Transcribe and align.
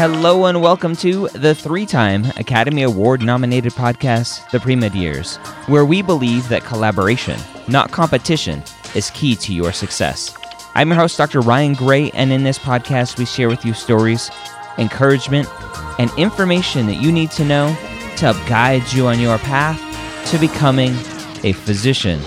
Hello 0.00 0.46
and 0.46 0.62
welcome 0.62 0.96
to 0.96 1.28
the 1.34 1.54
three 1.54 1.84
time 1.84 2.24
Academy 2.38 2.84
Award 2.84 3.20
nominated 3.20 3.74
podcast, 3.74 4.50
The 4.50 4.56
Premed 4.56 4.94
Years, 4.94 5.36
where 5.66 5.84
we 5.84 6.00
believe 6.00 6.48
that 6.48 6.64
collaboration, 6.64 7.38
not 7.68 7.90
competition, 7.90 8.62
is 8.94 9.10
key 9.10 9.36
to 9.36 9.52
your 9.52 9.72
success. 9.72 10.34
I'm 10.74 10.88
your 10.88 10.96
host, 10.96 11.18
Dr. 11.18 11.42
Ryan 11.42 11.74
Gray, 11.74 12.10
and 12.12 12.32
in 12.32 12.44
this 12.44 12.58
podcast, 12.58 13.18
we 13.18 13.26
share 13.26 13.50
with 13.50 13.62
you 13.62 13.74
stories, 13.74 14.30
encouragement, 14.78 15.46
and 15.98 16.10
information 16.16 16.86
that 16.86 17.02
you 17.02 17.12
need 17.12 17.30
to 17.32 17.44
know 17.44 17.66
to 18.16 18.32
help 18.32 18.48
guide 18.48 18.90
you 18.94 19.06
on 19.06 19.20
your 19.20 19.36
path 19.36 19.78
to 20.30 20.38
becoming 20.38 20.92
a 21.44 21.52
physician. 21.52 22.22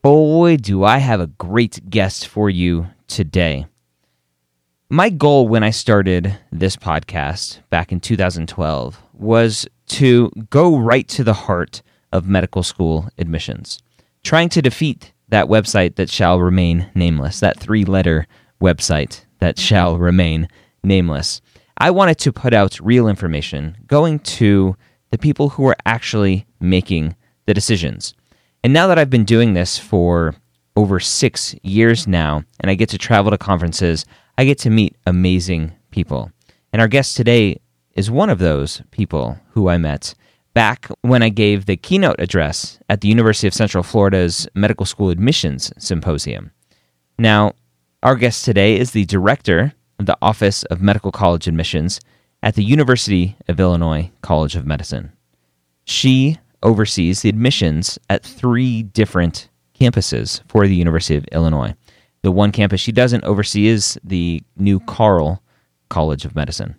Boy, 0.00 0.56
do 0.56 0.82
I 0.82 0.96
have 0.96 1.20
a 1.20 1.26
great 1.26 1.90
guest 1.90 2.26
for 2.26 2.48
you 2.48 2.86
today. 3.06 3.66
My 4.88 5.10
goal 5.10 5.48
when 5.48 5.64
I 5.64 5.70
started 5.70 6.38
this 6.52 6.76
podcast 6.76 7.58
back 7.70 7.90
in 7.90 7.98
2012 7.98 9.02
was 9.14 9.66
to 9.88 10.30
go 10.48 10.78
right 10.78 11.08
to 11.08 11.24
the 11.24 11.32
heart 11.32 11.82
of 12.12 12.28
medical 12.28 12.62
school 12.62 13.08
admissions, 13.18 13.82
trying 14.22 14.48
to 14.50 14.62
defeat 14.62 15.12
that 15.28 15.46
website 15.46 15.96
that 15.96 16.08
shall 16.08 16.38
remain 16.38 16.88
nameless, 16.94 17.40
that 17.40 17.58
three 17.58 17.84
letter 17.84 18.28
website 18.62 19.24
that 19.40 19.58
shall 19.58 19.98
remain 19.98 20.48
nameless. 20.84 21.40
I 21.78 21.90
wanted 21.90 22.18
to 22.18 22.32
put 22.32 22.54
out 22.54 22.78
real 22.78 23.08
information 23.08 23.76
going 23.88 24.20
to 24.20 24.76
the 25.10 25.18
people 25.18 25.48
who 25.48 25.66
are 25.66 25.76
actually 25.84 26.46
making 26.60 27.16
the 27.46 27.54
decisions. 27.54 28.14
And 28.62 28.72
now 28.72 28.86
that 28.86 29.00
I've 29.00 29.10
been 29.10 29.24
doing 29.24 29.54
this 29.54 29.80
for 29.80 30.36
over 30.76 31.00
six 31.00 31.56
years 31.64 32.06
now, 32.06 32.44
and 32.60 32.70
I 32.70 32.74
get 32.74 32.90
to 32.90 32.98
travel 32.98 33.32
to 33.32 33.38
conferences, 33.38 34.06
I 34.38 34.44
get 34.44 34.58
to 34.60 34.70
meet 34.70 34.96
amazing 35.06 35.72
people. 35.90 36.30
And 36.72 36.82
our 36.82 36.88
guest 36.88 37.16
today 37.16 37.60
is 37.94 38.10
one 38.10 38.28
of 38.28 38.38
those 38.38 38.82
people 38.90 39.38
who 39.52 39.68
I 39.68 39.78
met 39.78 40.14
back 40.52 40.88
when 41.00 41.22
I 41.22 41.30
gave 41.30 41.64
the 41.64 41.76
keynote 41.76 42.16
address 42.18 42.78
at 42.90 43.00
the 43.00 43.08
University 43.08 43.46
of 43.46 43.54
Central 43.54 43.82
Florida's 43.82 44.46
Medical 44.54 44.84
School 44.84 45.08
Admissions 45.08 45.72
Symposium. 45.78 46.50
Now, 47.18 47.52
our 48.02 48.14
guest 48.14 48.44
today 48.44 48.78
is 48.78 48.90
the 48.90 49.06
director 49.06 49.72
of 49.98 50.04
the 50.04 50.18
Office 50.20 50.64
of 50.64 50.82
Medical 50.82 51.12
College 51.12 51.48
Admissions 51.48 51.98
at 52.42 52.56
the 52.56 52.64
University 52.64 53.36
of 53.48 53.58
Illinois 53.58 54.10
College 54.20 54.54
of 54.54 54.66
Medicine. 54.66 55.12
She 55.86 56.36
oversees 56.62 57.22
the 57.22 57.30
admissions 57.30 57.98
at 58.10 58.22
three 58.22 58.82
different 58.82 59.48
campuses 59.78 60.42
for 60.48 60.66
the 60.66 60.74
University 60.74 61.16
of 61.16 61.24
Illinois. 61.32 61.74
The 62.26 62.32
one 62.32 62.50
campus 62.50 62.80
she 62.80 62.90
doesn't 62.90 63.22
oversee 63.22 63.68
is 63.68 64.00
the 64.02 64.42
new 64.56 64.80
Carle 64.80 65.44
College 65.88 66.24
of 66.24 66.34
Medicine. 66.34 66.74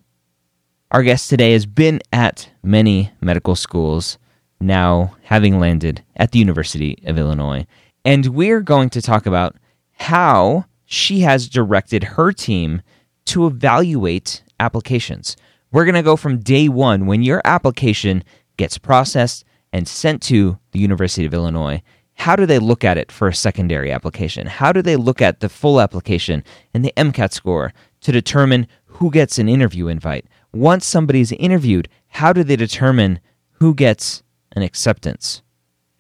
Our 0.91 1.03
guest 1.03 1.30
today 1.30 1.53
has 1.53 1.66
been 1.66 2.02
at 2.12 2.50
many 2.63 3.13
medical 3.22 3.56
schools, 3.56 4.18
now 4.59 5.16
having 5.24 5.58
landed 5.58 6.03
at 6.18 6.34
the 6.34 6.40
University 6.40 6.97
of 7.06 7.18
Illinois. 7.18 7.66
And 8.03 8.35
we're 8.35 8.59
going 8.59 8.90
to 8.90 9.02
talk 9.02 9.25
about 9.25 9.56
how 9.94 10.66
she 10.84 11.22
has 11.22 11.47
directed 11.47 12.03
her 12.03 12.34
team 12.34 12.81
to 13.28 13.47
evaluate 13.47 14.44
applications. 14.59 15.38
We're 15.72 15.85
going 15.85 15.96
to 15.96 16.03
go 16.03 16.18
from 16.18 16.40
day 16.40 16.68
one 16.68 17.06
when 17.06 17.24
your 17.24 17.41
application 17.46 18.25
gets 18.58 18.78
processed 18.78 19.46
and 19.72 19.88
sent 19.88 20.22
to 20.24 20.59
the 20.74 20.79
University 20.79 21.25
of 21.25 21.34
Illinois 21.34 21.81
how 22.17 22.35
do 22.35 22.45
they 22.45 22.59
look 22.59 22.83
at 22.83 22.97
it 22.97 23.11
for 23.11 23.28
a 23.28 23.33
secondary 23.33 23.91
application? 23.91 24.47
How 24.47 24.72
do 24.72 24.81
they 24.81 24.95
look 24.95 25.22
at 25.22 25.39
the 25.39 25.50
full 25.50 25.79
application 25.79 26.44
and 26.73 26.83
the 26.83 26.94
MCAT 26.97 27.31
score 27.31 27.73
to 28.01 28.11
determine 28.11 28.67
who 28.85 29.11
gets 29.11 29.38
an 29.38 29.47
interview 29.47 29.88
invite? 29.88 30.25
Once 30.51 30.85
somebody's 30.85 31.31
interviewed, 31.33 31.88
how 32.09 32.33
do 32.33 32.44
they 32.44 32.55
determine 32.55 33.19
who 33.53 33.75
gets 33.75 34.23
an 34.53 34.63
acceptance? 34.63 35.44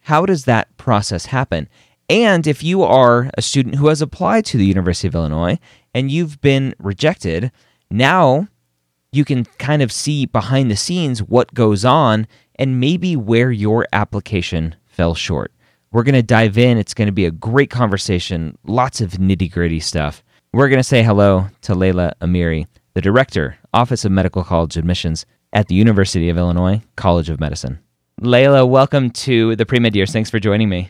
How 0.01 0.25
does 0.25 0.45
that 0.45 0.75
process 0.77 1.27
happen? 1.27 1.69
And 2.09 2.47
if 2.47 2.63
you 2.63 2.81
are 2.81 3.29
a 3.37 3.41
student 3.41 3.75
who 3.75 3.87
has 3.87 4.01
applied 4.01 4.45
to 4.45 4.57
the 4.57 4.65
University 4.65 5.07
of 5.07 5.15
Illinois 5.15 5.59
and 5.93 6.09
you've 6.09 6.41
been 6.41 6.73
rejected, 6.79 7.51
now 7.91 8.47
you 9.11 9.23
can 9.23 9.45
kind 9.59 9.83
of 9.83 9.91
see 9.91 10.25
behind 10.25 10.71
the 10.71 10.75
scenes 10.75 11.21
what 11.21 11.53
goes 11.53 11.85
on 11.85 12.25
and 12.55 12.79
maybe 12.79 13.15
where 13.15 13.51
your 13.51 13.85
application 13.93 14.75
fell 14.87 15.13
short. 15.13 15.51
We're 15.91 16.03
going 16.03 16.15
to 16.15 16.23
dive 16.23 16.57
in. 16.57 16.77
It's 16.77 16.93
going 16.93 17.05
to 17.05 17.13
be 17.13 17.25
a 17.25 17.31
great 17.31 17.69
conversation, 17.69 18.57
lots 18.65 18.99
of 18.99 19.11
nitty 19.11 19.51
gritty 19.51 19.79
stuff. 19.79 20.21
We're 20.51 20.67
going 20.67 20.79
to 20.79 20.83
say 20.83 21.01
hello 21.01 21.47
to 21.61 21.75
Leila 21.75 22.13
Amiri, 22.21 22.67
the 22.93 23.01
Director, 23.01 23.57
Office 23.73 24.03
of 24.03 24.11
Medical 24.11 24.43
College 24.43 24.75
Admissions 24.75 25.25
at 25.53 25.67
the 25.69 25.75
University 25.75 26.27
of 26.29 26.37
Illinois 26.37 26.81
College 26.97 27.29
of 27.29 27.39
Medicine. 27.39 27.79
Layla, 28.21 28.67
welcome 28.67 29.11
to 29.11 29.55
the 29.55 29.65
Pre 29.65 29.79
Med 29.79 29.95
Years. 29.95 30.11
Thanks 30.11 30.29
for 30.29 30.39
joining 30.39 30.67
me. 30.67 30.89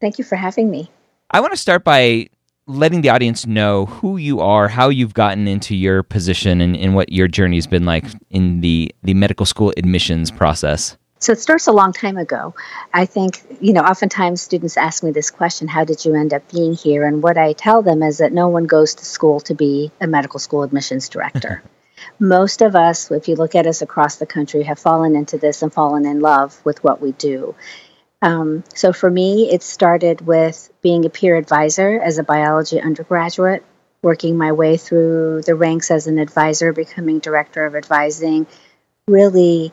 Thank 0.00 0.18
you 0.18 0.24
for 0.24 0.34
having 0.34 0.68
me. 0.68 0.90
I 1.30 1.40
want 1.40 1.52
to 1.52 1.56
start 1.56 1.84
by 1.84 2.28
letting 2.66 3.02
the 3.02 3.10
audience 3.10 3.46
know 3.46 3.86
who 3.86 4.16
you 4.16 4.40
are, 4.40 4.66
how 4.66 4.88
you've 4.88 5.14
gotten 5.14 5.46
into 5.46 5.76
your 5.76 6.02
position, 6.02 6.60
and, 6.60 6.76
and 6.76 6.96
what 6.96 7.12
your 7.12 7.28
journey's 7.28 7.68
been 7.68 7.84
like 7.84 8.04
in 8.30 8.62
the, 8.62 8.92
the 9.04 9.14
medical 9.14 9.46
school 9.46 9.72
admissions 9.76 10.30
process. 10.30 10.96
So 11.22 11.30
it 11.30 11.38
starts 11.38 11.68
a 11.68 11.72
long 11.72 11.92
time 11.92 12.16
ago. 12.16 12.52
I 12.92 13.06
think, 13.06 13.44
you 13.60 13.72
know, 13.72 13.82
oftentimes 13.82 14.42
students 14.42 14.76
ask 14.76 15.04
me 15.04 15.12
this 15.12 15.30
question 15.30 15.68
how 15.68 15.84
did 15.84 16.04
you 16.04 16.16
end 16.16 16.34
up 16.34 16.50
being 16.50 16.74
here? 16.74 17.06
And 17.06 17.22
what 17.22 17.38
I 17.38 17.52
tell 17.52 17.80
them 17.80 18.02
is 18.02 18.18
that 18.18 18.32
no 18.32 18.48
one 18.48 18.64
goes 18.64 18.96
to 18.96 19.04
school 19.04 19.38
to 19.42 19.54
be 19.54 19.92
a 20.00 20.08
medical 20.08 20.40
school 20.40 20.64
admissions 20.64 21.08
director. 21.08 21.62
Most 22.18 22.60
of 22.60 22.74
us, 22.74 23.08
if 23.12 23.28
you 23.28 23.36
look 23.36 23.54
at 23.54 23.68
us 23.68 23.82
across 23.82 24.16
the 24.16 24.26
country, 24.26 24.64
have 24.64 24.80
fallen 24.80 25.14
into 25.14 25.38
this 25.38 25.62
and 25.62 25.72
fallen 25.72 26.06
in 26.06 26.18
love 26.18 26.60
with 26.64 26.82
what 26.82 27.00
we 27.00 27.12
do. 27.12 27.54
Um, 28.20 28.64
so 28.74 28.92
for 28.92 29.08
me, 29.08 29.48
it 29.48 29.62
started 29.62 30.26
with 30.26 30.72
being 30.82 31.04
a 31.04 31.10
peer 31.10 31.36
advisor 31.36 32.00
as 32.00 32.18
a 32.18 32.24
biology 32.24 32.80
undergraduate, 32.80 33.64
working 34.02 34.36
my 34.36 34.50
way 34.50 34.76
through 34.76 35.42
the 35.42 35.54
ranks 35.54 35.92
as 35.92 36.08
an 36.08 36.18
advisor, 36.18 36.72
becoming 36.72 37.20
director 37.20 37.64
of 37.64 37.76
advising, 37.76 38.48
really 39.06 39.72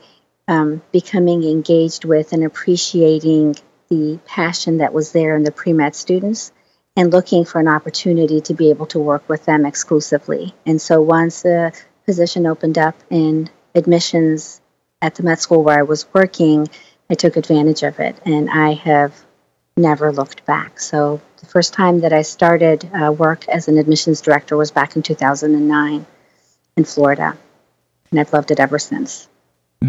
um, 0.49 0.81
becoming 0.91 1.43
engaged 1.43 2.03
with 2.03 2.33
and 2.33 2.43
appreciating 2.43 3.55
the 3.89 4.19
passion 4.25 4.77
that 4.77 4.93
was 4.93 5.11
there 5.11 5.35
in 5.35 5.43
the 5.43 5.51
pre 5.51 5.73
med 5.73 5.95
students, 5.95 6.51
and 6.97 7.13
looking 7.13 7.45
for 7.45 7.59
an 7.59 7.67
opportunity 7.67 8.41
to 8.41 8.55
be 8.55 8.71
able 8.71 8.87
to 8.87 8.99
work 8.99 9.29
with 9.29 9.45
them 9.45 9.65
exclusively. 9.65 10.53
And 10.65 10.81
so 10.81 11.01
once 11.01 11.43
the 11.43 11.71
position 12.05 12.47
opened 12.47 12.79
up 12.79 12.95
in 13.11 13.49
admissions 13.75 14.59
at 15.01 15.15
the 15.15 15.23
med 15.23 15.39
school 15.39 15.63
where 15.63 15.79
I 15.79 15.83
was 15.83 16.11
working, 16.13 16.67
I 17.09 17.13
took 17.13 17.37
advantage 17.37 17.83
of 17.83 17.99
it 17.99 18.17
and 18.25 18.49
I 18.49 18.73
have 18.73 19.13
never 19.77 20.11
looked 20.11 20.45
back. 20.45 20.79
So 20.79 21.21
the 21.37 21.45
first 21.45 21.73
time 21.73 22.01
that 22.01 22.11
I 22.11 22.23
started 22.23 22.89
uh, 22.91 23.11
work 23.11 23.47
as 23.47 23.67
an 23.67 23.77
admissions 23.77 24.21
director 24.21 24.57
was 24.57 24.71
back 24.71 24.95
in 24.95 25.03
2009 25.03 26.05
in 26.75 26.83
Florida. 26.83 27.37
And 28.09 28.19
I've 28.19 28.33
loved 28.33 28.49
it 28.49 28.59
ever 28.59 28.79
since. 28.79 29.27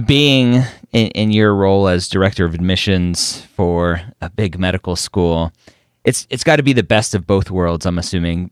Being 0.06 0.62
in, 0.92 1.08
in 1.08 1.30
your 1.32 1.54
role 1.54 1.88
as 1.88 2.08
director 2.08 2.44
of 2.44 2.54
admissions 2.54 3.42
for 3.56 4.00
a 4.20 4.30
big 4.30 4.58
medical 4.58 4.94
school, 4.96 5.52
it's 6.04 6.26
it's 6.30 6.44
got 6.44 6.56
to 6.56 6.62
be 6.62 6.72
the 6.72 6.82
best 6.82 7.14
of 7.14 7.26
both 7.26 7.50
worlds. 7.50 7.86
I'm 7.86 7.98
assuming 7.98 8.50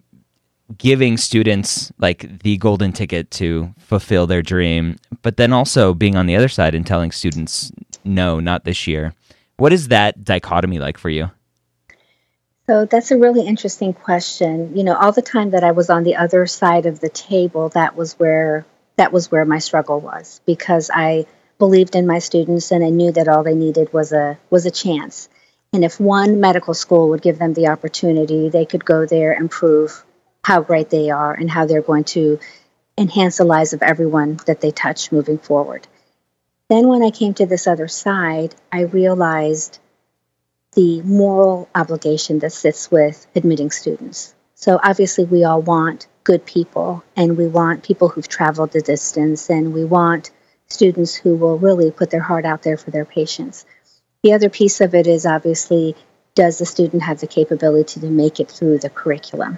giving 0.77 1.17
students 1.17 1.93
like 1.99 2.41
the 2.41 2.57
golden 2.59 2.93
ticket 2.93 3.31
to 3.31 3.73
fulfill 3.79 4.27
their 4.27 4.43
dream, 4.43 4.97
but 5.23 5.37
then 5.37 5.53
also 5.53 5.95
being 5.95 6.17
on 6.17 6.27
the 6.27 6.37
other 6.37 6.49
side 6.49 6.75
and 6.75 6.87
telling 6.87 7.11
students 7.11 7.73
no, 8.05 8.41
not 8.41 8.65
this 8.65 8.87
year. 8.87 9.15
What 9.57 9.73
is 9.73 9.89
that 9.89 10.25
dichotomy 10.25 10.79
like 10.79 10.99
for 10.99 11.09
you? 11.09 11.31
So 12.67 12.85
that's 12.85 13.11
a 13.11 13.17
really 13.17 13.47
interesting 13.47 13.95
question. 13.95 14.77
You 14.77 14.85
know, 14.85 14.95
all 14.95 15.13
the 15.13 15.23
time 15.23 15.51
that 15.51 15.65
I 15.65 15.71
was 15.71 15.89
on 15.89 16.05
the 16.05 16.17
other 16.17 16.47
side 16.47 16.85
of 16.85 17.01
the 17.01 17.09
table, 17.09 17.71
that 17.71 17.97
was 17.97 18.19
where 18.19 18.67
that 18.99 19.13
was 19.13 19.31
where 19.31 19.45
my 19.45 19.59
struggle 19.59 20.01
was 20.01 20.41
because 20.45 20.91
I 20.93 21.27
believed 21.59 21.95
in 21.97 22.07
my 22.07 22.19
students 22.19 22.71
and 22.71 22.85
I 22.85 22.91
knew 22.91 23.11
that 23.13 23.29
all 23.29 23.43
they 23.43 23.55
needed 23.55 23.93
was 23.93 24.13
a 24.13 24.39
was 24.51 24.67
a 24.67 24.71
chance. 24.71 25.29
And 25.73 25.85
if 25.85 26.01
one 26.01 26.41
medical 26.41 26.75
school 26.75 27.09
would 27.11 27.23
give 27.23 27.39
them 27.39 27.55
the 27.55 27.69
opportunity, 27.69 28.49
they 28.49 28.65
could 28.65 28.85
go 28.85 29.07
there 29.07 29.33
and 29.33 29.51
prove 29.51 30.05
how 30.43 30.63
great 30.63 30.91
they 30.91 31.11
are 31.11 31.33
and 31.33 31.51
how 31.51 31.67
they're 31.67 31.83
going 31.83 32.05
to 32.05 32.39
enhance 32.97 33.37
the 33.37 33.45
lives 33.45 33.73
of 33.73 33.83
everyone 33.83 34.41
that 34.47 34.61
they 34.61 34.71
touch 34.71 35.13
moving 35.13 35.39
forward. 35.39 35.87
Then, 36.69 36.89
when 36.89 37.03
I 37.03 37.11
came 37.11 37.35
to 37.35 37.47
this 37.47 37.67
other 37.67 37.89
side, 37.89 38.55
I 38.73 38.83
realized 38.83 39.79
the 40.75 41.03
moral 41.03 41.69
obligation 41.75 42.41
that 42.41 42.53
sits 42.53 42.91
with 42.91 43.27
admitting 43.35 43.71
students. 43.71 44.35
So, 44.55 44.81
obviously, 44.83 45.25
we 45.25 45.45
all 45.45 45.63
want 45.63 46.09
good 46.29 46.45
people, 46.45 47.03
and 47.17 47.39
we 47.39 47.47
want 47.47 47.83
people 47.83 48.11
who've 48.11 48.29
traveled 48.29 48.71
the 48.71 48.83
distance, 48.83 49.49
and 49.49 49.73
we 49.73 49.83
want 49.83 50.31
students 50.67 51.15
who 51.15 51.35
will 51.35 51.57
really 51.57 51.91
put 51.91 52.11
their 52.11 52.21
heart 52.21 52.45
out 52.45 52.63
there 52.63 52.77
for 52.77 52.91
their 52.91 53.07
patients. 53.07 53.65
The 54.23 54.35
other 54.35 54.51
piece 54.51 54.83
of 54.83 54.95
it 54.95 55.07
is 55.07 55.25
obviously 55.25 55.97
does 56.35 56.59
the 56.59 56.67
student 56.67 57.03
have 57.03 57.21
the 57.21 57.27
capability 57.27 58.01
to 58.01 58.11
make 58.11 58.41
it 58.41 58.51
through 58.51 58.79
the 58.79 58.91
curriculum? 58.91 59.57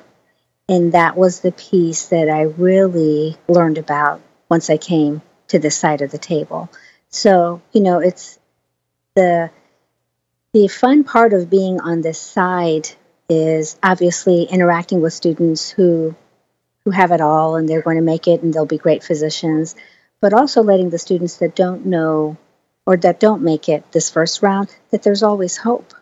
And 0.68 0.92
that 0.92 1.16
was 1.16 1.40
the 1.40 1.50
piece 1.50 2.06
that 2.06 2.30
I 2.30 2.42
really 2.42 3.36
learned 3.48 3.78
about 3.78 4.20
once 4.48 4.70
I 4.70 4.76
came 4.76 5.22
to 5.48 5.58
this 5.58 5.76
side 5.76 6.02
of 6.02 6.12
the 6.12 6.18
table. 6.18 6.70
So, 7.08 7.62
you 7.72 7.80
know, 7.80 7.98
it's 7.98 8.38
the 9.16 9.50
the 10.52 10.68
fun 10.68 11.02
part 11.02 11.32
of 11.32 11.50
being 11.50 11.80
on 11.80 12.00
this 12.00 12.20
side 12.20 12.88
is 13.28 13.76
obviously 13.82 14.44
interacting 14.44 15.00
with 15.00 15.12
students 15.12 15.68
who 15.68 16.14
who 16.84 16.90
have 16.90 17.12
it 17.12 17.20
all 17.20 17.56
and 17.56 17.68
they're 17.68 17.82
going 17.82 17.96
to 17.96 18.02
make 18.02 18.26
it 18.28 18.42
and 18.42 18.52
they'll 18.52 18.66
be 18.66 18.78
great 18.78 19.04
physicians, 19.04 19.74
but 20.20 20.32
also 20.32 20.62
letting 20.62 20.90
the 20.90 20.98
students 20.98 21.36
that 21.38 21.54
don't 21.54 21.86
know 21.86 22.36
or 22.86 22.96
that 22.96 23.20
don't 23.20 23.42
make 23.42 23.68
it 23.68 23.90
this 23.92 24.10
first 24.10 24.42
round, 24.42 24.74
that 24.90 25.02
there's 25.02 25.22
always 25.22 25.56
hope. 25.56 25.94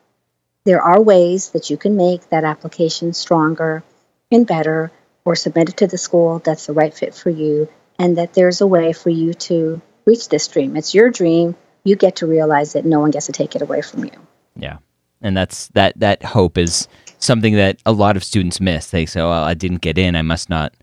There 0.64 0.82
are 0.82 1.00
ways 1.00 1.50
that 1.50 1.70
you 1.70 1.76
can 1.76 1.96
make 1.96 2.28
that 2.30 2.44
application 2.44 3.12
stronger 3.12 3.82
and 4.30 4.46
better 4.46 4.92
or 5.24 5.36
submit 5.36 5.70
it 5.70 5.76
to 5.78 5.86
the 5.86 5.98
school 5.98 6.38
that's 6.38 6.66
the 6.66 6.72
right 6.72 6.94
fit 6.94 7.14
for 7.14 7.30
you, 7.30 7.68
and 7.98 8.16
that 8.16 8.32
there's 8.34 8.60
a 8.60 8.66
way 8.66 8.92
for 8.92 9.10
you 9.10 9.34
to 9.34 9.80
reach 10.04 10.28
this 10.28 10.48
dream. 10.48 10.76
It's 10.76 10.94
your 10.94 11.10
dream. 11.10 11.56
You 11.84 11.96
get 11.96 12.16
to 12.16 12.26
realize 12.26 12.74
it. 12.74 12.84
No 12.84 13.00
one 13.00 13.10
gets 13.10 13.26
to 13.26 13.32
take 13.32 13.54
it 13.54 13.62
away 13.62 13.82
from 13.82 14.04
you. 14.04 14.12
Yeah. 14.56 14.78
And 15.20 15.36
that's 15.36 15.68
that 15.68 15.98
that 16.00 16.22
hope 16.22 16.56
is 16.56 16.88
something 17.18 17.54
that 17.56 17.80
a 17.86 17.92
lot 17.92 18.16
of 18.16 18.24
students 18.24 18.60
miss. 18.60 18.90
They 18.90 19.06
say, 19.06 19.20
"Oh, 19.20 19.30
I 19.30 19.54
didn't 19.54 19.80
get 19.80 19.98
in. 19.98 20.16
I 20.16 20.22
must 20.22 20.50
not 20.50 20.74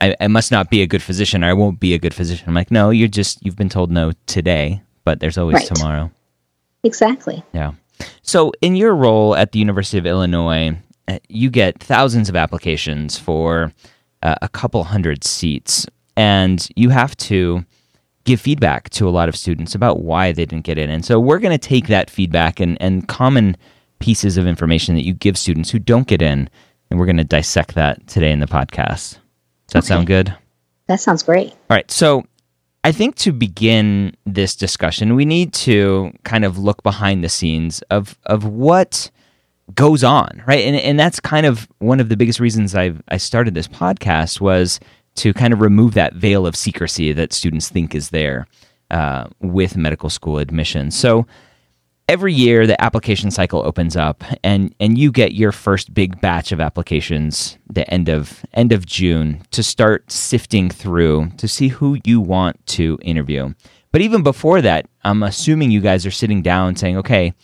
I, 0.00 0.14
I 0.20 0.28
must 0.28 0.52
not 0.52 0.70
be 0.70 0.82
a 0.82 0.86
good 0.86 1.02
physician 1.02 1.42
or 1.42 1.48
I 1.48 1.52
won't 1.52 1.80
be 1.80 1.94
a 1.94 1.98
good 1.98 2.14
physician." 2.14 2.48
I'm 2.48 2.54
like, 2.54 2.70
"No, 2.70 2.90
you're 2.90 3.08
just 3.08 3.44
you've 3.44 3.56
been 3.56 3.68
told 3.68 3.90
no 3.90 4.12
today 4.26 4.82
but 5.08 5.20
there's 5.20 5.38
always 5.38 5.54
right. 5.54 5.66
tomorrow. 5.66 6.10
Exactly. 6.84 7.42
Yeah. 7.54 7.72
So, 8.20 8.52
in 8.60 8.76
your 8.76 8.94
role 8.94 9.34
at 9.34 9.52
the 9.52 9.58
University 9.58 9.96
of 9.96 10.04
Illinois, 10.04 10.76
uh, 11.08 11.18
you 11.30 11.48
get 11.48 11.82
thousands 11.82 12.28
of 12.28 12.36
applications 12.36 13.18
for 13.18 13.72
uh, 14.22 14.34
a 14.42 14.50
couple 14.50 14.84
hundred 14.84 15.24
seats, 15.24 15.86
and 16.14 16.68
you 16.76 16.90
have 16.90 17.16
to 17.28 17.64
give 18.24 18.38
feedback 18.38 18.90
to 18.90 19.08
a 19.08 19.14
lot 19.18 19.30
of 19.30 19.34
students 19.34 19.74
about 19.74 20.02
why 20.02 20.32
they 20.32 20.44
didn't 20.44 20.66
get 20.66 20.76
in. 20.76 20.90
And 20.90 21.06
so, 21.06 21.18
we're 21.18 21.38
going 21.38 21.58
to 21.58 21.68
take 21.68 21.86
that 21.86 22.10
feedback 22.10 22.60
and, 22.60 22.76
and 22.78 23.08
common 23.08 23.56
pieces 23.98 24.36
of 24.36 24.46
information 24.46 24.94
that 24.94 25.04
you 25.04 25.14
give 25.14 25.36
students 25.36 25.70
who 25.70 25.78
don't 25.78 26.06
get 26.06 26.22
in, 26.22 26.48
and 26.90 26.98
we're 26.98 27.06
going 27.06 27.16
to 27.16 27.24
dissect 27.24 27.74
that 27.74 28.06
today 28.06 28.32
in 28.32 28.40
the 28.40 28.46
podcast. 28.46 29.18
Does 29.66 29.72
that 29.72 29.78
okay. 29.78 29.86
sound 29.86 30.06
good? 30.06 30.34
That 30.86 31.00
sounds 31.00 31.22
great. 31.22 31.50
All 31.50 31.76
right. 31.76 31.90
So, 31.90 32.24
I 32.84 32.92
think 32.92 33.16
to 33.16 33.32
begin 33.32 34.16
this 34.24 34.54
discussion, 34.54 35.14
we 35.14 35.24
need 35.24 35.52
to 35.54 36.12
kind 36.24 36.44
of 36.44 36.58
look 36.58 36.82
behind 36.82 37.22
the 37.22 37.28
scenes 37.28 37.82
of 37.90 38.18
of 38.26 38.44
what 38.44 39.10
goes 39.74 40.04
on, 40.04 40.42
right? 40.46 40.64
And 40.64 40.76
and 40.76 40.98
that's 40.98 41.20
kind 41.20 41.46
of 41.46 41.68
one 41.78 42.00
of 42.00 42.08
the 42.08 42.16
biggest 42.16 42.40
reasons 42.40 42.74
I 42.74 42.94
I 43.08 43.16
started 43.16 43.54
this 43.54 43.68
podcast 43.68 44.40
was 44.40 44.80
to 45.16 45.34
kind 45.34 45.52
of 45.52 45.60
remove 45.60 45.94
that 45.94 46.14
veil 46.14 46.46
of 46.46 46.54
secrecy 46.54 47.12
that 47.12 47.32
students 47.32 47.68
think 47.68 47.94
is 47.94 48.10
there 48.10 48.46
uh, 48.90 49.26
with 49.40 49.76
medical 49.76 50.10
school 50.10 50.38
admission. 50.38 50.90
So 50.90 51.26
every 52.08 52.32
year 52.32 52.66
the 52.66 52.82
application 52.82 53.30
cycle 53.30 53.62
opens 53.64 53.94
up 53.94 54.24
and 54.42 54.74
and 54.80 54.96
you 54.96 55.12
get 55.12 55.34
your 55.34 55.52
first 55.52 55.92
big 55.92 56.20
batch 56.20 56.50
of 56.50 56.60
applications 56.60 57.58
the 57.68 57.88
end 57.92 58.08
of 58.08 58.44
end 58.54 58.72
of 58.72 58.86
June 58.86 59.42
to 59.50 59.62
start 59.62 60.10
sifting 60.10 60.70
through 60.70 61.30
to 61.36 61.46
see 61.46 61.68
who 61.68 61.98
you 62.04 62.20
want 62.20 62.66
to 62.66 62.98
interview. 63.02 63.52
But 63.92 64.00
even 64.00 64.22
before 64.22 64.60
that, 64.62 64.86
I'm 65.04 65.22
assuming 65.22 65.70
you 65.70 65.80
guys 65.80 66.04
are 66.06 66.10
sitting 66.10 66.42
down 66.42 66.76
saying, 66.76 66.96
"Okay, 66.98 67.34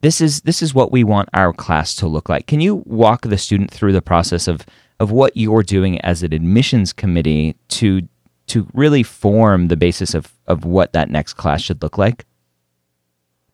this 0.00 0.20
is 0.20 0.42
this 0.42 0.62
is 0.62 0.74
what 0.74 0.92
we 0.92 1.02
want 1.04 1.28
our 1.34 1.52
class 1.52 1.94
to 1.96 2.06
look 2.06 2.28
like." 2.28 2.46
Can 2.46 2.60
you 2.60 2.82
walk 2.86 3.22
the 3.22 3.38
student 3.38 3.70
through 3.70 3.92
the 3.92 4.02
process 4.02 4.46
of 4.46 4.64
of 5.00 5.10
what 5.10 5.36
you're 5.36 5.64
doing 5.64 6.00
as 6.02 6.22
an 6.22 6.32
admissions 6.32 6.92
committee 6.92 7.56
to 7.68 8.02
to 8.46 8.68
really 8.74 9.02
form 9.02 9.68
the 9.68 9.76
basis 9.76 10.14
of 10.14 10.32
of 10.46 10.64
what 10.64 10.92
that 10.92 11.10
next 11.10 11.34
class 11.34 11.62
should 11.62 11.82
look 11.82 11.98
like? 11.98 12.26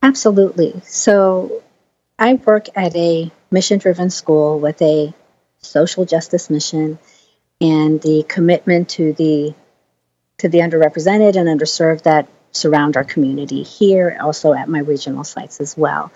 Absolutely. 0.03 0.81
So 0.85 1.63
I 2.19 2.35
work 2.35 2.67
at 2.75 2.95
a 2.97 3.31
mission 3.51 3.79
driven 3.79 4.11
school 4.11 4.59
with 4.59 4.81
a 4.83 5.13
social 5.59 6.05
justice 6.05 6.49
mission 6.49 6.99
and 7.61 8.01
the 8.01 8.25
commitment 8.29 8.89
to 8.91 9.13
the 9.13 9.55
to 10.39 10.49
the 10.49 10.59
underrepresented 10.59 11.37
and 11.37 11.61
underserved 11.61 12.05
that 12.05 12.27
surround 12.53 12.97
our 12.97 13.05
community 13.05 13.63
here, 13.63 14.17
also 14.21 14.55
at 14.55 14.69
my 14.69 14.79
regional 14.79 15.23
sites 15.23 15.61
as 15.61 15.77
well. 15.77 16.11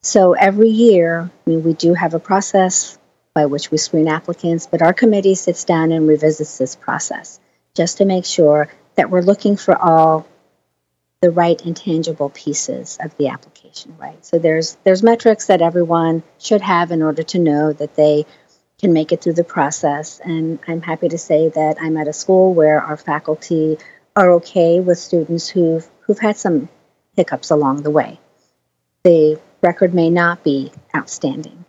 So 0.00 0.32
every 0.32 0.70
year, 0.70 1.30
I 1.46 1.50
mean, 1.50 1.62
we 1.62 1.74
do 1.74 1.92
have 1.92 2.14
a 2.14 2.18
process 2.18 2.98
by 3.34 3.46
which 3.46 3.70
we 3.70 3.76
screen 3.76 4.08
applicants, 4.08 4.66
but 4.66 4.80
our 4.80 4.94
committee 4.94 5.34
sits 5.34 5.64
down 5.64 5.92
and 5.92 6.08
revisits 6.08 6.56
this 6.56 6.76
process 6.76 7.40
just 7.74 7.98
to 7.98 8.06
make 8.06 8.24
sure 8.24 8.68
that 8.94 9.10
we're 9.10 9.20
looking 9.20 9.56
for 9.56 9.76
all 9.76 10.26
the 11.20 11.30
right 11.30 11.60
intangible 11.66 12.30
pieces 12.30 12.96
of 13.00 13.16
the 13.16 13.28
application, 13.28 13.96
right? 13.98 14.24
So 14.24 14.38
there's 14.38 14.76
there's 14.84 15.02
metrics 15.02 15.46
that 15.46 15.62
everyone 15.62 16.22
should 16.38 16.60
have 16.60 16.92
in 16.92 17.02
order 17.02 17.24
to 17.24 17.38
know 17.38 17.72
that 17.72 17.96
they 17.96 18.24
can 18.78 18.92
make 18.92 19.10
it 19.10 19.20
through 19.20 19.32
the 19.32 19.44
process. 19.44 20.20
And 20.20 20.60
I'm 20.68 20.80
happy 20.80 21.08
to 21.08 21.18
say 21.18 21.48
that 21.48 21.78
I'm 21.80 21.96
at 21.96 22.06
a 22.06 22.12
school 22.12 22.54
where 22.54 22.80
our 22.80 22.96
faculty 22.96 23.78
are 24.14 24.32
okay 24.32 24.78
with 24.78 24.98
students 24.98 25.48
who've 25.48 25.86
who've 26.02 26.18
had 26.18 26.36
some 26.36 26.68
hiccups 27.16 27.50
along 27.50 27.82
the 27.82 27.90
way. 27.90 28.20
The 29.02 29.40
record 29.60 29.94
may 29.94 30.10
not 30.10 30.44
be 30.44 30.70
outstanding, 30.94 31.64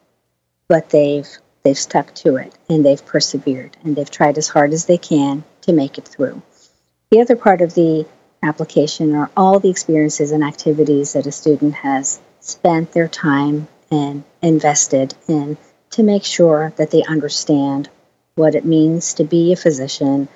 but 0.68 0.92
they've 0.92 1.28
they've 1.64 1.78
stuck 1.78 2.14
to 2.16 2.36
it 2.36 2.54
and 2.70 2.86
they've 2.86 3.04
persevered 3.04 3.76
and 3.84 3.96
they've 3.96 4.10
tried 4.10 4.38
as 4.38 4.48
hard 4.48 4.74
as 4.74 4.86
they 4.86 4.98
can 5.00 5.44
to 5.62 5.74
make 5.74 5.98
it 5.98 6.08
through. 6.08 6.42
The 7.10 7.22
other 7.22 7.36
part 7.36 7.62
of 7.62 7.74
the 7.74 8.06
application 8.42 9.16
are 9.16 9.30
all 9.36 9.60
the 9.60 9.70
experiences 9.70 10.32
and 10.32 10.44
activities 10.44 11.14
that 11.14 11.26
a 11.26 11.32
student 11.32 11.76
has 11.76 12.20
spent 12.40 12.92
their 12.92 13.08
time 13.08 13.68
and 13.92 14.24
invested 14.42 15.14
in 15.28 15.58
to 15.92 16.04
make 16.04 16.24
sure 16.24 16.74
that 16.78 16.92
they 16.92 17.04
understand 17.04 17.90
what 18.36 18.56
it 18.56 18.66
means 18.66 19.16
to 19.16 19.24
be 19.24 19.52
a 19.52 19.58
physician, 19.58 20.28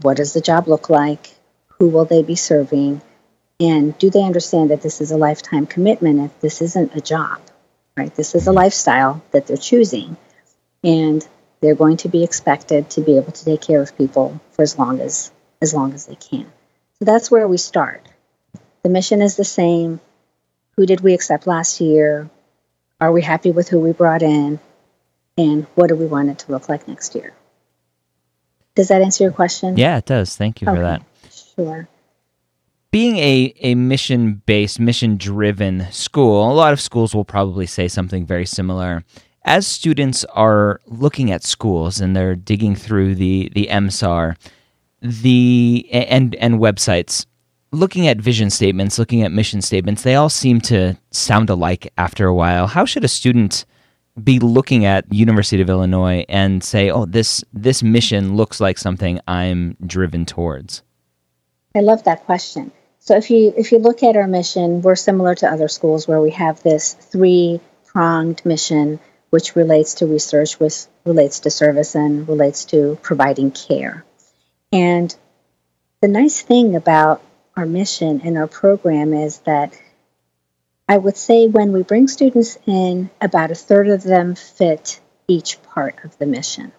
what 0.00 0.16
does 0.16 0.32
the 0.32 0.40
job 0.40 0.68
look 0.68 0.88
like, 0.88 1.34
who 1.78 1.88
will 1.88 2.04
they 2.04 2.22
be 2.22 2.36
serving, 2.36 3.02
and 3.60 3.96
do 3.98 4.10
they 4.10 4.22
understand 4.22 4.70
that 4.70 4.82
this 4.82 5.00
is 5.00 5.10
a 5.10 5.16
lifetime 5.16 5.66
commitment 5.66 6.20
if 6.20 6.40
this 6.40 6.62
isn't 6.62 6.94
a 6.94 7.00
job, 7.00 7.40
right? 7.96 8.14
This 8.14 8.34
is 8.34 8.46
a 8.46 8.52
lifestyle 8.52 9.22
that 9.32 9.46
they're 9.46 9.56
choosing 9.56 10.16
and 10.84 11.26
they're 11.60 11.74
going 11.74 11.96
to 11.98 12.08
be 12.08 12.22
expected 12.22 12.90
to 12.90 13.00
be 13.00 13.16
able 13.16 13.32
to 13.32 13.44
take 13.44 13.62
care 13.62 13.80
of 13.80 13.96
people 13.96 14.40
for 14.52 14.62
as 14.62 14.78
long 14.78 15.00
as 15.00 15.32
as 15.62 15.72
long 15.72 15.94
as 15.94 16.04
they 16.06 16.14
can. 16.14 16.52
So 16.98 17.04
that's 17.04 17.30
where 17.30 17.46
we 17.46 17.58
start. 17.58 18.06
The 18.82 18.88
mission 18.88 19.20
is 19.20 19.36
the 19.36 19.44
same. 19.44 20.00
Who 20.76 20.86
did 20.86 21.00
we 21.00 21.12
accept 21.12 21.46
last 21.46 21.80
year? 21.80 22.30
Are 23.00 23.12
we 23.12 23.20
happy 23.20 23.50
with 23.50 23.68
who 23.68 23.80
we 23.80 23.92
brought 23.92 24.22
in? 24.22 24.58
And 25.36 25.66
what 25.74 25.88
do 25.88 25.96
we 25.96 26.06
want 26.06 26.30
it 26.30 26.38
to 26.40 26.52
look 26.52 26.68
like 26.68 26.88
next 26.88 27.14
year? 27.14 27.34
Does 28.74 28.88
that 28.88 29.02
answer 29.02 29.24
your 29.24 29.32
question? 29.32 29.76
Yeah, 29.76 29.98
it 29.98 30.06
does. 30.06 30.36
Thank 30.36 30.62
you 30.62 30.68
okay. 30.68 30.76
for 30.76 30.82
that. 30.82 31.02
Sure. 31.56 31.88
Being 32.90 33.18
a, 33.18 33.52
a 33.60 33.74
mission 33.74 34.42
based, 34.46 34.80
mission 34.80 35.18
driven 35.18 35.90
school, 35.92 36.50
a 36.50 36.54
lot 36.54 36.72
of 36.72 36.80
schools 36.80 37.14
will 37.14 37.24
probably 37.26 37.66
say 37.66 37.88
something 37.88 38.24
very 38.24 38.46
similar. 38.46 39.04
As 39.44 39.66
students 39.66 40.24
are 40.26 40.80
looking 40.86 41.30
at 41.30 41.44
schools 41.44 42.00
and 42.00 42.16
they're 42.16 42.34
digging 42.34 42.74
through 42.74 43.16
the, 43.16 43.50
the 43.54 43.68
MSAR 43.70 44.36
the 45.06 45.88
and 45.92 46.34
and 46.36 46.58
websites, 46.58 47.26
looking 47.72 48.06
at 48.08 48.18
vision 48.18 48.50
statements, 48.50 48.98
looking 48.98 49.22
at 49.22 49.32
mission 49.32 49.62
statements, 49.62 50.02
they 50.02 50.14
all 50.14 50.28
seem 50.28 50.60
to 50.62 50.96
sound 51.10 51.50
alike 51.50 51.92
after 51.98 52.26
a 52.26 52.34
while. 52.34 52.66
How 52.66 52.84
should 52.84 53.04
a 53.04 53.08
student 53.08 53.64
be 54.22 54.38
looking 54.38 54.84
at 54.84 55.12
University 55.12 55.60
of 55.60 55.68
Illinois 55.68 56.24
and 56.28 56.64
say, 56.64 56.90
"Oh, 56.90 57.04
this 57.04 57.44
this 57.52 57.82
mission 57.82 58.36
looks 58.36 58.60
like 58.60 58.78
something 58.78 59.20
I'm 59.28 59.76
driven 59.86 60.24
towards"? 60.24 60.82
I 61.74 61.80
love 61.80 62.04
that 62.04 62.24
question. 62.24 62.72
So 62.98 63.16
if 63.16 63.30
you 63.30 63.52
if 63.56 63.72
you 63.72 63.78
look 63.78 64.02
at 64.02 64.16
our 64.16 64.26
mission, 64.26 64.80
we're 64.82 64.96
similar 64.96 65.34
to 65.36 65.50
other 65.50 65.68
schools 65.68 66.08
where 66.08 66.20
we 66.20 66.30
have 66.30 66.62
this 66.62 66.94
three 66.94 67.60
pronged 67.84 68.40
mission, 68.44 68.98
which 69.30 69.54
relates 69.54 69.94
to 69.94 70.06
research, 70.06 70.58
which 70.58 70.86
relates 71.04 71.40
to 71.40 71.50
service, 71.50 71.94
and 71.94 72.26
relates 72.26 72.64
to 72.66 72.98
providing 73.02 73.50
care. 73.50 74.05
And 74.76 75.16
the 76.02 76.08
nice 76.08 76.42
thing 76.42 76.76
about 76.76 77.22
our 77.56 77.64
mission 77.64 78.20
and 78.22 78.36
our 78.36 78.46
program 78.46 79.14
is 79.14 79.38
that 79.50 79.72
I 80.86 80.98
would 80.98 81.16
say 81.16 81.46
when 81.46 81.72
we 81.72 81.82
bring 81.82 82.08
students 82.08 82.58
in, 82.66 83.08
about 83.18 83.50
a 83.50 83.54
third 83.54 83.88
of 83.88 84.02
them 84.02 84.34
fit 84.34 85.00
each 85.28 85.62
part 85.62 86.04
of 86.04 86.18
the 86.18 86.26
mission. 86.26 86.72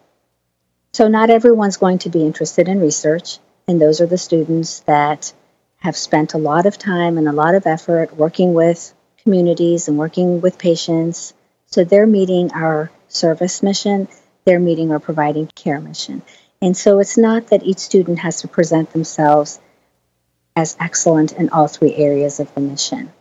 So, 0.93 1.07
not 1.07 1.31
everyone's 1.31 1.77
going 1.77 1.97
to 1.99 2.09
be 2.09 2.23
interested 2.23 2.67
in 2.67 2.79
research, 2.79 3.39
and 3.67 3.81
those 3.81 3.99
are 3.99 4.05
the 4.05 4.19
students 4.19 4.81
that 4.81 5.33
have 5.77 5.97
spent 5.97 6.35
a 6.35 6.43
lot 6.51 6.67
of 6.67 6.77
time 6.77 7.17
and 7.17 7.27
a 7.27 7.39
lot 7.43 7.55
of 7.55 7.65
effort 7.65 8.15
working 8.15 8.53
with 8.53 8.93
communities 9.23 9.87
and 9.87 9.97
working 9.97 10.39
with 10.39 10.59
patients. 10.59 11.33
So, 11.65 11.83
they're 11.83 12.05
meeting 12.05 12.51
our 12.53 12.91
service 13.07 13.63
mission, 13.63 14.07
they're 14.45 14.59
meeting 14.59 14.91
our 14.91 14.99
providing 14.99 15.47
care 15.47 15.81
mission. 15.81 16.21
And 16.61 16.75
so, 16.75 16.99
it's 16.99 17.17
not 17.17 17.47
that 17.47 17.63
each 17.63 17.77
student 17.79 18.19
has 18.19 18.41
to 18.41 18.47
present 18.47 18.91
themselves 18.91 19.59
as 20.55 20.75
excellent 20.79 21.33
in 21.33 21.49
all 21.49 21.67
three 21.67 21.95
areas 21.95 22.39
of 22.39 22.53
the 22.55 22.61
mission. 22.61 23.13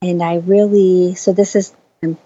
And 0.00 0.22
I 0.22 0.36
really, 0.36 1.14
so 1.14 1.32
this 1.32 1.54
is, 1.54 1.74
I'm 2.02 2.16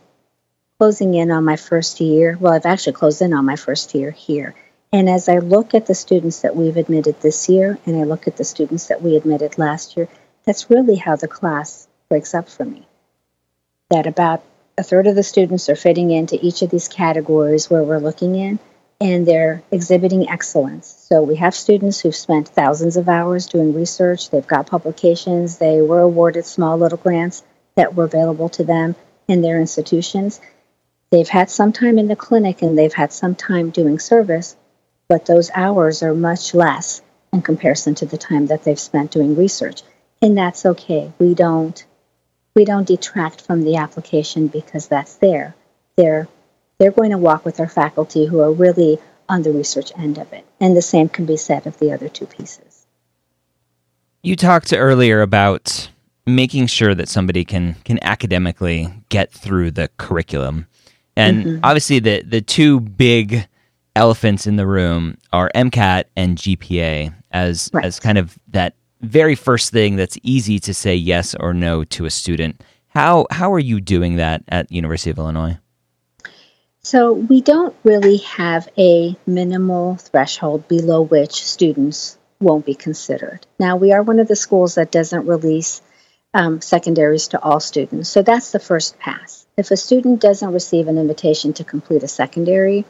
closing 0.79 1.15
in 1.15 1.31
on 1.31 1.45
my 1.45 1.57
first 1.57 2.01
year. 2.01 2.37
Well, 2.39 2.53
I've 2.53 2.67
actually 2.67 2.93
closed 2.93 3.21
in 3.21 3.33
on 3.33 3.45
my 3.45 3.57
first 3.57 3.95
year 3.95 4.13
here. 4.13 4.55
And 4.93 5.09
as 5.09 5.29
I 5.29 5.39
look 5.39 5.75
at 5.75 5.87
the 5.87 5.95
students 5.95 6.43
that 6.43 6.55
we've 6.55 6.77
admitted 6.77 7.21
this 7.21 7.49
year, 7.49 7.79
and 7.87 7.97
I 7.97 8.05
look 8.05 8.29
at 8.29 8.37
the 8.37 8.45
students 8.45 8.89
that 8.89 9.03
we 9.03 9.17
admitted 9.17 9.59
last 9.59 9.97
year, 9.97 10.07
that's 10.45 10.71
really 10.71 10.97
how 10.97 11.17
the 11.17 11.29
class 11.29 11.89
breaks 12.09 12.35
up 12.35 12.49
for 12.49 12.65
me. 12.65 12.87
That 13.91 14.07
about 14.07 14.45
a 14.77 14.83
third 14.83 15.07
of 15.07 15.17
the 15.17 15.23
students 15.23 15.69
are 15.69 15.77
fitting 15.77 16.11
into 16.11 16.39
each 16.45 16.63
of 16.63 16.71
these 16.71 16.89
categories 16.89 17.71
where 17.71 17.83
we're 17.83 17.99
looking 17.99 18.35
in, 18.35 18.59
and 19.03 19.27
they're 19.27 19.65
exhibiting 19.73 20.29
excellence. 20.29 20.87
So 20.87 21.25
we 21.25 21.35
have 21.37 21.57
students 21.57 21.99
who've 21.99 22.15
spent 22.15 22.49
thousands 22.49 22.97
of 22.97 23.09
hours 23.09 23.49
doing 23.49 23.75
research, 23.75 24.31
they've 24.31 24.47
got 24.47 24.69
publications, 24.69 25.59
they 25.59 25.83
were 25.83 26.01
awarded 26.01 26.47
small 26.47 26.79
little 26.79 26.99
grants 26.99 27.43
that 27.75 27.97
were 27.97 28.05
available 28.05 28.49
to 28.51 28.63
them 28.63 28.95
in 29.27 29.43
their 29.43 29.59
institutions. 29.59 30.41
They've 31.11 31.29
had 31.29 31.51
some 31.51 31.73
time 31.73 31.99
in 31.99 32.07
the 32.07 32.15
clinic 32.15 32.63
and 32.63 32.79
they've 32.79 32.95
had 32.95 33.13
some 33.13 33.35
time 33.35 33.71
doing 33.71 33.99
service, 33.99 34.57
but 35.09 35.27
those 35.27 35.51
hours 35.53 36.05
are 36.05 36.15
much 36.15 36.55
less 36.55 37.03
in 37.33 37.43
comparison 37.43 37.97
to 37.97 38.07
the 38.07 38.19
time 38.19 38.47
that 38.47 38.63
they've 38.63 38.79
spent 38.79 39.11
doing 39.11 39.35
research. 39.35 39.83
And 40.23 40.39
that's 40.39 40.65
okay. 40.65 41.13
We 41.19 41.35
don't 41.35 41.85
we 42.55 42.65
don't 42.65 42.87
detract 42.87 43.41
from 43.41 43.63
the 43.63 43.77
application 43.77 44.47
because 44.47 44.87
that's 44.87 45.17
there. 45.17 45.57
They're 45.97 46.29
they're 46.83 46.91
going 46.91 47.13
to 47.13 47.19
walk 47.19 47.45
with 47.45 47.61
our 47.61 47.69
faculty 47.69 48.27
who 48.27 48.41
are 48.41 48.51
really 48.51 48.99
on 49.29 49.43
the 49.43 49.53
research 49.53 49.93
end 49.97 50.19
of 50.19 50.33
it. 50.33 50.45
And 50.59 50.77
the 50.77 50.83
same 50.83 51.09
can 51.09 51.27
be 51.27 51.37
said 51.37 51.65
of 51.65 51.79
the 51.79 51.93
other 51.93 52.09
two 52.09 52.27
pieces. 52.27 52.87
You 54.25 54.35
talked 54.35 54.73
earlier 54.73 55.23
about 55.23 55.89
making 56.27 56.67
sure 56.67 56.93
that 56.97 57.09
somebody 57.09 57.45
can 57.45 57.77
can 57.85 58.03
academically 58.03 58.93
get 59.11 59.31
through 59.31 59.71
the 59.71 59.91
curriculum. 59.97 60.67
And 61.17 61.45
mm-hmm. 61.45 61.61
obviously 61.63 62.01
the 62.01 62.23
the 62.23 62.41
two 62.41 62.81
big 62.81 63.47
elephants 63.95 64.49
in 64.49 64.57
the 64.57 64.67
room 64.67 65.19
are 65.33 65.53
MCAT 65.55 66.05
and 66.17 66.37
GPA 66.37 67.15
as 67.31 67.71
right. 67.73 67.85
as 67.85 68.01
kind 68.01 68.19
of 68.19 68.37
that 68.49 68.75
very 69.03 69.37
first 69.37 69.71
thing 69.71 69.95
that's 69.95 70.19
easy 70.25 70.59
to 70.59 70.75
say 70.75 70.97
yes 70.97 71.37
or 71.37 71.55
no 71.55 71.85
to 71.85 72.07
a 72.07 72.11
student. 72.11 72.61
How 72.89 73.29
how 73.31 73.53
are 73.53 73.61
you 73.61 73.81
doing 73.81 74.17
that 74.17 74.43
at 74.49 74.73
University 74.73 75.11
of 75.11 75.19
Illinois? 75.19 75.59
So 76.85 77.13
we 77.13 77.41
don't 77.41 77.77
really 77.85 78.17
have 78.19 78.69
a 78.77 79.17
minimal 79.25 79.97
threshold 79.97 80.67
below 80.67 81.03
which 81.03 81.45
students 81.45 82.19
won't 82.41 82.67
be 82.67 82.75
considered. 82.75 83.47
Now, 83.59 83.77
we 83.77 83.93
are 83.93 84.03
one 84.03 84.19
of 84.19 84.27
the 84.27 84.35
schools 84.35 84.75
that 84.75 84.91
doesn't 84.91 85.27
release 85.27 85.81
um, 86.35 86.61
secondaries 86.61 87.29
to 87.29 87.41
all 87.41 87.61
students, 87.61 88.09
so 88.09 88.23
that's 88.23 88.51
the 88.51 88.59
first 88.59 88.99
pass. 88.99 89.47
If 89.57 89.71
a 89.71 89.77
student 89.77 90.21
doesn't 90.21 90.53
receive 90.53 90.89
an 90.89 90.99
invitation 90.99 91.53
to 91.55 91.65
complete 91.65 92.03
a 92.03 92.09
secondary, 92.09 92.85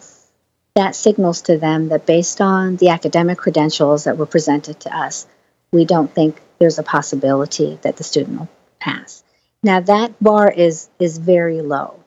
that 0.75 0.97
signals 0.97 1.43
to 1.43 1.59
them 1.59 1.89
that 1.89 2.07
based 2.07 2.41
on 2.41 2.77
the 2.77 2.89
academic 2.89 3.37
credentials 3.37 4.05
that 4.05 4.17
were 4.17 4.25
presented 4.25 4.81
to 4.81 4.97
us, 4.97 5.27
we 5.71 5.85
don't 5.85 6.11
think 6.11 6.41
there's 6.59 6.79
a 6.79 6.83
possibility 6.83 7.79
that 7.83 7.97
the 7.97 8.05
student 8.05 8.39
will 8.39 8.49
pass. 8.81 9.23
Now, 9.63 9.81
that 9.81 10.19
bar 10.19 10.51
is, 10.51 10.89
is 10.99 11.19
very 11.19 11.61
low. 11.61 12.02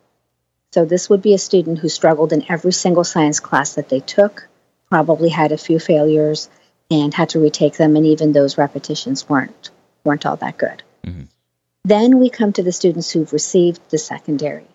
So 0.75 0.83
this 0.83 1.09
would 1.09 1.21
be 1.21 1.33
a 1.33 1.37
student 1.37 1.79
who 1.79 1.87
struggled 1.87 2.33
in 2.33 2.51
every 2.51 2.73
single 2.73 3.05
science 3.05 3.39
class 3.39 3.75
that 3.75 3.87
they 3.87 4.01
took, 4.01 4.49
probably 4.89 5.29
had 5.29 5.53
a 5.53 5.57
few 5.57 5.79
failures, 5.79 6.49
and 6.91 7.13
had 7.13 7.29
to 7.29 7.39
retake 7.39 7.77
them, 7.77 7.95
and 7.95 8.05
even 8.05 8.33
those 8.33 8.57
repetitions 8.57 9.29
weren't 9.29 9.69
weren't 10.03 10.25
all 10.25 10.35
that 10.35 10.57
good. 10.57 10.83
Mm-hmm. 11.07 11.27
Then 11.85 12.19
we 12.19 12.29
come 12.29 12.51
to 12.51 12.61
the 12.61 12.73
students 12.73 13.09
who've 13.09 13.31
received 13.31 13.89
the 13.89 13.97
secondary. 13.97 14.67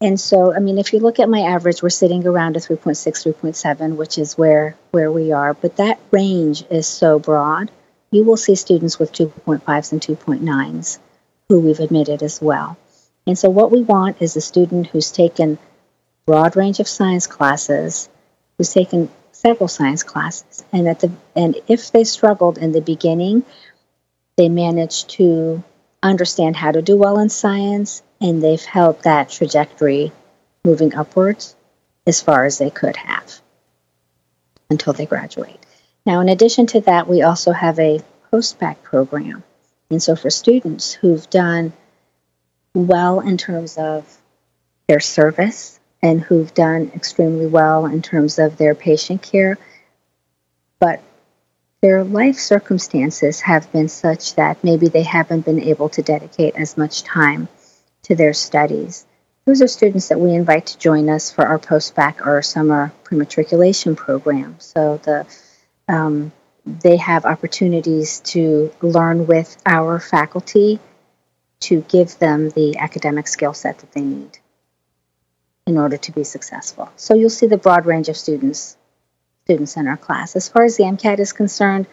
And 0.00 0.18
so, 0.18 0.52
I 0.52 0.58
mean, 0.58 0.78
if 0.78 0.92
you 0.92 0.98
look 0.98 1.20
at 1.20 1.28
my 1.28 1.42
average, 1.42 1.80
we're 1.80 1.90
sitting 1.90 2.26
around 2.26 2.56
a 2.56 2.58
3.6, 2.58 2.96
3.7, 2.96 3.94
which 3.94 4.18
is 4.18 4.36
where, 4.36 4.74
where 4.90 5.12
we 5.12 5.30
are. 5.30 5.54
But 5.54 5.76
that 5.76 6.00
range 6.10 6.64
is 6.70 6.88
so 6.88 7.20
broad. 7.20 7.70
You 8.10 8.24
will 8.24 8.36
see 8.36 8.56
students 8.56 8.98
with 8.98 9.12
2.5s 9.12 9.92
and 9.92 10.00
2.9s 10.00 10.98
who 11.48 11.60
we've 11.60 11.78
admitted 11.78 12.24
as 12.24 12.42
well. 12.42 12.76
And 13.26 13.38
so 13.38 13.50
what 13.50 13.70
we 13.70 13.82
want 13.82 14.22
is 14.22 14.36
a 14.36 14.40
student 14.40 14.86
who's 14.86 15.10
taken 15.10 15.58
broad 16.26 16.56
range 16.56 16.80
of 16.80 16.88
science 16.88 17.26
classes, 17.26 18.08
who's 18.56 18.72
taken 18.72 19.10
several 19.32 19.68
science 19.68 20.02
classes, 20.02 20.64
and 20.72 20.88
at 20.88 21.00
the 21.00 21.10
and 21.34 21.56
if 21.68 21.90
they 21.92 22.04
struggled 22.04 22.58
in 22.58 22.72
the 22.72 22.80
beginning, 22.80 23.44
they 24.36 24.48
managed 24.48 25.10
to 25.10 25.62
understand 26.02 26.56
how 26.56 26.72
to 26.72 26.82
do 26.82 26.96
well 26.96 27.18
in 27.18 27.28
science, 27.28 28.02
and 28.20 28.42
they've 28.42 28.64
held 28.64 29.02
that 29.02 29.28
trajectory 29.28 30.12
moving 30.64 30.94
upwards 30.94 31.54
as 32.06 32.22
far 32.22 32.44
as 32.44 32.58
they 32.58 32.70
could 32.70 32.96
have 32.96 33.40
until 34.70 34.92
they 34.92 35.06
graduate. 35.06 35.58
Now, 36.04 36.20
in 36.20 36.28
addition 36.28 36.66
to 36.68 36.80
that, 36.82 37.08
we 37.08 37.22
also 37.22 37.52
have 37.52 37.78
a 37.78 38.00
post-bac 38.30 38.82
program. 38.82 39.42
And 39.90 40.02
so 40.02 40.16
for 40.16 40.30
students 40.30 40.92
who've 40.92 41.28
done 41.30 41.72
well 42.76 43.20
in 43.20 43.36
terms 43.36 43.78
of 43.78 44.18
their 44.86 45.00
service 45.00 45.80
and 46.02 46.20
who've 46.20 46.52
done 46.54 46.92
extremely 46.94 47.46
well 47.46 47.86
in 47.86 48.02
terms 48.02 48.38
of 48.38 48.56
their 48.56 48.74
patient 48.74 49.22
care, 49.22 49.58
but 50.78 51.02
their 51.80 52.04
life 52.04 52.38
circumstances 52.38 53.40
have 53.40 53.70
been 53.72 53.88
such 53.88 54.34
that 54.34 54.62
maybe 54.62 54.88
they 54.88 55.02
haven't 55.02 55.44
been 55.44 55.60
able 55.60 55.88
to 55.88 56.02
dedicate 56.02 56.54
as 56.56 56.76
much 56.76 57.02
time 57.02 57.48
to 58.02 58.14
their 58.14 58.34
studies. 58.34 59.06
Those 59.46 59.62
are 59.62 59.68
students 59.68 60.08
that 60.08 60.20
we 60.20 60.34
invite 60.34 60.66
to 60.66 60.78
join 60.78 61.08
us 61.08 61.30
for 61.30 61.46
our 61.46 61.58
post-bac 61.58 62.26
or 62.26 62.42
summer 62.42 62.92
prematriculation 63.04 63.96
program. 63.96 64.56
So 64.58 64.98
the 64.98 65.26
um, 65.88 66.32
they 66.66 66.96
have 66.96 67.24
opportunities 67.24 68.20
to 68.20 68.72
learn 68.82 69.26
with 69.28 69.56
our 69.64 70.00
faculty 70.00 70.80
to 71.60 71.80
give 71.82 72.18
them 72.18 72.50
the 72.50 72.76
academic 72.78 73.26
skill 73.28 73.54
set 73.54 73.78
that 73.78 73.92
they 73.92 74.02
need. 74.02 74.38
in 75.66 75.78
order 75.78 75.96
to 75.96 76.12
be 76.12 76.22
successful. 76.22 76.88
So 76.96 77.14
you'll 77.14 77.28
see 77.28 77.48
the 77.48 77.56
broad 77.56 77.86
range 77.86 78.08
of 78.08 78.16
students 78.16 78.76
students 79.44 79.76
in 79.76 79.86
our 79.86 79.96
class. 79.96 80.34
As 80.36 80.48
far 80.48 80.64
as 80.64 80.76
the 80.76 80.84
MCAT 80.84 81.18
is 81.20 81.32
concerned, 81.32 81.86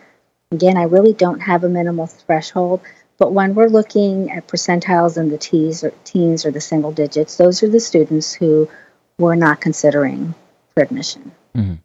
again, 0.51 0.77
I 0.77 0.83
really 0.83 1.13
don't 1.13 1.39
have 1.39 1.63
a 1.63 1.69
minimal 1.69 2.07
threshold, 2.07 2.81
but 3.19 3.31
when 3.31 3.53
we're 3.53 3.67
looking 3.67 4.31
at 4.31 4.47
percentiles 4.47 5.17
in 5.17 5.29
the 5.29 5.37
teens 5.37 5.83
or, 5.83 5.91
teens 6.03 6.45
or 6.45 6.51
the 6.51 6.61
single 6.61 6.91
digits, 6.91 7.37
those 7.37 7.61
are 7.61 7.67
the 7.67 7.79
students 7.79 8.33
who 8.33 8.69
we're 9.19 9.35
not 9.35 9.61
considering 9.61 10.33
for 10.73 10.81
admission. 10.81 11.31
Mm-hmm. 11.55 11.75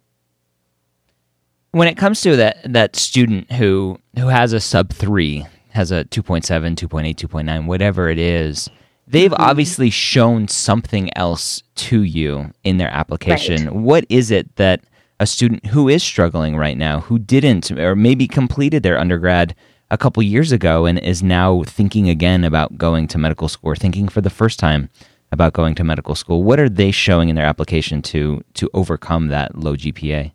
When 1.73 1.88
it 1.88 1.99
comes 1.99 2.23
to 2.23 2.37
that 2.37 2.73
that 2.73 2.97
student 2.97 3.52
who 3.52 3.99
who 4.18 4.28
has 4.28 4.54
a 4.54 4.61
sub 4.61 4.90
three, 4.90 5.47
has 5.78 5.92
a 5.92 6.04
2.7, 6.06 6.75
2.8, 6.75 7.14
2.9, 7.14 7.66
whatever 7.66 8.11
it 8.11 8.18
is, 8.18 8.68
they've 9.06 9.30
mm-hmm. 9.30 9.42
obviously 9.42 9.90
shown 9.90 10.49
something 10.49 11.08
else 11.16 11.62
to 11.76 12.02
you 12.02 12.52
in 12.64 12.78
their 12.78 12.90
application. 12.90 13.66
Right. 13.66 13.75
What 13.75 14.04
is 14.08 14.32
it 14.32 14.56
that 14.56 14.80
a 15.20 15.26
student 15.26 15.66
who 15.66 15.88
is 15.88 16.02
struggling 16.02 16.56
right 16.56 16.76
now, 16.76 16.99
who 16.99 17.16
didn't 17.16 17.70
or 17.70 17.94
maybe 17.94 18.26
completed 18.26 18.82
their 18.82 18.99
undergrad 18.99 19.54
a 19.88 19.97
couple 19.97 20.20
years 20.20 20.50
ago 20.50 20.85
and 20.85 20.99
is 20.99 21.23
now 21.23 21.62
thinking 21.62 22.08
again 22.08 22.42
about 22.42 22.76
going 22.76 23.06
to 23.08 23.16
medical 23.16 23.49
school 23.49 23.70
or 23.70 23.76
thinking 23.76 24.08
for 24.08 24.20
the 24.20 24.30
first 24.30 24.58
time 24.58 24.90
about 25.30 25.52
going 25.52 25.76
to 25.76 25.85
medical 25.85 26.16
school, 26.16 26.42
what 26.42 26.58
are 26.58 26.68
they 26.68 26.90
showing 26.90 27.28
in 27.28 27.37
their 27.37 27.47
application 27.47 28.02
to 28.02 28.42
to 28.54 28.68
overcome 28.75 29.28
that 29.28 29.56
low 29.56 29.76
GPA? 29.76 30.32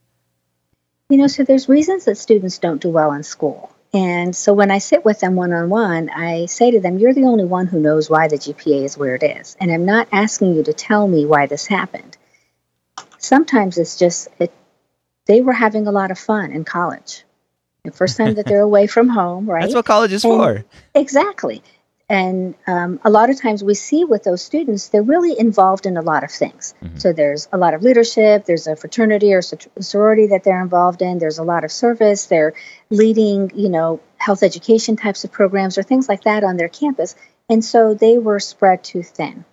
You 1.10 1.18
know, 1.18 1.28
so 1.28 1.44
there's 1.44 1.68
reasons 1.68 2.06
that 2.06 2.18
students 2.18 2.58
don't 2.58 2.82
do 2.82 2.90
well 2.90 3.12
in 3.12 3.24
school. 3.24 3.73
And 3.94 4.36
so 4.36 4.54
when 4.54 4.72
I 4.72 4.80
sit 4.80 5.06
with 5.06 5.20
them 5.20 5.36
one 5.36 5.54
on 5.54 5.70
one, 5.70 6.10
I 6.10 6.48
say 6.48 6.72
to 6.72 6.80
them, 6.80 6.98
You're 6.98 7.14
the 7.14 7.26
only 7.26 7.46
one 7.46 7.68
who 7.68 7.80
knows 7.80 8.10
why 8.10 8.28
the 8.28 8.38
GPA 8.38 8.86
is 8.86 8.98
where 8.98 9.16
it 9.16 9.24
is. 9.24 9.56
And 9.60 9.72
I'm 9.72 9.86
not 9.86 10.08
asking 10.12 10.56
you 10.56 10.64
to 10.64 10.74
tell 10.74 11.08
me 11.08 11.26
why 11.26 11.46
this 11.46 11.68
happened. 11.68 12.18
Sometimes 13.20 13.78
it's 13.78 13.98
just, 13.98 14.30
it, 14.40 14.52
they 15.28 15.42
were 15.42 15.54
having 15.54 15.86
a 15.86 15.92
lot 15.92 16.10
of 16.10 16.18
fun 16.18 16.52
in 16.52 16.66
college. 16.66 17.24
The 17.84 17.92
first 17.92 18.18
time 18.18 18.34
that 18.36 18.48
they're 18.48 18.62
away 18.72 18.88
from 18.88 19.10
home, 19.10 19.46
right? 19.46 19.62
That's 19.62 19.76
what 19.76 19.86
college 19.86 20.12
is 20.12 20.26
and 20.26 20.34
for. 20.34 20.66
Exactly. 20.96 21.62
And 22.13 22.53
um, 22.67 23.00
a 23.03 23.10
lot 23.10 23.32
of 23.32 23.41
times 23.41 23.63
we 23.63 23.74
see 23.74 24.05
with 24.05 24.22
those 24.22 24.43
students, 24.43 24.89
they're 24.89 25.01
really 25.01 25.34
involved 25.39 25.88
in 25.88 25.98
a 25.98 26.01
lot 26.03 26.24
of 26.24 26.29
things. 26.29 26.75
Mm-hmm. 26.84 27.00
So 27.00 27.12
there's 27.12 27.48
a 27.51 27.58
lot 27.58 27.74
of 27.74 27.82
leadership, 27.82 28.46
there's 28.46 28.67
a 28.67 28.75
fraternity 28.75 29.34
or 29.34 29.41
sorority 29.41 30.27
that 30.27 30.43
they're 30.43 30.62
involved 30.62 31.01
in, 31.01 31.17
there's 31.17 31.39
a 31.39 31.43
lot 31.43 31.63
of 31.63 31.72
service, 31.72 32.27
they're 32.27 32.53
leading, 32.91 33.51
you 33.55 33.67
know, 33.67 34.00
health 34.17 34.43
education 34.43 34.96
types 34.96 35.24
of 35.24 35.32
programs 35.32 35.79
or 35.79 35.82
things 35.82 36.08
like 36.08 36.25
that 36.25 36.43
on 36.43 36.55
their 36.55 36.70
campus. 36.70 37.15
And 37.50 37.65
so 37.65 37.96
they 37.96 38.20
were 38.20 38.39
spread 38.39 38.84
too 38.84 39.01
thin. 39.01 39.43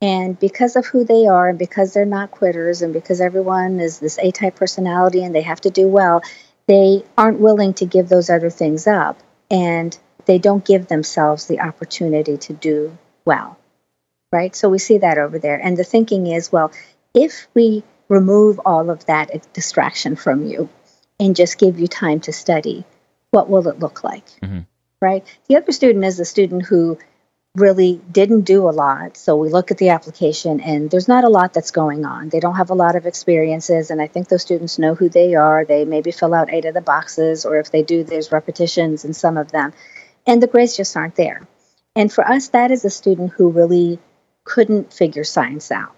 And 0.00 0.36
because 0.36 0.74
of 0.74 0.84
who 0.84 1.04
they 1.04 1.28
are, 1.28 1.50
and 1.50 1.58
because 1.58 1.94
they're 1.94 2.04
not 2.04 2.32
quitters, 2.32 2.82
and 2.82 2.92
because 2.92 3.20
everyone 3.20 3.78
is 3.78 4.00
this 4.00 4.18
A 4.18 4.32
type 4.32 4.56
personality 4.56 5.22
and 5.22 5.32
they 5.32 5.42
have 5.42 5.60
to 5.60 5.70
do 5.70 5.86
well, 5.86 6.20
they 6.66 7.04
aren't 7.16 7.38
willing 7.38 7.74
to 7.74 7.86
give 7.86 8.08
those 8.08 8.28
other 8.28 8.50
things 8.50 8.88
up. 8.88 9.20
And 9.52 9.96
they 10.26 10.38
don't 10.38 10.64
give 10.64 10.86
themselves 10.86 11.46
the 11.46 11.60
opportunity 11.60 12.36
to 12.36 12.52
do 12.52 12.96
well, 13.24 13.58
right? 14.30 14.54
So 14.54 14.68
we 14.68 14.78
see 14.78 14.98
that 14.98 15.18
over 15.18 15.38
there. 15.38 15.56
And 15.56 15.76
the 15.76 15.84
thinking 15.84 16.26
is, 16.26 16.52
well, 16.52 16.72
if 17.14 17.46
we 17.54 17.82
remove 18.08 18.60
all 18.64 18.90
of 18.90 19.06
that 19.06 19.52
distraction 19.52 20.16
from 20.16 20.46
you 20.46 20.68
and 21.18 21.36
just 21.36 21.58
give 21.58 21.78
you 21.78 21.86
time 21.86 22.20
to 22.20 22.32
study, 22.32 22.84
what 23.30 23.48
will 23.48 23.68
it 23.68 23.78
look 23.78 24.04
like? 24.04 24.26
Mm-hmm. 24.42 24.60
Right? 25.00 25.26
The 25.48 25.56
other 25.56 25.72
student 25.72 26.04
is 26.04 26.16
the 26.16 26.24
student 26.24 26.64
who 26.66 26.98
really 27.54 28.00
didn't 28.10 28.42
do 28.42 28.68
a 28.68 28.70
lot. 28.70 29.16
So 29.16 29.36
we 29.36 29.50
look 29.50 29.70
at 29.70 29.76
the 29.76 29.90
application 29.90 30.60
and 30.60 30.90
there's 30.90 31.08
not 31.08 31.24
a 31.24 31.28
lot 31.28 31.52
that's 31.52 31.70
going 31.70 32.06
on. 32.06 32.30
They 32.30 32.40
don't 32.40 32.54
have 32.54 32.70
a 32.70 32.74
lot 32.74 32.96
of 32.96 33.04
experiences. 33.04 33.90
And 33.90 34.00
I 34.00 34.06
think 34.06 34.28
those 34.28 34.42
students 34.42 34.78
know 34.78 34.94
who 34.94 35.10
they 35.10 35.34
are. 35.34 35.64
They 35.64 35.84
maybe 35.84 36.12
fill 36.12 36.32
out 36.32 36.52
eight 36.52 36.64
of 36.64 36.72
the 36.72 36.80
boxes, 36.80 37.44
or 37.44 37.58
if 37.58 37.70
they 37.70 37.82
do, 37.82 38.04
there's 38.04 38.32
repetitions 38.32 39.04
in 39.04 39.12
some 39.12 39.36
of 39.36 39.52
them 39.52 39.74
and 40.26 40.42
the 40.42 40.46
grades 40.46 40.76
just 40.76 40.96
aren't 40.96 41.16
there. 41.16 41.46
And 41.94 42.12
for 42.12 42.26
us, 42.26 42.48
that 42.48 42.70
is 42.70 42.84
a 42.84 42.90
student 42.90 43.32
who 43.32 43.50
really 43.50 43.98
couldn't 44.44 44.92
figure 44.92 45.24
science 45.24 45.70
out. 45.70 45.94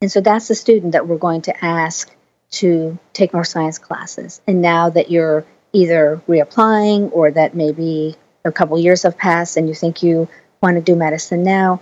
And 0.00 0.10
so 0.10 0.20
that's 0.20 0.48
the 0.48 0.54
student 0.54 0.92
that 0.92 1.06
we're 1.06 1.16
going 1.16 1.42
to 1.42 1.64
ask 1.64 2.14
to 2.50 2.98
take 3.12 3.32
more 3.32 3.44
science 3.44 3.78
classes. 3.78 4.40
And 4.46 4.60
now 4.60 4.90
that 4.90 5.10
you're 5.10 5.44
either 5.72 6.22
reapplying 6.28 7.10
or 7.12 7.30
that 7.30 7.54
maybe 7.54 8.16
a 8.44 8.52
couple 8.52 8.78
years 8.78 9.02
have 9.02 9.16
passed 9.16 9.56
and 9.56 9.68
you 9.68 9.74
think 9.74 10.02
you 10.02 10.28
want 10.62 10.76
to 10.76 10.82
do 10.82 10.94
medicine 10.94 11.42
now, 11.42 11.80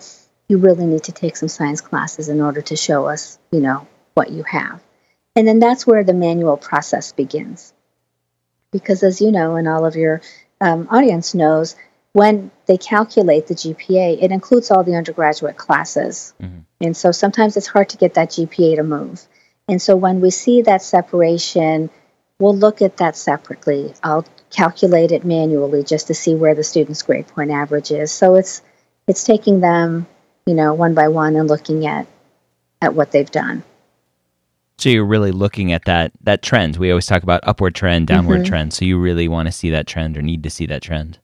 you 0.48 0.58
really 0.58 0.86
need 0.86 1.04
to 1.04 1.12
take 1.12 1.36
some 1.36 1.48
science 1.48 1.80
classes 1.80 2.28
in 2.28 2.40
order 2.40 2.62
to 2.62 2.76
show 2.76 3.06
us, 3.06 3.38
you 3.50 3.60
know, 3.60 3.86
what 4.14 4.30
you 4.30 4.42
have. 4.44 4.80
And 5.34 5.48
then 5.48 5.58
that's 5.58 5.86
where 5.86 6.04
the 6.04 6.14
manual 6.14 6.56
process 6.56 7.12
begins. 7.12 7.72
Because 8.70 9.02
as 9.02 9.20
you 9.20 9.32
know, 9.32 9.56
in 9.56 9.66
all 9.66 9.84
of 9.84 9.96
your 9.96 10.20
um, 10.62 10.86
audience 10.90 11.34
knows, 11.34 11.74
when 12.12 12.50
they 12.66 12.76
calculate 12.76 13.48
the 13.48 13.54
GPA, 13.54 14.22
it 14.22 14.30
includes 14.30 14.70
all 14.70 14.84
the 14.84 14.94
undergraduate 14.94 15.56
classes. 15.56 16.34
Mm-hmm. 16.40 16.58
And 16.80 16.96
so 16.96 17.10
sometimes 17.10 17.56
it's 17.56 17.66
hard 17.66 17.88
to 17.90 17.96
get 17.96 18.14
that 18.14 18.30
GPA 18.30 18.76
to 18.76 18.82
move. 18.82 19.26
And 19.68 19.80
so 19.80 19.96
when 19.96 20.20
we 20.20 20.30
see 20.30 20.62
that 20.62 20.82
separation, 20.82 21.90
we'll 22.38 22.56
look 22.56 22.80
at 22.80 22.98
that 22.98 23.16
separately. 23.16 23.94
I'll 24.02 24.26
calculate 24.50 25.12
it 25.12 25.24
manually 25.24 25.82
just 25.82 26.08
to 26.08 26.14
see 26.14 26.34
where 26.34 26.54
the 26.54 26.64
student's 26.64 27.02
grade 27.02 27.26
point 27.28 27.50
average 27.50 27.90
is. 27.90 28.12
So 28.12 28.34
it's 28.36 28.62
it's 29.08 29.24
taking 29.24 29.60
them, 29.60 30.06
you 30.46 30.54
know, 30.54 30.74
one 30.74 30.94
by 30.94 31.08
one 31.08 31.36
and 31.36 31.48
looking 31.48 31.86
at 31.86 32.06
at 32.80 32.94
what 32.94 33.10
they've 33.10 33.30
done. 33.30 33.64
So 34.78 34.88
you're 34.88 35.04
really 35.04 35.32
looking 35.32 35.72
at 35.72 35.84
that 35.84 36.12
that 36.22 36.42
trend. 36.42 36.76
We 36.76 36.90
always 36.90 37.06
talk 37.06 37.22
about 37.22 37.40
upward 37.44 37.74
trend, 37.74 38.06
downward 38.06 38.42
mm-hmm. 38.42 38.46
trend. 38.46 38.72
So 38.74 38.84
you 38.84 38.98
really 38.98 39.28
want 39.28 39.46
to 39.46 39.52
see 39.52 39.70
that 39.70 39.86
trend 39.86 40.16
or 40.16 40.22
need 40.22 40.42
to 40.42 40.50
see 40.50 40.66
that 40.66 40.82
trend. 40.82 41.18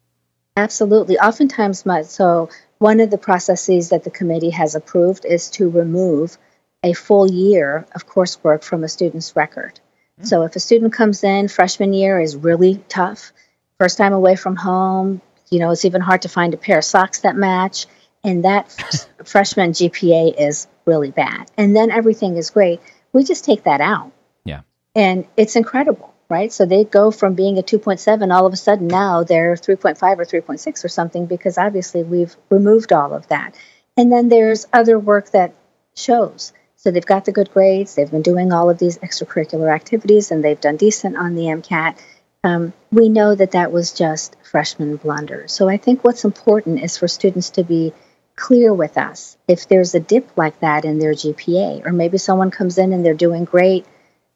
Absolutely. 0.56 1.18
Oftentimes, 1.18 1.86
my 1.86 2.02
so 2.02 2.50
one 2.78 3.00
of 3.00 3.10
the 3.10 3.18
processes 3.18 3.90
that 3.90 4.04
the 4.04 4.10
committee 4.10 4.50
has 4.50 4.74
approved 4.74 5.24
is 5.24 5.50
to 5.50 5.68
remove 5.68 6.38
a 6.84 6.92
full 6.92 7.30
year 7.30 7.86
of 7.94 8.06
coursework 8.06 8.62
from 8.62 8.84
a 8.84 8.88
student's 8.88 9.34
record. 9.34 9.74
Mm-hmm. 10.18 10.26
So 10.26 10.42
if 10.42 10.54
a 10.54 10.60
student 10.60 10.92
comes 10.92 11.24
in, 11.24 11.48
freshman 11.48 11.92
year 11.92 12.20
is 12.20 12.36
really 12.36 12.82
tough, 12.88 13.32
first 13.78 13.98
time 13.98 14.12
away 14.12 14.36
from 14.36 14.56
home, 14.56 15.20
you 15.50 15.58
know, 15.58 15.70
it's 15.70 15.84
even 15.84 16.00
hard 16.00 16.22
to 16.22 16.28
find 16.28 16.54
a 16.54 16.58
pair 16.58 16.78
of 16.78 16.84
socks 16.84 17.20
that 17.20 17.36
match, 17.36 17.86
and 18.22 18.44
that 18.44 18.70
freshman 19.24 19.72
GPA 19.72 20.34
is 20.38 20.66
really 20.84 21.10
bad. 21.10 21.50
And 21.56 21.74
then 21.74 21.90
everything 21.90 22.36
is 22.36 22.50
great 22.50 22.80
we 23.18 23.24
just 23.24 23.44
take 23.44 23.64
that 23.64 23.80
out. 23.80 24.12
Yeah. 24.44 24.60
And 24.94 25.26
it's 25.36 25.56
incredible, 25.56 26.14
right? 26.28 26.52
So 26.52 26.64
they 26.64 26.84
go 26.84 27.10
from 27.10 27.34
being 27.34 27.58
a 27.58 27.62
2.7, 27.62 28.32
all 28.32 28.46
of 28.46 28.52
a 28.52 28.56
sudden 28.56 28.86
now 28.86 29.24
they're 29.24 29.54
3.5 29.54 30.18
or 30.18 30.24
3.6 30.24 30.84
or 30.84 30.88
something 30.88 31.26
because 31.26 31.58
obviously 31.58 32.04
we've 32.04 32.36
removed 32.48 32.92
all 32.92 33.12
of 33.12 33.26
that. 33.26 33.56
And 33.96 34.12
then 34.12 34.28
there's 34.28 34.68
other 34.72 35.00
work 35.00 35.32
that 35.32 35.52
shows. 35.96 36.52
So 36.76 36.92
they've 36.92 37.04
got 37.04 37.24
the 37.24 37.32
good 37.32 37.50
grades, 37.50 37.96
they've 37.96 38.08
been 38.08 38.22
doing 38.22 38.52
all 38.52 38.70
of 38.70 38.78
these 38.78 38.98
extracurricular 38.98 39.74
activities, 39.74 40.30
and 40.30 40.44
they've 40.44 40.60
done 40.60 40.76
decent 40.76 41.16
on 41.16 41.34
the 41.34 41.46
MCAT. 41.46 41.98
Um, 42.44 42.72
we 42.92 43.08
know 43.08 43.34
that 43.34 43.50
that 43.50 43.72
was 43.72 43.92
just 43.92 44.36
freshman 44.44 44.94
blunder. 44.94 45.48
So 45.48 45.68
I 45.68 45.76
think 45.76 46.04
what's 46.04 46.24
important 46.24 46.80
is 46.84 46.96
for 46.96 47.08
students 47.08 47.50
to 47.50 47.64
be 47.64 47.92
clear 48.38 48.72
with 48.72 48.96
us 48.96 49.36
if 49.48 49.68
there's 49.68 49.94
a 49.94 50.00
dip 50.00 50.36
like 50.36 50.60
that 50.60 50.84
in 50.84 50.98
their 50.98 51.12
GPA, 51.12 51.84
or 51.84 51.92
maybe 51.92 52.18
someone 52.18 52.50
comes 52.50 52.78
in 52.78 52.92
and 52.92 53.04
they're 53.04 53.14
doing 53.14 53.44
great. 53.44 53.84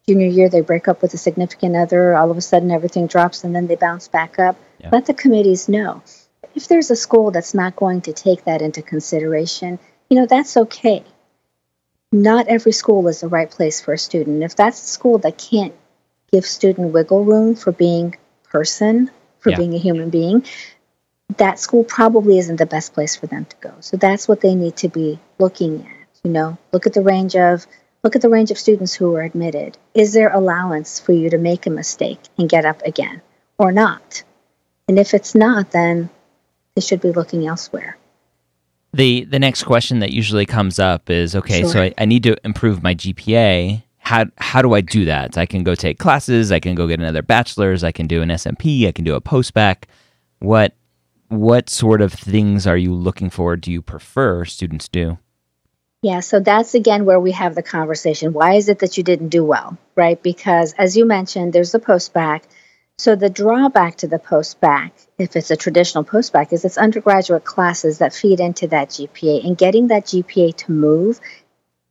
Junior 0.09 0.27
year, 0.27 0.49
they 0.49 0.61
break 0.61 0.89
up 0.89 1.01
with 1.01 1.15
a 1.15 1.19
significant 1.19 1.77
other, 1.77 2.17
all 2.17 2.31
of 2.31 2.37
a 2.37 2.41
sudden 2.41 2.73
everything 2.73 3.07
drops 3.07 3.45
and 3.45 3.55
then 3.55 3.69
they 3.69 3.77
bounce 3.77 4.09
back 4.09 4.39
up. 4.39 4.57
Yeah. 4.81 4.91
Let 4.93 5.07
the 5.07 5.15
committees 5.15 5.69
know. 5.69 6.03
If 6.55 6.67
there's 6.69 6.91
a 6.91 6.97
school 6.97 7.31
that's 7.31 7.55
not 7.55 7.77
going 7.77 8.03
to 8.03 8.13
take 8.13 8.45
that 8.45 8.61
into 8.61 8.83
consideration, 8.83 9.79
you 10.11 10.19
know, 10.19 10.27
that's 10.27 10.57
okay. 10.57 11.05
Not 12.11 12.49
every 12.49 12.73
school 12.73 13.07
is 13.09 13.21
the 13.21 13.29
right 13.29 13.51
place 13.51 13.81
for 13.81 13.95
a 13.95 13.99
student. 13.99 14.43
If 14.43 14.57
that's 14.57 14.83
a 14.83 14.87
school 14.87 15.19
that 15.19 15.39
can't 15.39 15.75
give 16.33 16.45
student 16.45 16.93
wiggle 16.93 17.25
room 17.25 17.55
for 17.55 17.73
being 17.73 18.17
person, 18.43 19.11
for 19.39 19.51
yeah. 19.51 19.57
being 19.57 19.75
a 19.75 19.79
human 19.79 20.11
being, 20.11 20.45
that 21.39 21.59
school 21.59 21.85
probably 21.85 22.39
isn't 22.39 22.57
the 22.57 22.67
best 22.67 22.95
place 22.95 23.17
for 23.17 23.27
them 23.27 23.45
to 23.45 23.57
go. 23.61 23.75
So 23.81 23.97
that's 23.97 24.29
what 24.29 24.41
they 24.41 24.55
need 24.55 24.77
to 24.77 24.89
be 24.89 25.19
looking 25.39 25.87
at. 25.87 26.09
You 26.25 26.31
know, 26.31 26.59
look 26.73 26.87
at 26.87 26.95
the 26.95 27.03
range 27.03 27.35
of 27.35 27.67
look 28.05 28.17
at 28.17 28.23
the 28.23 28.29
range 28.29 28.51
of 28.51 28.59
students 28.59 28.95
who 28.95 29.15
are 29.15 29.23
admitted. 29.23 29.77
Is 29.95 30.13
there 30.13 30.33
allowance 30.33 31.01
for 31.01 31.13
you 31.13 31.31
to 31.31 31.39
make 31.39 31.67
a 31.67 31.71
mistake 31.71 32.21
and 32.39 32.49
get 32.49 32.65
up 32.65 32.83
again 32.83 33.23
or 33.59 33.73
not? 33.73 34.23
And 34.89 34.99
if 34.99 35.15
it's 35.15 35.35
not, 35.35 35.71
then 35.71 36.11
they 36.75 36.81
should 36.81 37.01
be 37.01 37.13
looking 37.13 37.47
elsewhere. 37.47 37.97
The 38.93 39.25
the 39.25 39.39
next 39.39 39.65
question 39.65 40.01
that 40.01 40.13
usually 40.13 40.47
comes 40.47 40.79
up 40.79 41.09
is 41.09 41.35
okay, 41.35 41.63
sure. 41.63 41.71
so 41.71 41.83
I, 41.83 41.95
I 41.99 42.05
need 42.05 42.23
to 42.25 42.37
improve 42.45 42.83
my 42.83 42.95
GPA. 42.95 43.83
How 43.99 44.27
how 44.37 44.61
do 44.61 44.75
I 44.75 44.81
do 44.81 45.07
that? 45.07 45.39
I 45.39 45.47
can 45.47 45.65
go 45.65 45.75
take 45.75 45.99
classes, 45.99 46.53
I 46.53 46.61
can 46.61 46.75
go 46.75 46.87
get 46.87 47.01
another 47.01 47.23
bachelor's, 47.23 47.83
I 47.83 47.93
can 47.93 48.07
do 48.07 48.21
an 48.21 48.29
SMP, 48.29 48.87
I 48.87 48.93
can 48.93 49.05
do 49.05 49.15
a 49.15 49.21
postbac. 49.21 49.85
What 50.41 50.75
what 51.33 51.71
sort 51.71 52.01
of 52.01 52.13
things 52.13 52.67
are 52.67 52.77
you 52.77 52.93
looking 52.93 53.31
for? 53.31 53.57
Do 53.57 53.73
you 53.73 53.81
prefer 53.81 54.45
students 54.45 54.89
do? 54.89 55.19
Yeah, 56.03 56.21
so 56.21 56.41
that's 56.41 56.75
again 56.75 57.05
where 57.05 57.21
we 57.21 57.33
have 57.33 57.55
the 57.55 57.63
conversation. 57.63 58.33
Why 58.33 58.55
is 58.55 58.69
it 58.69 58.81
that 58.81 58.99
you 58.99 59.05
didn't 59.05 59.29
do 59.29 59.45
well, 59.45 59.79
right? 59.95 60.21
Because 60.23 60.75
as 60.75 60.97
you 60.97 61.05
mentioned, 61.07 61.53
there's 61.53 61.73
the 61.73 61.79
post 61.79 62.13
bac. 62.13 62.45
So 62.99 63.17
the 63.17 63.31
drawback 63.31 63.97
to 63.97 64.09
the 64.09 64.19
post 64.19 64.61
bac, 64.61 64.93
if 65.19 65.35
it's 65.37 65.51
a 65.51 65.57
traditional 65.57 66.05
post 66.05 66.33
bac, 66.33 66.53
is 66.53 66.65
it's 66.65 66.77
undergraduate 66.77 67.45
classes 67.45 67.99
that 67.99 68.15
feed 68.15 68.41
into 68.41 68.67
that 68.69 68.91
GPA, 68.91 69.47
and 69.47 69.57
getting 69.57 69.89
that 69.89 70.07
GPA 70.07 70.57
to 70.57 70.73
move 70.73 71.21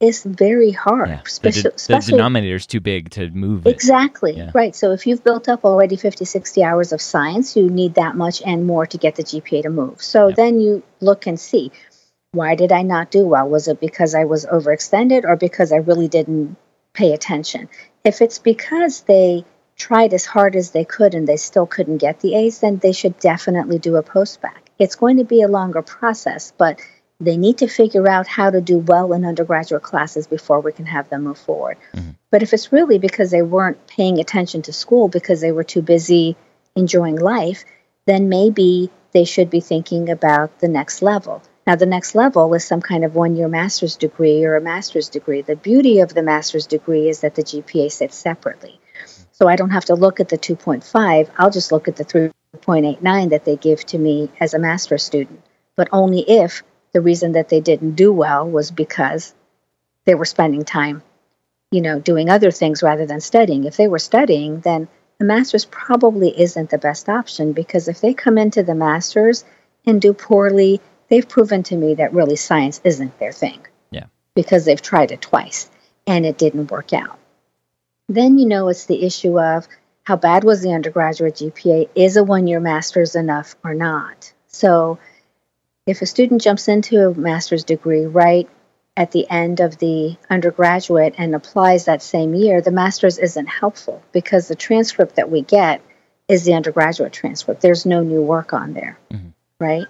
is 0.02 0.24
very 0.24 0.72
hard. 0.72 1.10
Yeah. 1.10 1.22
Especially, 1.26 1.62
the, 1.62 1.70
de- 1.70 2.00
the 2.00 2.12
denominator 2.12 2.56
is 2.56 2.66
too 2.66 2.80
big 2.80 3.12
to 3.12 3.30
move. 3.30 3.68
Exactly. 3.68 4.38
Yeah. 4.38 4.52
Right. 4.54 4.76
So 4.76 4.92
if 4.92 5.06
you've 5.06 5.24
built 5.24 5.48
up 5.48 5.64
already 5.64 5.96
50, 5.96 6.26
60 6.26 6.64
hours 6.64 6.92
of 6.92 7.02
science, 7.02 7.56
you 7.56 7.70
need 7.70 7.96
that 7.96 8.16
much 8.16 8.42
and 8.42 8.66
more 8.66 8.86
to 8.88 8.98
get 8.98 9.16
the 9.16 9.24
GPA 9.24 9.64
to 9.64 9.70
move. 9.70 10.02
So 10.02 10.28
yep. 10.28 10.36
then 10.36 10.60
you 10.60 10.84
look 11.00 11.28
and 11.28 11.40
see 11.40 11.72
why 12.34 12.56
did 12.56 12.72
I 12.72 12.82
not 12.82 13.12
do 13.12 13.26
well? 13.26 13.48
Was 13.48 13.68
it 13.68 13.80
because 13.80 14.16
I 14.16 14.24
was 14.24 14.46
overextended 14.46 15.26
or 15.26 15.36
because 15.36 15.72
I 15.72 15.78
really 15.78 16.08
didn't 16.08 16.56
pay 16.94 17.14
attention? 17.14 17.68
If 18.06 18.22
it's 18.22 18.40
because 18.40 19.02
they 19.02 19.46
tried 19.76 20.14
as 20.14 20.26
hard 20.26 20.56
as 20.56 20.72
they 20.72 20.86
could 20.86 21.14
and 21.14 21.28
they 21.28 21.38
still 21.38 21.66
couldn't 21.66 21.98
get 21.98 22.22
the 22.22 22.36
A's, 22.36 22.60
then 22.60 22.78
they 22.78 22.94
should 22.94 23.20
definitely 23.20 23.80
do 23.80 23.98
a 23.98 24.04
post 24.04 24.42
bac. 24.42 24.70
It's 24.80 24.96
going 24.96 25.18
to 25.18 25.26
be 25.26 25.42
a 25.42 25.48
longer 25.48 25.82
process, 25.82 26.54
but 26.58 26.80
they 27.22 27.38
need 27.38 27.60
to 27.60 27.68
figure 27.68 28.08
out 28.10 28.28
how 28.28 28.50
to 28.50 28.60
do 28.60 28.80
well 28.80 29.14
in 29.14 29.26
undergraduate 29.26 29.84
classes 29.84 30.26
before 30.28 30.60
we 30.60 30.72
can 30.72 30.88
have 30.88 31.10
them 31.10 31.24
move 31.24 31.38
forward. 31.38 31.78
Mm-hmm. 31.94 32.12
But 32.32 32.42
if 32.42 32.54
it's 32.54 32.72
really 32.72 32.98
because 32.98 33.30
they 33.30 33.44
weren't 33.44 33.86
paying 33.88 34.20
attention 34.20 34.64
to 34.64 34.74
school 34.74 35.08
because 35.08 35.40
they 35.40 35.52
were 35.52 35.64
too 35.64 35.82
busy 35.82 36.36
enjoying 36.76 37.18
life, 37.18 37.64
then 38.08 38.28
maybe 38.28 38.90
they 39.12 39.26
should 39.26 39.50
be 39.50 39.60
thinking 39.60 40.10
about 40.10 40.60
the 40.60 40.68
next 40.68 41.02
level. 41.02 41.44
Now, 41.68 41.76
the 41.76 41.86
next 41.86 42.16
level 42.16 42.54
is 42.56 42.66
some 42.66 42.82
kind 42.82 43.06
of 43.06 43.14
one 43.14 43.36
year 43.36 43.48
master's 43.48 43.96
degree 43.96 44.44
or 44.44 44.56
a 44.56 44.62
master's 44.62 45.10
degree. 45.10 45.42
The 45.42 45.56
beauty 45.56 46.00
of 46.00 46.14
the 46.14 46.24
master's 46.24 46.66
degree 46.66 47.08
is 47.08 47.22
that 47.22 47.36
the 47.36 47.44
GPA 47.44 47.92
sits 47.92 48.16
separately. 48.16 48.80
So 49.32 49.48
I 49.48 49.56
don't 49.56 49.70
have 49.70 49.86
to 49.86 49.96
look 49.96 50.20
at 50.20 50.30
the 50.30 50.38
2.5, 50.38 51.30
I'll 51.38 51.52
just 51.52 51.72
look 51.72 51.88
at 51.88 51.96
the 51.96 52.06
3.89 52.06 53.30
that 53.30 53.46
they 53.46 53.56
give 53.56 53.86
to 53.88 53.98
me 53.98 54.30
as 54.40 54.54
a 54.54 54.60
master's 54.60 55.04
student, 55.04 55.42
but 55.76 55.90
only 55.92 56.22
if 56.22 56.64
the 56.94 57.02
reason 57.02 57.34
that 57.34 57.50
they 57.50 57.60
didn't 57.60 57.96
do 57.96 58.12
well 58.12 58.48
was 58.48 58.72
because 58.72 59.34
they 60.06 60.16
were 60.16 60.26
spending 60.26 60.66
time, 60.66 61.04
you 61.72 61.82
know, 61.82 62.00
doing 62.00 62.30
other 62.30 62.52
things 62.52 62.84
rather 62.84 63.06
than 63.06 63.22
studying. 63.22 63.64
If 63.64 63.78
they 63.78 63.88
were 63.88 64.00
studying, 64.00 64.60
then 64.62 64.88
a 65.20 65.24
master's 65.24 65.66
probably 65.66 66.40
isn't 66.40 66.70
the 66.70 66.78
best 66.78 67.08
option 67.08 67.54
because 67.54 67.88
if 67.88 68.02
they 68.02 68.14
come 68.14 68.38
into 68.38 68.64
the 68.64 68.76
master's 68.76 69.46
and 69.86 70.02
do 70.02 70.14
poorly, 70.14 70.82
they've 71.10 71.28
proven 71.28 71.64
to 71.64 71.76
me 71.76 71.96
that 71.96 72.14
really 72.14 72.36
science 72.36 72.82
isn't 72.84 73.20
their 73.20 73.32
thing. 73.32 73.60
Yeah. 73.92 74.06
Because 74.36 74.66
they've 74.66 74.82
tried 74.82 75.12
it 75.12 75.22
twice 75.22 75.70
and 76.08 76.26
it 76.26 76.38
didn't 76.38 76.72
work 76.72 76.94
out. 76.94 77.20
Then 78.10 78.38
you 78.38 78.48
know 78.48 78.68
it's 78.68 78.86
the 78.86 79.04
issue 79.04 79.40
of 79.40 79.68
how 80.04 80.16
bad 80.16 80.44
was 80.44 80.62
the 80.62 80.74
undergraduate 80.74 81.36
GPA? 81.36 81.90
Is 81.96 82.18
a 82.18 82.24
one 82.24 82.48
year 82.48 82.60
master's 82.60 83.16
enough 83.16 83.56
or 83.64 83.74
not? 83.74 84.34
So 84.48 85.00
if 85.86 86.02
a 86.02 86.06
student 86.06 86.42
jumps 86.42 86.68
into 86.68 87.08
a 87.08 87.14
master's 87.14 87.64
degree 87.64 88.06
right 88.06 88.48
at 88.96 89.12
the 89.12 89.30
end 89.30 89.60
of 89.60 89.78
the 89.78 90.18
undergraduate 90.30 91.16
and 91.18 91.34
applies 91.34 91.86
that 91.86 92.04
same 92.04 92.36
year, 92.36 92.62
the 92.62 92.72
master's 92.72 93.18
isn't 93.18 93.48
helpful 93.48 94.02
because 94.12 94.48
the 94.48 94.56
transcript 94.56 95.16
that 95.16 95.32
we 95.32 95.42
get 95.42 95.82
is 96.28 96.44
the 96.46 96.54
undergraduate 96.54 97.14
transcript. 97.14 97.62
There's 97.62 97.86
no 97.86 98.04
new 98.04 98.22
work 98.22 98.54
on 98.54 98.74
there, 98.74 98.98
mm-hmm. 99.12 99.30
right? 99.60 99.86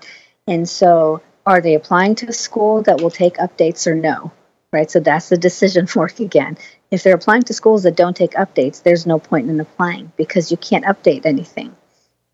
And 0.47 0.67
so, 0.67 1.21
are 1.45 1.61
they 1.61 1.75
applying 1.75 2.15
to 2.15 2.27
a 2.27 2.33
school 2.33 2.83
that 2.83 3.01
will 3.01 3.09
take 3.09 3.37
updates 3.37 3.87
or 3.87 3.95
no? 3.95 4.31
Right. 4.71 4.89
So 4.89 5.01
that's 5.01 5.27
the 5.27 5.37
decision 5.37 5.85
fork 5.95 6.19
again. 6.19 6.57
If 6.91 7.03
they're 7.03 7.15
applying 7.15 7.43
to 7.43 7.53
schools 7.53 7.83
that 7.83 7.97
don't 7.97 8.15
take 8.15 8.31
updates, 8.31 8.83
there's 8.83 9.05
no 9.05 9.19
point 9.19 9.49
in 9.49 9.59
applying 9.59 10.13
because 10.15 10.49
you 10.49 10.57
can't 10.57 10.85
update 10.85 11.25
anything. 11.25 11.75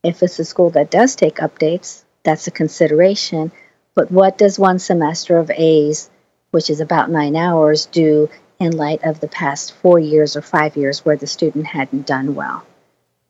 If 0.03 0.21
it's 0.21 0.37
a 0.37 0.45
school 0.45 0.69
that 0.71 0.91
does 0.91 1.15
take 1.15 1.37
updates, 1.37 2.03
that's 2.23 2.47
a 2.47 2.51
consideration. 2.51 3.51
But 3.95 4.12
what 4.12 4.38
does 4.38 4.60
one 4.60 4.80
semester 4.80 5.38
of 5.38 5.49
A's, 5.51 6.10
which 6.51 6.69
is 6.69 6.82
about 6.82 7.10
nine 7.10 7.36
hours, 7.36 7.86
do 7.88 8.30
in 8.60 8.75
light 8.75 9.03
of 9.03 9.19
the 9.19 9.27
past 9.27 9.73
four 9.73 9.99
years 9.99 10.36
or 10.36 10.41
five 10.41 10.75
years 10.75 11.06
where 11.06 11.15
the 11.15 11.27
student 11.27 11.67
hadn't 11.67 12.08
done 12.08 12.36
well? 12.36 12.65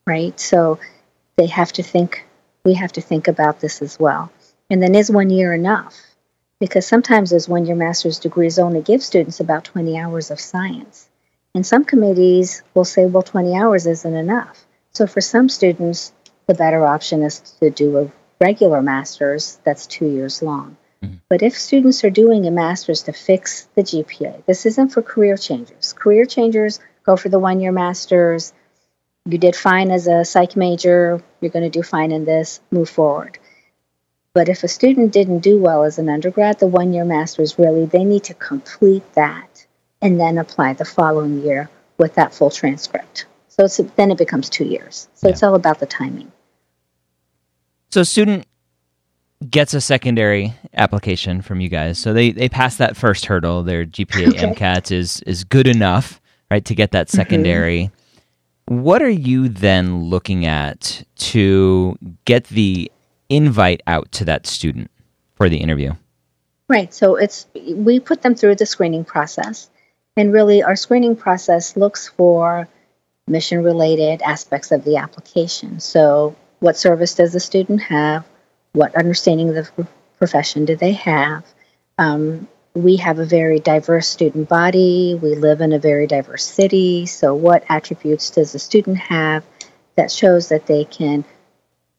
Right? 0.06 0.38
So 0.38 0.78
they 1.36 1.46
have 1.46 1.72
to 1.74 1.82
think, 1.82 2.26
we 2.64 2.74
have 2.74 2.92
to 2.92 3.00
think 3.00 3.28
about 3.28 3.60
this 3.60 3.82
as 3.82 3.98
well. 3.98 4.30
And 4.70 4.82
then 4.82 4.94
is 4.94 5.10
one 5.10 5.30
year 5.30 5.54
enough? 5.54 5.96
Because 6.60 6.86
sometimes 6.86 7.30
those 7.30 7.48
one 7.48 7.66
year 7.66 7.76
master's 7.76 8.18
degrees 8.18 8.58
only 8.58 8.82
give 8.82 9.02
students 9.02 9.40
about 9.40 9.64
20 9.64 9.98
hours 9.98 10.30
of 10.30 10.40
science. 10.40 11.08
And 11.54 11.64
some 11.64 11.84
committees 11.84 12.62
will 12.74 12.84
say, 12.84 13.06
well, 13.06 13.22
20 13.22 13.56
hours 13.56 13.86
isn't 13.86 14.14
enough. 14.14 14.66
So 14.92 15.06
for 15.06 15.20
some 15.20 15.48
students, 15.48 16.12
the 16.46 16.54
better 16.54 16.84
option 16.84 17.22
is 17.22 17.40
to 17.60 17.70
do 17.70 17.98
a 17.98 18.12
regular 18.40 18.82
master's 18.82 19.58
that's 19.64 19.86
two 19.86 20.06
years 20.06 20.42
long. 20.42 20.76
Mm-hmm. 21.02 21.16
But 21.28 21.42
if 21.42 21.56
students 21.56 22.04
are 22.04 22.10
doing 22.10 22.46
a 22.46 22.50
master's 22.50 23.02
to 23.04 23.12
fix 23.12 23.68
the 23.74 23.82
GPA, 23.82 24.44
this 24.46 24.66
isn't 24.66 24.90
for 24.90 25.02
career 25.02 25.36
changers. 25.36 25.92
Career 25.92 26.24
changers 26.24 26.80
go 27.04 27.16
for 27.16 27.28
the 27.28 27.38
one 27.38 27.60
year 27.60 27.72
master's. 27.72 28.52
You 29.24 29.38
did 29.38 29.54
fine 29.54 29.90
as 29.90 30.06
a 30.06 30.24
psych 30.24 30.56
major, 30.56 31.22
you're 31.40 31.50
going 31.50 31.70
to 31.70 31.78
do 31.78 31.82
fine 31.82 32.12
in 32.12 32.24
this, 32.24 32.60
move 32.70 32.88
forward. 32.88 33.38
But 34.32 34.48
if 34.48 34.62
a 34.62 34.68
student 34.68 35.12
didn't 35.12 35.40
do 35.40 35.58
well 35.58 35.84
as 35.84 35.98
an 35.98 36.08
undergrad, 36.08 36.58
the 36.58 36.66
one 36.66 36.92
year 36.92 37.04
master's 37.04 37.58
really, 37.58 37.86
they 37.86 38.04
need 38.04 38.24
to 38.24 38.34
complete 38.34 39.02
that 39.14 39.66
and 40.00 40.18
then 40.18 40.38
apply 40.38 40.74
the 40.74 40.84
following 40.84 41.42
year 41.42 41.68
with 41.98 42.14
that 42.14 42.32
full 42.32 42.50
transcript. 42.50 43.26
So 43.48 43.66
then 43.96 44.10
it 44.10 44.18
becomes 44.18 44.48
two 44.48 44.64
years. 44.64 45.08
So 45.14 45.26
yeah. 45.26 45.32
it's 45.32 45.42
all 45.42 45.56
about 45.56 45.80
the 45.80 45.86
timing. 45.86 46.30
So, 47.90 48.02
student 48.02 48.46
gets 49.48 49.74
a 49.74 49.80
secondary 49.80 50.54
application 50.74 51.42
from 51.42 51.60
you 51.60 51.68
guys. 51.68 51.98
So 51.98 52.12
they, 52.12 52.32
they 52.32 52.48
pass 52.48 52.76
that 52.76 52.96
first 52.96 53.26
hurdle. 53.26 53.62
Their 53.62 53.86
GPA 53.86 54.28
okay. 54.28 54.38
MCAT 54.38 54.92
is 54.92 55.20
is 55.22 55.44
good 55.44 55.66
enough, 55.66 56.20
right, 56.50 56.64
to 56.64 56.74
get 56.74 56.92
that 56.92 57.08
mm-hmm. 57.08 57.16
secondary. 57.16 57.90
Mm-hmm. 58.68 58.82
What 58.82 59.02
are 59.02 59.08
you 59.08 59.48
then 59.48 60.04
looking 60.04 60.44
at 60.44 61.02
to 61.16 61.96
get 62.24 62.44
the 62.48 62.90
invite 63.28 63.82
out 63.86 64.10
to 64.12 64.24
that 64.26 64.46
student 64.46 64.90
for 65.36 65.48
the 65.48 65.56
interview? 65.56 65.92
Right. 66.68 66.92
So 66.92 67.16
it's 67.16 67.46
we 67.54 67.98
put 68.00 68.22
them 68.22 68.34
through 68.34 68.56
the 68.56 68.66
screening 68.66 69.04
process, 69.04 69.70
and 70.16 70.32
really 70.32 70.62
our 70.62 70.76
screening 70.76 71.16
process 71.16 71.76
looks 71.76 72.08
for 72.08 72.68
mission 73.26 73.62
related 73.62 74.20
aspects 74.22 74.72
of 74.72 74.84
the 74.84 74.96
application. 74.96 75.80
So 75.80 76.34
what 76.60 76.76
service 76.76 77.14
does 77.14 77.32
the 77.32 77.40
student 77.40 77.82
have? 77.82 78.24
What 78.72 78.94
understanding 78.96 79.48
of 79.48 79.54
the 79.54 79.86
profession 80.18 80.64
do 80.64 80.76
they 80.76 80.92
have? 80.92 81.44
Um, 81.98 82.48
we 82.74 82.96
have 82.96 83.18
a 83.18 83.24
very 83.24 83.58
diverse 83.58 84.06
student 84.06 84.48
body. 84.48 85.18
We 85.20 85.34
live 85.34 85.60
in 85.60 85.72
a 85.72 85.78
very 85.78 86.06
diverse 86.06 86.44
city. 86.44 87.06
So, 87.06 87.34
what 87.34 87.64
attributes 87.68 88.30
does 88.30 88.52
the 88.52 88.58
student 88.58 88.98
have 88.98 89.44
that 89.96 90.12
shows 90.12 90.48
that 90.48 90.66
they 90.66 90.84
can 90.84 91.24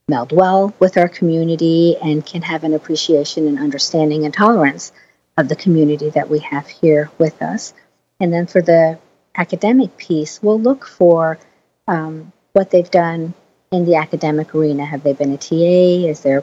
meld 0.08 0.32
well 0.32 0.74
with 0.78 0.96
our 0.96 1.08
community 1.08 1.96
and 2.02 2.24
can 2.24 2.42
have 2.42 2.64
an 2.64 2.74
appreciation 2.74 3.46
and 3.46 3.58
understanding 3.58 4.24
and 4.24 4.34
tolerance 4.34 4.92
of 5.36 5.48
the 5.48 5.56
community 5.56 6.10
that 6.10 6.28
we 6.28 6.40
have 6.40 6.66
here 6.66 7.10
with 7.18 7.40
us. 7.42 7.72
And 8.18 8.32
then 8.32 8.46
for 8.46 8.60
the 8.60 8.98
academic 9.36 9.96
piece, 9.96 10.42
we'll 10.42 10.60
look 10.60 10.86
for 10.86 11.38
um, 11.86 12.32
what 12.52 12.70
they've 12.70 12.90
done 12.90 13.34
in 13.72 13.84
the 13.84 13.96
academic 13.96 14.54
arena. 14.54 14.84
Have 14.84 15.02
they 15.02 15.12
been 15.12 15.32
a 15.32 15.38
TA? 15.38 16.08
Is 16.08 16.20
there 16.20 16.38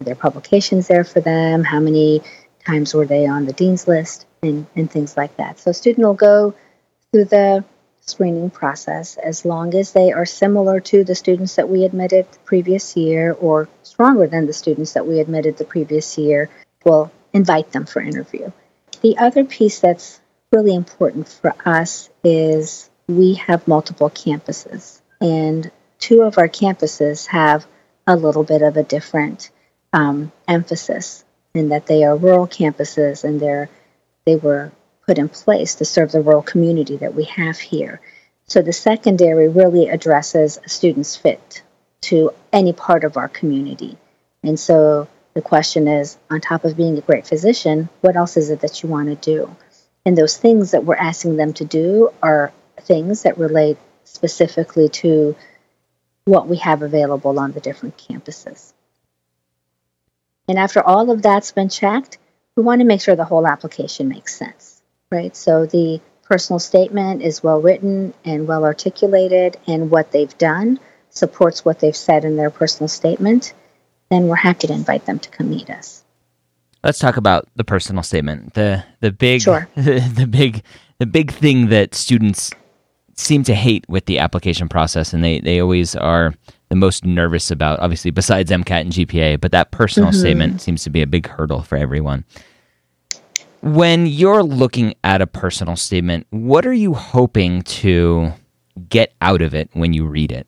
are 0.00 0.04
there 0.04 0.14
publications 0.14 0.86
there 0.86 1.04
for 1.04 1.20
them? 1.20 1.64
How 1.64 1.80
many 1.80 2.22
times 2.64 2.94
were 2.94 3.06
they 3.06 3.26
on 3.26 3.46
the 3.46 3.52
dean's 3.52 3.88
list? 3.88 4.26
And, 4.40 4.66
and 4.76 4.88
things 4.88 5.16
like 5.16 5.36
that. 5.38 5.58
So 5.58 5.72
a 5.72 5.74
student 5.74 6.06
will 6.06 6.14
go 6.14 6.54
through 7.10 7.24
the 7.24 7.64
screening 8.00 8.50
process 8.50 9.16
as 9.16 9.44
long 9.44 9.74
as 9.74 9.92
they 9.92 10.12
are 10.12 10.24
similar 10.24 10.78
to 10.78 11.02
the 11.02 11.16
students 11.16 11.56
that 11.56 11.68
we 11.68 11.84
admitted 11.84 12.30
the 12.30 12.38
previous 12.40 12.96
year 12.96 13.32
or 13.32 13.68
stronger 13.82 14.28
than 14.28 14.46
the 14.46 14.52
students 14.52 14.92
that 14.92 15.06
we 15.08 15.18
admitted 15.18 15.56
the 15.56 15.64
previous 15.64 16.16
year. 16.16 16.48
We'll 16.84 17.10
invite 17.32 17.72
them 17.72 17.84
for 17.84 18.00
interview. 18.00 18.52
The 19.02 19.18
other 19.18 19.44
piece 19.44 19.80
that's 19.80 20.20
really 20.52 20.74
important 20.74 21.28
for 21.28 21.54
us 21.64 22.08
is 22.22 22.88
we 23.08 23.34
have 23.34 23.66
multiple 23.66 24.10
campuses, 24.10 25.00
and 25.20 25.70
two 25.98 26.22
of 26.22 26.38
our 26.38 26.48
campuses 26.48 27.26
have 27.26 27.66
a 28.06 28.16
little 28.16 28.44
bit 28.44 28.62
of 28.62 28.76
a 28.76 28.82
different 28.82 29.50
um, 29.92 30.32
emphasis 30.46 31.24
in 31.54 31.70
that 31.70 31.86
they 31.86 32.04
are 32.04 32.16
rural 32.16 32.46
campuses 32.46 33.24
and 33.24 33.40
they're 33.40 33.68
they 34.24 34.36
were 34.36 34.70
put 35.06 35.18
in 35.18 35.28
place 35.28 35.76
to 35.76 35.84
serve 35.84 36.12
the 36.12 36.20
rural 36.20 36.42
community 36.42 36.96
that 36.98 37.14
we 37.14 37.24
have 37.24 37.58
here. 37.58 38.00
So 38.46 38.60
the 38.60 38.72
secondary 38.72 39.48
really 39.48 39.88
addresses 39.88 40.58
student's 40.66 41.16
fit 41.16 41.62
to 42.02 42.30
any 42.52 42.72
part 42.72 43.04
of 43.04 43.16
our 43.16 43.28
community. 43.28 43.96
And 44.42 44.60
so 44.60 45.08
The 45.38 45.42
question 45.42 45.86
is 45.86 46.18
on 46.32 46.40
top 46.40 46.64
of 46.64 46.76
being 46.76 46.98
a 46.98 47.00
great 47.00 47.24
physician, 47.24 47.88
what 48.00 48.16
else 48.16 48.36
is 48.36 48.50
it 48.50 48.58
that 48.62 48.82
you 48.82 48.88
want 48.88 49.08
to 49.08 49.14
do? 49.14 49.54
And 50.04 50.18
those 50.18 50.36
things 50.36 50.72
that 50.72 50.84
we're 50.84 50.96
asking 50.96 51.36
them 51.36 51.52
to 51.52 51.64
do 51.64 52.12
are 52.20 52.52
things 52.80 53.22
that 53.22 53.38
relate 53.38 53.78
specifically 54.02 54.88
to 54.88 55.36
what 56.28 56.46
we 56.46 56.58
have 56.58 56.82
available 56.82 57.40
on 57.40 57.52
the 57.52 57.60
different 57.60 57.96
campuses. 57.96 58.74
And 60.46 60.58
after 60.58 60.82
all 60.82 61.10
of 61.10 61.22
that's 61.22 61.52
been 61.52 61.70
checked, 61.70 62.18
we 62.54 62.62
want 62.62 62.80
to 62.80 62.86
make 62.86 63.00
sure 63.00 63.16
the 63.16 63.24
whole 63.24 63.46
application 63.46 64.08
makes 64.08 64.34
sense, 64.34 64.82
right? 65.10 65.34
So 65.34 65.64
the 65.64 66.00
personal 66.24 66.58
statement 66.58 67.22
is 67.22 67.42
well 67.42 67.62
written 67.62 68.12
and 68.24 68.46
well 68.46 68.64
articulated, 68.64 69.56
and 69.66 69.90
what 69.90 70.12
they've 70.12 70.36
done 70.36 70.78
supports 71.08 71.64
what 71.64 71.80
they've 71.80 71.96
said 71.96 72.24
in 72.24 72.36
their 72.36 72.50
personal 72.50 72.88
statement, 72.88 73.54
then 74.10 74.28
we're 74.28 74.36
happy 74.36 74.66
to 74.66 74.72
invite 74.72 75.06
them 75.06 75.18
to 75.18 75.30
come 75.30 75.48
meet 75.48 75.70
us. 75.70 76.04
Let's 76.84 76.98
talk 76.98 77.16
about 77.16 77.48
the 77.56 77.64
personal 77.64 78.02
statement. 78.02 78.54
The 78.54 78.84
the 79.00 79.12
big 79.12 79.40
Sure. 79.40 79.66
the 79.76 80.28
big 80.30 80.62
the 80.98 81.06
big 81.06 81.32
thing 81.32 81.68
that 81.68 81.94
students 81.94 82.52
seem 83.18 83.42
to 83.44 83.54
hate 83.54 83.84
with 83.88 84.06
the 84.06 84.18
application 84.18 84.68
process 84.68 85.12
and 85.12 85.24
they, 85.24 85.40
they 85.40 85.60
always 85.60 85.96
are 85.96 86.34
the 86.68 86.76
most 86.76 87.04
nervous 87.04 87.50
about 87.50 87.80
obviously 87.80 88.10
besides 88.10 88.50
MCAT 88.50 88.80
and 88.80 88.92
GPA, 88.92 89.40
but 89.40 89.52
that 89.52 89.70
personal 89.70 90.10
mm-hmm. 90.10 90.18
statement 90.18 90.60
seems 90.60 90.84
to 90.84 90.90
be 90.90 91.02
a 91.02 91.06
big 91.06 91.26
hurdle 91.26 91.62
for 91.62 91.76
everyone. 91.76 92.24
When 93.60 94.06
you're 94.06 94.42
looking 94.42 94.94
at 95.02 95.20
a 95.20 95.26
personal 95.26 95.74
statement, 95.74 96.26
what 96.30 96.64
are 96.64 96.72
you 96.72 96.94
hoping 96.94 97.62
to 97.62 98.32
get 98.88 99.14
out 99.20 99.42
of 99.42 99.54
it 99.54 99.68
when 99.72 99.92
you 99.92 100.06
read 100.06 100.30
it? 100.30 100.46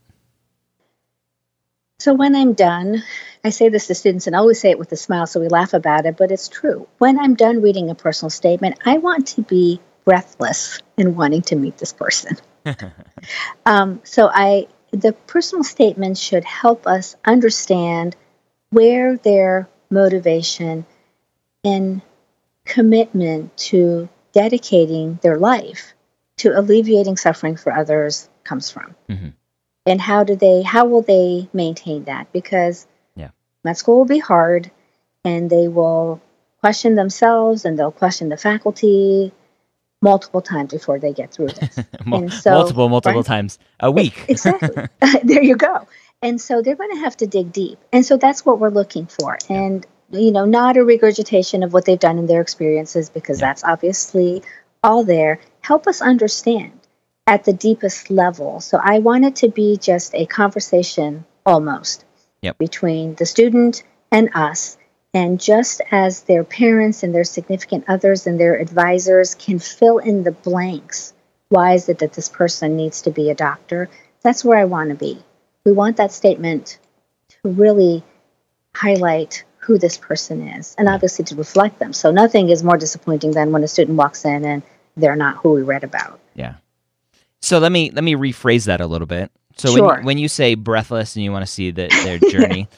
So 1.98 2.14
when 2.14 2.36
I'm 2.36 2.54
done, 2.54 3.02
I 3.44 3.50
say 3.50 3.68
this 3.68 3.88
to 3.88 3.94
students 3.94 4.26
and 4.26 4.36
I 4.36 4.38
always 4.38 4.60
say 4.60 4.70
it 4.70 4.78
with 4.78 4.92
a 4.92 4.96
smile 4.96 5.26
so 5.26 5.40
we 5.40 5.48
laugh 5.48 5.74
about 5.74 6.06
it, 6.06 6.16
but 6.16 6.30
it's 6.30 6.48
true. 6.48 6.86
When 6.98 7.18
I'm 7.18 7.34
done 7.34 7.60
reading 7.62 7.90
a 7.90 7.94
personal 7.94 8.30
statement, 8.30 8.78
I 8.86 8.98
want 8.98 9.26
to 9.28 9.42
be 9.42 9.80
breathless 10.04 10.80
in 10.96 11.16
wanting 11.16 11.42
to 11.42 11.56
meet 11.56 11.78
this 11.78 11.92
person. 11.92 12.36
um, 13.66 14.00
so 14.04 14.30
I 14.32 14.68
the 14.92 15.12
personal 15.12 15.64
statement 15.64 16.18
should 16.18 16.44
help 16.44 16.86
us 16.86 17.16
understand 17.24 18.16
where 18.70 19.16
their 19.16 19.68
motivation 19.90 20.84
and 21.64 22.02
commitment 22.64 23.56
to 23.56 24.08
dedicating 24.32 25.18
their 25.22 25.36
life 25.38 25.94
to 26.38 26.58
alleviating 26.58 27.16
suffering 27.16 27.56
for 27.56 27.72
others 27.72 28.28
comes 28.44 28.70
from. 28.70 28.94
mm-hmm. 29.08 29.28
And 29.86 30.00
how 30.00 30.24
do 30.24 30.36
they 30.36 30.62
how 30.62 30.84
will 30.86 31.02
they 31.02 31.48
maintain 31.52 32.04
that? 32.04 32.32
Because 32.32 32.86
Yeah. 33.16 33.30
med 33.64 33.76
school 33.76 33.98
will 33.98 34.04
be 34.04 34.18
hard 34.18 34.70
and 35.24 35.50
they 35.50 35.68
will 35.68 36.20
question 36.60 36.94
themselves 36.94 37.64
and 37.64 37.78
they'll 37.78 37.90
question 37.90 38.28
the 38.28 38.36
faculty 38.36 39.32
multiple 40.02 40.40
times 40.40 40.72
before 40.72 40.98
they 40.98 41.12
get 41.12 41.32
through 41.32 41.48
this. 41.48 41.76
So- 42.42 42.50
multiple, 42.52 42.88
multiple 42.88 43.20
right? 43.20 43.26
times 43.26 43.58
a 43.80 43.90
week. 43.90 44.24
Exactly. 44.28 44.86
there 45.24 45.42
you 45.42 45.56
go. 45.56 45.86
And 46.22 46.40
so 46.40 46.60
they're 46.62 46.76
going 46.76 46.90
to 46.94 47.00
have 47.00 47.16
to 47.18 47.26
dig 47.26 47.52
deep. 47.52 47.78
And 47.92 48.04
so 48.04 48.16
that's 48.16 48.44
what 48.44 48.58
we're 48.58 48.68
looking 48.70 49.06
for. 49.06 49.38
And, 49.48 49.86
you 50.10 50.32
know, 50.32 50.44
not 50.44 50.76
a 50.76 50.84
regurgitation 50.84 51.62
of 51.62 51.72
what 51.72 51.84
they've 51.86 51.98
done 51.98 52.18
in 52.18 52.26
their 52.26 52.40
experiences, 52.42 53.08
because 53.08 53.40
Yeah. 53.40 53.48
that's 53.48 53.64
obviously 53.64 54.42
all 54.82 55.04
there. 55.04 55.40
Help 55.62 55.86
us 55.86 56.02
understand 56.02 56.72
at 57.26 57.44
the 57.44 57.52
deepest 57.52 58.10
level. 58.10 58.60
So 58.60 58.78
I 58.82 58.98
want 58.98 59.24
it 59.24 59.36
to 59.36 59.48
be 59.48 59.76
just 59.76 60.14
a 60.14 60.26
conversation 60.26 61.24
almost 61.46 62.04
Yep. 62.42 62.58
between 62.58 63.14
the 63.16 63.26
student 63.26 63.82
and 64.10 64.30
us. 64.34 64.76
And 65.12 65.40
just 65.40 65.80
as 65.90 66.22
their 66.22 66.44
parents 66.44 67.02
and 67.02 67.14
their 67.14 67.24
significant 67.24 67.84
others 67.88 68.26
and 68.26 68.38
their 68.38 68.58
advisors 68.58 69.34
can 69.34 69.58
fill 69.58 69.98
in 69.98 70.22
the 70.22 70.30
blanks, 70.30 71.12
why 71.48 71.74
is 71.74 71.88
it 71.88 71.98
that 71.98 72.12
this 72.12 72.28
person 72.28 72.76
needs 72.76 73.02
to 73.02 73.10
be 73.10 73.28
a 73.30 73.34
doctor? 73.34 73.88
That's 74.22 74.44
where 74.44 74.58
I 74.58 74.66
want 74.66 74.90
to 74.90 74.94
be. 74.94 75.18
We 75.64 75.72
want 75.72 75.96
that 75.96 76.12
statement 76.12 76.78
to 77.42 77.48
really 77.48 78.04
highlight 78.74 79.44
who 79.58 79.78
this 79.78 79.96
person 79.96 80.46
is 80.46 80.74
and 80.78 80.88
obviously 80.88 81.24
to 81.26 81.34
reflect 81.34 81.78
them. 81.78 81.92
So 81.92 82.10
nothing 82.12 82.48
is 82.48 82.62
more 82.62 82.76
disappointing 82.76 83.32
than 83.32 83.50
when 83.50 83.64
a 83.64 83.68
student 83.68 83.98
walks 83.98 84.24
in 84.24 84.44
and 84.44 84.62
they're 84.96 85.16
not 85.16 85.38
who 85.38 85.52
we 85.52 85.62
read 85.62 85.84
about. 85.84 86.20
Yeah. 86.34 86.54
So 87.40 87.58
let 87.58 87.72
me 87.72 87.90
let 87.90 88.04
me 88.04 88.14
rephrase 88.14 88.66
that 88.66 88.80
a 88.80 88.86
little 88.86 89.06
bit. 89.06 89.30
So 89.56 89.74
Sure. 89.74 89.96
when, 89.96 90.04
when 90.04 90.18
you 90.18 90.28
say 90.28 90.54
breathless 90.54 91.16
and 91.16 91.24
you 91.24 91.32
want 91.32 91.44
to 91.44 91.50
see 91.50 91.70
the, 91.70 91.88
their 91.88 92.18
journey, 92.30 92.68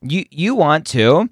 you 0.00 0.24
you 0.30 0.54
want 0.54 0.86
to 0.88 1.28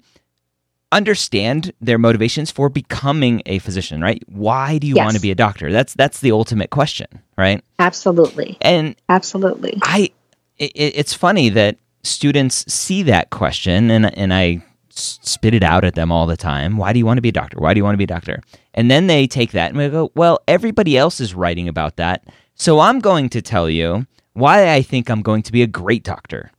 understand 0.91 1.71
their 1.81 1.97
motivations 1.97 2.51
for 2.51 2.69
becoming 2.69 3.41
a 3.45 3.59
physician, 3.59 4.01
right? 4.01 4.21
Why 4.27 4.77
do 4.77 4.87
you 4.87 4.95
Yes. 4.95 5.03
want 5.05 5.15
to 5.15 5.21
be 5.21 5.31
a 5.31 5.35
doctor? 5.35 5.71
That's 5.71 5.93
that's 5.93 6.19
the 6.19 6.31
ultimate 6.31 6.69
question, 6.69 7.07
right? 7.37 7.63
Absolutely. 7.79 8.57
And 8.61 8.95
Absolutely. 9.09 9.79
I 9.83 10.09
it, 10.57 10.71
it's 10.75 11.13
funny 11.13 11.49
that 11.49 11.77
students 12.03 12.71
see 12.71 13.03
that 13.03 13.29
question 13.29 13.89
and 13.91 14.15
and 14.17 14.33
I 14.33 14.63
spit 14.89 15.53
it 15.53 15.63
out 15.63 15.85
at 15.85 15.95
them 15.95 16.11
all 16.11 16.27
the 16.27 16.35
time. 16.37 16.75
Why 16.77 16.91
do 16.91 16.99
you 16.99 17.05
want 17.05 17.17
to 17.17 17.21
be 17.21 17.29
a 17.29 17.33
doctor? 17.33 17.57
Why 17.59 17.73
do 17.73 17.77
you 17.79 17.83
want 17.83 17.93
to 17.93 17.97
be 17.97 18.03
a 18.03 18.07
doctor? 18.07 18.41
And 18.73 18.91
then 18.91 19.07
they 19.07 19.25
take 19.27 19.51
that 19.51 19.71
and 19.71 19.79
they 19.79 19.89
go, 19.89 20.11
"Well, 20.15 20.39
everybody 20.47 20.97
else 20.97 21.21
is 21.21 21.33
writing 21.33 21.67
about 21.69 21.95
that, 21.95 22.25
so 22.55 22.79
I'm 22.81 22.99
going 22.99 23.29
to 23.29 23.41
tell 23.41 23.69
you 23.69 24.05
why 24.33 24.73
I 24.73 24.81
think 24.81 25.09
I'm 25.09 25.21
going 25.21 25.43
to 25.43 25.51
be 25.51 25.61
a 25.61 25.67
great 25.67 26.03
doctor." 26.03 26.51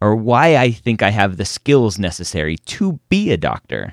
Or 0.00 0.14
why 0.14 0.56
I 0.56 0.70
think 0.70 1.02
I 1.02 1.10
have 1.10 1.36
the 1.36 1.44
skills 1.44 1.98
necessary 1.98 2.56
to 2.66 3.00
be 3.08 3.30
a 3.30 3.36
doctor. 3.36 3.92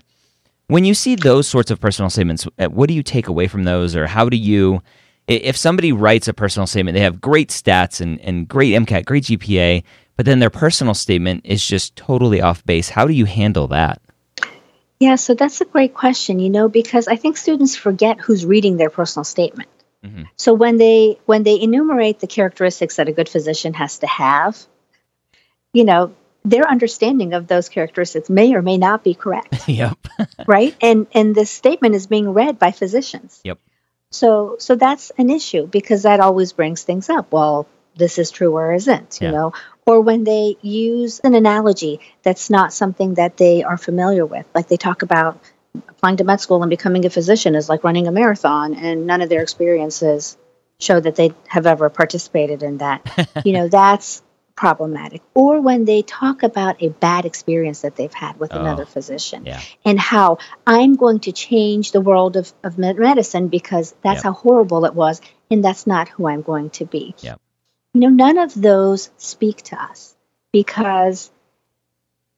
When 0.68 0.86
you 0.86 0.94
see 0.94 1.16
those 1.16 1.48
sorts 1.48 1.72
of 1.72 1.80
personal 1.80 2.10
statements, 2.10 2.48
uh, 2.60 2.68
what 2.68 2.88
do 2.88 2.94
you 2.94 3.04
take 3.04 3.28
away 3.28 3.48
from 3.48 3.64
those, 3.64 3.96
or 3.96 4.08
how 4.08 4.28
do 4.28 4.38
you 4.38 4.82
if 5.28 5.56
somebody 5.56 5.92
writes 5.92 6.28
a 6.28 6.34
personal 6.34 6.68
statement, 6.68 6.96
they 6.96 7.02
have 7.02 7.22
great 7.22 7.50
stats 7.50 8.02
and, 8.02 8.20
and 8.22 8.48
great 8.48 8.74
MCAT, 8.74 9.06
great 9.06 9.24
GPA, 9.24 9.84
but 10.16 10.26
then 10.26 10.40
their 10.40 10.50
personal 10.50 10.94
statement 10.94 11.42
is 11.46 11.66
just 11.66 11.96
totally 11.96 12.42
off 12.42 12.64
base. 12.66 12.90
How 12.90 13.06
do 13.06 13.14
you 13.14 13.26
handle 13.26 13.68
that? 13.70 14.02
Yeah, 15.00 15.16
so 15.16 15.34
that's 15.34 15.60
a 15.62 15.66
great 15.66 15.94
question, 15.94 16.40
you 16.40 16.50
know, 16.50 16.70
because 16.70 17.08
I 17.08 17.16
think 17.16 17.38
students 17.38 17.76
forget 17.76 18.20
who's 18.20 18.46
reading 18.46 18.78
their 18.78 18.90
personal 18.90 19.24
statement. 19.24 19.70
Mhm. 20.06 20.28
So 20.36 20.54
when 20.54 20.78
they 20.78 21.18
when 21.26 21.44
they 21.44 21.60
enumerate 21.60 22.20
the 22.20 22.28
characteristics 22.28 22.98
that 22.98 23.08
a 23.08 23.14
good 23.14 23.30
physician 23.30 23.74
has 23.74 24.00
to 24.00 24.08
have, 24.08 24.58
you 25.74 25.84
know, 25.84 26.14
their 26.46 26.70
understanding 26.70 27.34
of 27.34 27.48
those 27.48 27.70
characteristics 27.70 28.30
may 28.30 28.54
or 28.54 28.62
may 28.62 28.78
not 28.78 29.04
be 29.04 29.14
correct, 29.14 29.68
yep. 29.68 29.98
right? 30.48 30.76
And 30.82 31.08
and 31.14 31.36
this 31.36 31.52
statement 31.52 31.96
is 31.96 32.08
being 32.08 32.34
read 32.34 32.60
by 32.60 32.72
physicians. 32.72 33.40
Yep. 33.44 33.60
So 34.12 34.58
so 34.60 34.76
that's 34.76 35.12
an 35.18 35.30
issue 35.30 35.68
because 35.68 36.04
that 36.04 36.20
always 36.20 36.54
brings 36.54 36.84
things 36.84 37.10
up. 37.10 37.32
Well, 37.32 37.68
this 37.96 38.18
is 38.18 38.32
true 38.32 38.52
or 38.56 38.74
isn't, 38.74 39.20
you 39.22 39.28
Yeah. 39.28 39.32
know. 39.32 39.54
Or 39.86 40.00
when 40.00 40.24
they 40.24 40.56
use 40.62 41.20
an 41.20 41.36
analogy 41.36 42.00
that's 42.24 42.50
not 42.50 42.72
something 42.74 43.16
that 43.16 43.38
they 43.38 43.64
are 43.64 43.78
familiar 43.78 44.26
with. 44.26 44.46
Like 44.56 44.68
they 44.68 44.78
talk 44.78 45.02
about 45.02 45.40
applying 45.90 46.18
to 46.18 46.24
med 46.24 46.40
school 46.40 46.62
and 46.64 46.70
becoming 46.70 47.06
a 47.06 47.10
physician 47.10 47.56
is 47.56 47.68
like 47.70 47.84
running 47.84 48.08
a 48.08 48.12
marathon 48.12 48.76
and 48.76 49.08
none 49.08 49.22
of 49.22 49.30
their 49.30 49.42
experiences 49.42 50.38
show 50.80 51.00
that 51.00 51.16
they 51.16 51.34
have 51.48 51.66
ever 51.66 51.90
participated 51.90 52.64
in 52.64 52.78
that. 52.80 53.02
you 53.46 53.54
know, 53.54 53.68
that's 53.68 54.22
problematic. 54.56 55.22
Or 55.34 55.62
when 55.62 55.86
they 55.86 56.02
talk 56.02 56.44
about 56.44 56.82
a 56.82 56.90
bad 56.90 57.26
experience 57.26 57.82
that 57.82 57.96
they've 57.96 58.14
had 58.14 58.40
with 58.40 58.54
Oh, 58.54 58.60
another 58.60 58.86
physician 58.86 59.46
Yeah. 59.46 59.62
and 59.84 60.00
how 60.00 60.38
I'm 60.66 60.96
going 60.96 61.22
to 61.22 61.32
change 61.32 61.92
the 61.92 62.02
world 62.02 62.36
of, 62.36 62.54
of 62.64 62.78
medicine 62.78 63.48
because 63.48 63.96
that's 64.04 64.18
Yep. 64.18 64.24
how 64.24 64.32
horrible 64.34 64.86
it 64.86 64.94
was, 64.94 65.22
and 65.50 65.64
that's 65.64 65.88
not 65.88 66.08
who 66.10 66.28
I'm 66.28 66.42
going 66.42 66.70
to 66.72 66.86
be. 66.86 67.16
Yep. 67.20 67.40
You 67.94 68.02
know, 68.02 68.10
none 68.10 68.38
of 68.38 68.54
those 68.60 69.10
speak 69.18 69.62
to 69.64 69.82
us 69.82 70.16
because 70.52 71.32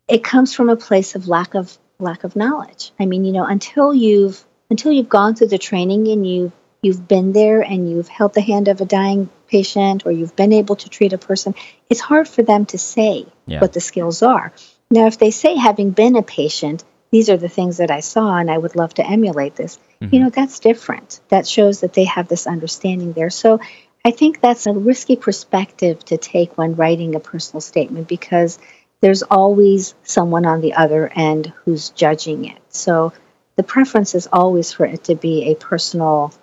it 0.08 0.24
comes 0.24 0.54
from 0.54 0.70
a 0.70 0.76
place 0.76 1.16
of 1.16 1.28
lack 1.28 1.56
of 1.56 1.78
lack 1.98 2.24
of 2.26 2.36
knowledge. 2.36 2.92
I 3.00 3.06
mean, 3.06 3.24
you 3.26 3.32
know, 3.32 3.46
until 3.46 3.94
you've 3.94 4.44
until 4.70 4.92
you've 4.92 5.10
gone 5.10 5.36
through 5.36 5.48
the 5.48 5.58
training 5.58 6.08
and 6.10 6.28
you've 6.28 6.52
you've 6.86 7.08
been 7.08 7.34
there 7.34 7.62
and 7.62 7.90
you've 7.90 8.08
held 8.08 8.34
the 8.34 8.42
hand 8.42 8.68
of 8.68 8.80
a 8.80 8.86
dying 8.86 9.30
patient 9.48 10.06
or 10.06 10.12
you've 10.12 10.36
been 10.36 10.54
able 10.54 10.76
to 10.78 10.90
treat 10.90 11.14
a 11.14 11.18
person, 11.18 11.56
it's 11.90 12.00
hard 12.00 12.28
for 12.28 12.44
them 12.44 12.66
to 12.68 12.78
say 12.78 13.26
Yeah. 13.46 13.60
what 13.60 13.74
the 13.74 13.82
skills 13.82 14.22
are. 14.24 14.54
Now, 14.90 15.08
if 15.08 15.18
they 15.18 15.32
say, 15.32 15.56
having 15.56 15.90
been 15.92 16.16
a 16.16 16.22
patient, 16.22 16.84
these 17.12 17.30
are 17.30 17.38
the 17.38 17.50
things 17.50 17.78
that 17.78 17.92
I 17.92 18.02
saw 18.02 18.38
and 18.38 18.52
I 18.52 18.58
would 18.58 18.76
love 18.76 18.94
to 18.96 19.06
emulate 19.06 19.56
this, 19.56 19.80
you 20.00 20.08
mm-hmm. 20.08 20.24
know, 20.24 20.30
that's 20.30 20.60
different. 20.60 21.20
That 21.30 21.48
shows 21.48 21.82
that 21.82 21.94
they 21.94 22.06
have 22.06 22.28
this 22.28 22.48
understanding 22.48 23.14
there. 23.14 23.30
So 23.30 23.60
I 24.04 24.12
think 24.12 24.40
that's 24.40 24.68
a 24.68 24.74
risky 24.74 25.16
perspective 25.16 26.06
to 26.06 26.18
take 26.18 26.58
when 26.58 26.76
writing 26.76 27.16
a 27.16 27.20
personal 27.20 27.62
statement 27.62 28.08
because 28.08 28.60
there's 29.02 29.24
always 29.24 29.96
someone 30.04 30.46
on 30.46 30.62
the 30.62 30.74
other 30.74 31.12
end 31.14 31.52
who's 31.64 31.90
judging 31.90 32.46
it. 32.46 32.58
So 32.70 33.14
the 33.56 33.64
preference 33.64 34.16
is 34.16 34.28
always 34.32 34.72
for 34.74 34.86
it 34.86 35.06
to 35.06 35.16
be 35.16 35.52
a 35.52 35.56
personal, 35.56 36.34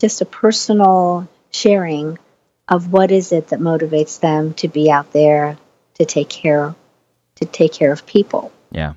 just 0.00 0.20
a 0.20 0.24
personal 0.24 1.28
sharing 1.50 2.18
of 2.68 2.92
what 2.92 3.10
is 3.10 3.32
it 3.32 3.48
that 3.48 3.60
motivates 3.60 4.20
them 4.20 4.54
to 4.54 4.68
be 4.68 4.90
out 4.90 5.12
there 5.12 5.56
to 5.94 6.04
take 6.04 6.28
care 6.28 6.74
to 7.36 7.44
take 7.44 7.72
care 7.72 7.92
of 7.92 8.04
people. 8.06 8.52
Yeah. 8.70 8.94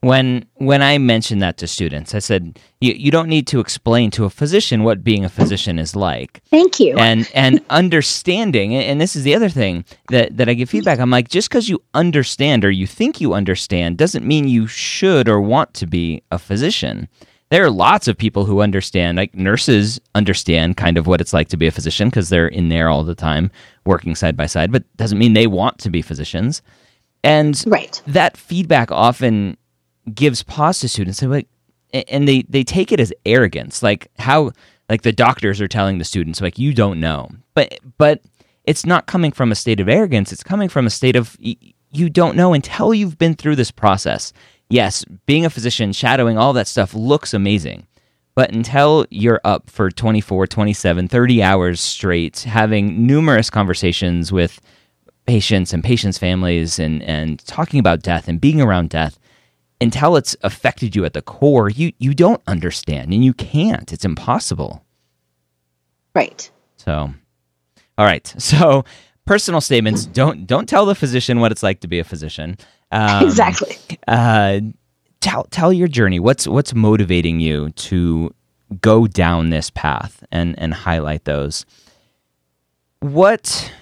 when 0.00 0.46
when 0.54 0.82
I 0.82 0.98
mentioned 0.98 1.42
that 1.42 1.56
to 1.58 1.66
students, 1.66 2.14
I 2.14 2.18
said 2.18 2.58
you, 2.80 2.92
you 2.92 3.10
don't 3.10 3.28
need 3.28 3.46
to 3.48 3.60
explain 3.60 4.10
to 4.12 4.24
a 4.24 4.30
physician 4.30 4.84
what 4.84 5.04
being 5.04 5.24
a 5.24 5.28
physician 5.28 5.78
is 5.78 5.96
like. 5.96 6.42
Thank 6.50 6.80
you. 6.80 6.96
And 6.96 7.28
and 7.34 7.60
understanding, 7.70 8.74
and 8.74 9.00
this 9.00 9.16
is 9.16 9.24
the 9.24 9.34
other 9.34 9.48
thing 9.48 9.84
that 10.10 10.36
that 10.36 10.48
I 10.48 10.54
give 10.54 10.70
feedback. 10.70 10.98
I'm 10.98 11.10
like, 11.10 11.28
just 11.28 11.48
because 11.48 11.68
you 11.68 11.82
understand 11.94 12.64
or 12.64 12.70
you 12.70 12.86
think 12.86 13.20
you 13.20 13.32
understand 13.34 13.96
doesn't 13.98 14.26
mean 14.26 14.48
you 14.48 14.66
should 14.66 15.28
or 15.28 15.40
want 15.40 15.74
to 15.74 15.86
be 15.86 16.22
a 16.30 16.38
physician. 16.38 17.08
There 17.50 17.64
are 17.64 17.70
lots 17.70 18.08
of 18.08 18.18
people 18.18 18.44
who 18.44 18.60
understand, 18.60 19.16
like 19.16 19.34
nurses 19.34 20.00
understand 20.14 20.76
kind 20.76 20.98
of 20.98 21.06
what 21.06 21.20
it's 21.20 21.32
like 21.32 21.48
to 21.48 21.56
be 21.56 21.66
a 21.66 21.70
physician 21.70 22.08
because 22.08 22.28
they're 22.28 22.48
in 22.48 22.68
there 22.68 22.88
all 22.88 23.04
the 23.04 23.14
time 23.14 23.50
working 23.86 24.14
side 24.14 24.36
by 24.36 24.46
side, 24.46 24.70
but 24.70 24.84
doesn't 24.96 25.18
mean 25.18 25.32
they 25.32 25.46
want 25.46 25.78
to 25.78 25.90
be 25.90 26.02
physicians. 26.02 26.60
And 27.24 27.62
right. 27.66 28.02
that 28.06 28.36
feedback 28.36 28.92
often 28.92 29.56
gives 30.14 30.42
pause 30.42 30.80
to 30.80 30.88
students. 30.88 31.20
They're 31.20 31.28
like, 31.28 31.48
and 31.92 32.28
they, 32.28 32.42
they 32.42 32.64
take 32.64 32.92
it 32.92 33.00
as 33.00 33.12
arrogance, 33.24 33.82
like 33.82 34.10
how 34.18 34.52
like 34.88 35.02
the 35.02 35.12
doctors 35.12 35.60
are 35.60 35.68
telling 35.68 35.98
the 35.98 36.04
students, 36.04 36.40
like 36.40 36.58
you 36.58 36.72
don't 36.72 37.00
know, 37.00 37.28
but 37.54 37.78
but 37.98 38.22
it's 38.64 38.84
not 38.84 39.06
coming 39.06 39.32
from 39.32 39.52
a 39.52 39.54
state 39.54 39.80
of 39.80 39.88
arrogance. 39.88 40.32
It's 40.32 40.42
coming 40.42 40.68
from 40.68 40.86
a 40.86 40.90
state 40.90 41.16
of 41.16 41.36
you 41.40 42.10
don't 42.10 42.36
know 42.36 42.52
until 42.52 42.94
you've 42.94 43.18
been 43.18 43.34
through 43.34 43.56
this 43.56 43.70
process. 43.70 44.32
Yes, 44.70 45.04
being 45.26 45.44
a 45.44 45.50
physician, 45.50 45.92
shadowing 45.92 46.36
all 46.36 46.52
that 46.52 46.66
stuff 46.66 46.94
looks 46.94 47.32
amazing. 47.32 47.86
But 48.34 48.52
until 48.52 49.06
you're 49.10 49.40
up 49.44 49.68
for 49.68 49.90
24, 49.90 50.46
27, 50.46 51.08
30 51.08 51.42
hours 51.42 51.80
straight, 51.80 52.40
having 52.40 53.06
numerous 53.06 53.50
conversations 53.50 54.30
with 54.30 54.60
patients 55.26 55.72
and 55.72 55.82
patients' 55.82 56.18
families 56.18 56.78
and, 56.78 57.02
and 57.02 57.44
talking 57.46 57.80
about 57.80 58.02
death 58.02 58.28
and 58.28 58.40
being 58.40 58.60
around 58.60 58.90
death, 58.90 59.18
until 59.80 60.16
it's 60.16 60.36
affected 60.42 60.94
you 60.94 61.04
at 61.04 61.14
the 61.14 61.22
core, 61.22 61.68
you, 61.68 61.92
you 61.98 62.14
don't 62.14 62.42
understand 62.46 63.12
and 63.12 63.24
you 63.24 63.32
can't. 63.32 63.92
It's 63.92 64.04
impossible. 64.04 64.84
Right. 66.14 66.50
So, 66.76 67.12
all 67.96 68.06
right. 68.06 68.34
So, 68.38 68.84
personal 69.24 69.60
statements 69.60 70.06
don't 70.06 70.46
don't 70.46 70.68
tell 70.68 70.86
the 70.86 70.94
physician 70.94 71.38
what 71.38 71.52
it's 71.52 71.62
like 71.62 71.80
to 71.80 71.88
be 71.88 71.98
a 71.98 72.04
physician. 72.04 72.56
Um, 72.90 73.24
exactly. 73.24 73.76
Uh, 74.06 74.60
tell 75.20 75.44
tell 75.44 75.72
your 75.72 75.88
journey. 75.88 76.18
What's 76.18 76.46
what's 76.46 76.74
motivating 76.74 77.40
you 77.40 77.70
to 77.70 78.34
go 78.80 79.06
down 79.06 79.50
this 79.50 79.70
path 79.70 80.24
and 80.30 80.58
and 80.58 80.74
highlight 80.74 81.24
those. 81.24 81.64
What 83.00 83.72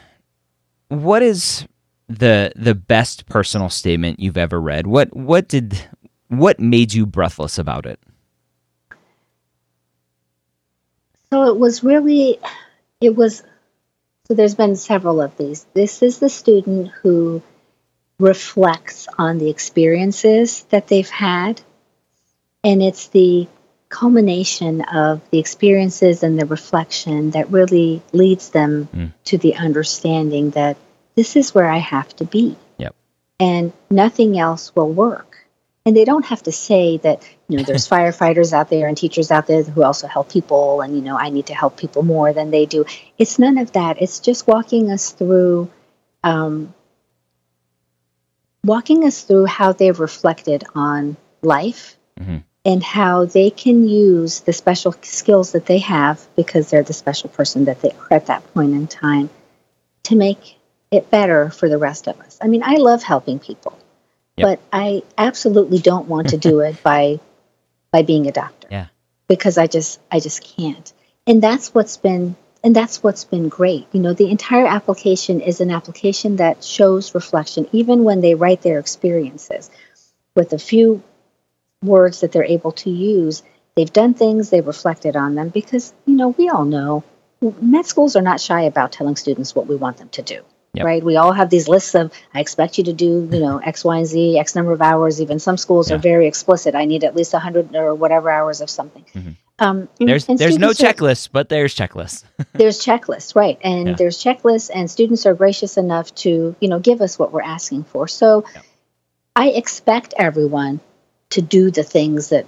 what 0.89 1.23
is 1.23 1.67
the 2.09 2.53
the 2.57 2.75
best 2.75 3.27
personal 3.27 3.69
statement 3.69 4.21
you've 4.21 4.37
ever 4.37 4.61
read? 4.61 4.87
What 4.87 5.15
what 5.17 5.49
did 5.49 5.89
what 6.29 6.61
made 6.61 6.93
you 6.93 7.07
breathless 7.07 7.59
about 7.59 7.87
it? 7.87 8.01
So 11.33 11.45
it 11.45 11.59
was 11.59 11.83
really 11.83 12.39
it 13.01 13.17
was 13.17 13.43
so 14.27 14.35
there's 14.35 14.55
been 14.55 14.77
several 14.77 15.21
of 15.21 15.37
these. 15.37 15.67
This 15.75 16.03
is 16.03 16.19
the 16.19 16.29
student 16.29 16.91
who 17.03 17.43
reflects 18.19 19.09
on 19.19 19.39
the 19.39 19.51
experiences 19.51 20.63
that 20.71 20.89
they've 20.89 21.11
had 21.11 21.61
and 22.67 22.83
it's 22.83 23.09
the 23.09 23.47
culmination 23.89 24.81
of 24.83 25.21
the 25.31 25.39
experiences 25.39 26.25
and 26.25 26.39
the 26.39 26.47
reflection 26.47 27.31
that 27.31 27.51
really 27.51 28.03
leads 28.13 28.51
them 28.51 28.89
mm. 28.93 29.13
to 29.25 29.39
the 29.39 29.55
understanding 29.55 30.51
that 30.51 30.77
this 31.15 31.37
is 31.37 31.55
where 31.55 31.69
I 31.69 31.79
have 31.79 32.15
to 32.17 32.25
be. 32.25 32.57
Yep. 32.79 32.95
And 33.39 33.73
nothing 33.89 34.39
else 34.39 34.75
will 34.75 34.91
work. 34.91 35.47
And 35.85 35.97
they 35.97 36.05
don't 36.05 36.27
have 36.27 36.43
to 36.43 36.53
say 36.53 36.97
that, 36.99 37.23
you 37.49 37.59
know, 37.59 37.63
there's 37.63 37.89
firefighters 37.97 38.53
out 38.53 38.69
there 38.69 38.89
and 38.89 38.97
teachers 38.97 39.31
out 39.31 39.47
there 39.47 39.63
who 39.63 39.85
also 39.85 40.09
help 40.09 40.33
people 40.33 40.81
and, 40.81 40.97
you 40.97 41.03
know, 41.03 41.17
I 41.17 41.31
need 41.31 41.47
to 41.47 41.55
help 41.55 41.77
people 41.77 42.03
more 42.03 42.33
than 42.33 42.51
they 42.51 42.67
do. 42.67 42.85
It's 43.17 43.39
none 43.39 43.59
of 43.59 43.73
that. 43.73 44.03
It's 44.03 44.19
just 44.19 44.49
walking 44.49 44.91
us 44.91 45.13
through 45.13 45.71
um, 46.25 46.75
walking 48.67 49.05
us 49.05 49.23
through 49.23 49.47
how 49.47 49.73
they've 49.73 49.99
reflected 49.99 50.65
on 50.75 51.17
life 51.43 51.97
mm-hmm 52.21 52.39
and 52.67 52.83
how 52.83 53.25
they 53.25 53.49
can 53.49 53.89
use 53.89 54.41
the 54.41 54.53
special 54.53 54.93
skills 55.03 55.53
that 55.53 55.67
they 55.67 55.79
have 55.79 56.27
because 56.35 56.69
they're 56.69 56.83
the 56.83 56.93
special 56.93 57.31
person 57.31 57.67
that 57.67 57.81
they 57.81 57.91
are 57.91 58.13
at 58.13 58.27
that 58.27 58.43
point 58.53 58.73
in 58.73 58.89
time 58.89 59.31
to 60.03 60.17
make 60.17 60.59
it 60.91 61.09
better 61.09 61.49
for 61.49 61.69
the 61.69 61.79
rest 61.79 62.09
of 62.09 62.19
us. 62.21 62.37
I 62.43 62.49
mean, 62.49 62.65
I 62.65 62.75
love 62.75 63.05
helping 63.05 63.39
people, 63.39 63.79
yep. 64.37 64.47
but 64.49 64.61
I 64.77 65.05
absolutely 65.17 65.79
don't 65.79 66.09
want 66.09 66.31
to 66.31 66.37
do 66.37 66.61
it 66.69 66.83
by 66.83 67.21
by 67.93 68.03
being 68.03 68.27
a 68.27 68.33
doctor. 68.33 68.67
Yeah. 68.69 68.87
Because 69.29 69.59
I 69.59 69.69
just 69.69 70.01
I 70.11 70.19
just 70.19 70.43
can't. 70.43 70.93
And 71.25 71.41
that's 71.41 71.73
what's 71.73 71.97
been 71.97 72.35
and 72.67 72.75
that's 72.75 73.01
what's 73.01 73.23
been 73.23 73.49
great. 73.49 73.87
You 73.93 74.01
know, 74.01 74.13
the 74.13 74.29
entire 74.29 74.67
application 74.67 75.41
is 75.41 75.61
an 75.61 75.71
application 75.71 76.35
that 76.37 76.65
shows 76.65 77.15
reflection 77.15 77.69
even 77.71 78.03
when 78.03 78.21
they 78.23 78.35
write 78.35 78.63
their 78.63 78.81
experiences 78.81 79.71
with 80.35 80.53
a 80.53 80.59
few 80.59 81.01
words 81.81 82.23
that 82.23 82.33
they're 82.33 82.43
able 82.43 82.73
to 82.73 82.91
use. 82.91 83.45
They've 83.77 83.93
done 83.93 84.15
things, 84.15 84.51
they've 84.51 84.67
reflected 84.67 85.15
on 85.15 85.37
them 85.37 85.51
because, 85.51 85.95
you 86.07 86.17
know, 86.17 86.31
we 86.31 86.49
all 86.49 86.65
know 86.65 87.05
med 87.41 87.87
schools 87.87 88.17
are 88.17 88.23
not 88.23 88.41
shy 88.41 88.63
about 88.63 88.91
telling 88.91 89.15
students 89.15 89.55
what 89.55 89.69
we 89.69 89.77
want 89.77 89.99
them 89.99 90.09
to 90.09 90.23
do. 90.23 90.43
Yep. 90.75 90.85
Right? 90.85 91.05
We 91.05 91.15
all 91.15 91.33
have 91.33 91.51
these 91.51 91.69
lists 91.69 91.95
of 91.95 92.13
I 92.35 92.41
expect 92.41 92.79
you 92.79 92.85
to 92.85 92.93
do, 92.93 93.29
you 93.31 93.39
know, 93.39 93.59
X, 93.59 93.85
Y, 93.85 93.97
and 93.97 94.07
Z, 94.09 94.41
X 94.41 94.57
number 94.57 94.73
of 94.73 94.83
hours. 94.83 95.23
Even 95.23 95.39
some 95.39 95.57
schools 95.57 95.89
yeah. 95.89 95.97
are 95.97 96.01
very 96.01 96.27
explicit. 96.27 96.75
I 96.75 96.85
need 96.85 97.05
at 97.05 97.15
least 97.15 97.33
hundred 97.33 97.77
or 97.77 97.95
whatever 97.95 98.29
hours 98.29 98.61
of 98.61 98.69
something. 98.69 99.05
Mm-hmm. 99.15 99.31
Um, 99.59 99.89
there's 99.99 100.27
there's 100.27 100.59
no 100.59 100.71
checklist, 100.71 101.31
but 101.33 101.49
there's 101.49 101.75
checklists. 101.75 102.25
there's 102.53 102.85
checklists, 102.85 103.35
right? 103.35 103.59
And 103.63 103.89
yeah. 103.89 103.95
there's 103.95 104.23
checklists, 104.23 104.71
and 104.75 104.91
students 104.91 105.25
are 105.25 105.35
gracious 105.35 105.79
enough 105.79 106.15
to 106.17 106.55
you 106.61 106.69
know 106.69 106.79
give 106.79 107.01
us 107.01 107.19
what 107.19 107.33
we're 107.33 107.43
asking 107.43 107.85
for. 107.85 108.07
So 108.07 108.45
I 109.35 109.49
expect 109.49 110.15
everyone 110.19 110.81
to 111.31 111.43
do 111.43 111.71
the 111.71 111.83
things 111.83 112.29
that 112.29 112.47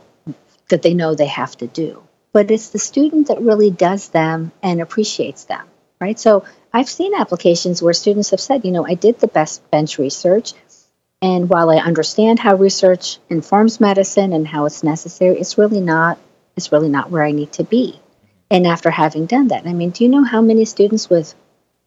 that 0.69 0.83
they 0.83 0.95
know 0.95 1.15
they 1.15 1.27
have 1.27 1.57
to 1.59 1.67
do. 1.67 2.03
But 2.33 2.51
it's 2.51 2.71
the 2.71 2.79
student 2.79 3.29
that 3.29 3.41
really 3.41 3.71
does 3.71 4.09
them 4.11 4.53
and 4.63 4.83
appreciates 4.83 5.45
them, 5.45 5.67
right? 5.99 6.19
So 6.19 6.45
I've 6.73 6.89
seen 6.89 7.15
applications 7.15 7.83
where 7.83 7.95
students 7.95 8.31
have 8.31 8.41
said, 8.41 8.67
you 8.67 8.71
know, 8.71 8.87
I 8.87 8.95
did 8.95 9.19
the 9.19 9.29
best 9.29 9.69
bench 9.71 9.99
research. 9.99 10.53
And 11.23 11.49
while 11.49 11.71
I 11.71 11.77
understand 11.77 12.39
how 12.39 12.55
research 12.55 13.19
informs 13.31 13.81
medicine 13.81 14.33
and 14.33 14.47
how 14.47 14.67
it's 14.67 14.85
necessary, 14.85 15.41
it's 15.41 15.59
really 15.59 15.81
not 15.81 16.19
it's 16.59 16.73
really 16.73 16.91
not 16.91 17.11
where 17.11 17.25
I 17.25 17.31
need 17.31 17.53
to 17.55 17.65
be. 17.65 17.99
And 18.51 18.67
after 18.67 18.91
having 18.91 19.25
done 19.25 19.49
that, 19.49 19.67
I 19.67 19.73
mean, 19.73 19.91
do 19.91 20.05
you 20.05 20.11
know 20.11 20.25
how 20.25 20.43
many 20.43 20.67
students 20.67 21.09
with 21.09 21.35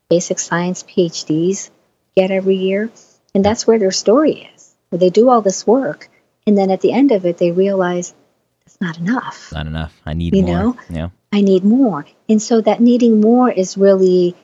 basic 0.10 0.40
science 0.40 0.82
PhDs 0.84 1.70
get 2.16 2.32
every 2.32 2.56
year? 2.56 2.90
And 3.36 3.46
that's 3.46 3.68
where 3.68 3.78
their 3.78 3.92
story 3.92 4.50
is. 4.56 4.76
Where 4.90 5.00
they 5.00 5.12
do 5.12 5.30
all 5.30 5.42
this 5.42 5.68
work 5.68 6.10
and 6.48 6.58
then 6.58 6.72
at 6.72 6.82
the 6.82 6.92
end 6.92 7.12
of 7.12 7.26
it 7.26 7.38
they 7.38 7.52
realize 7.52 8.14
it's 8.66 8.80
not 8.82 8.98
enough 8.98 9.52
not 9.52 9.68
enough 9.68 9.94
i 10.06 10.14
need 10.14 10.36
you 10.36 10.44
more. 10.44 10.56
know 10.56 10.78
yeah 10.90 11.10
i 11.32 11.42
need 11.42 11.64
more 11.64 12.06
and 12.30 12.42
so 12.42 12.62
that 12.62 12.80
needing 12.80 13.22
more 13.22 13.50
is 13.50 13.78
really 13.78 14.36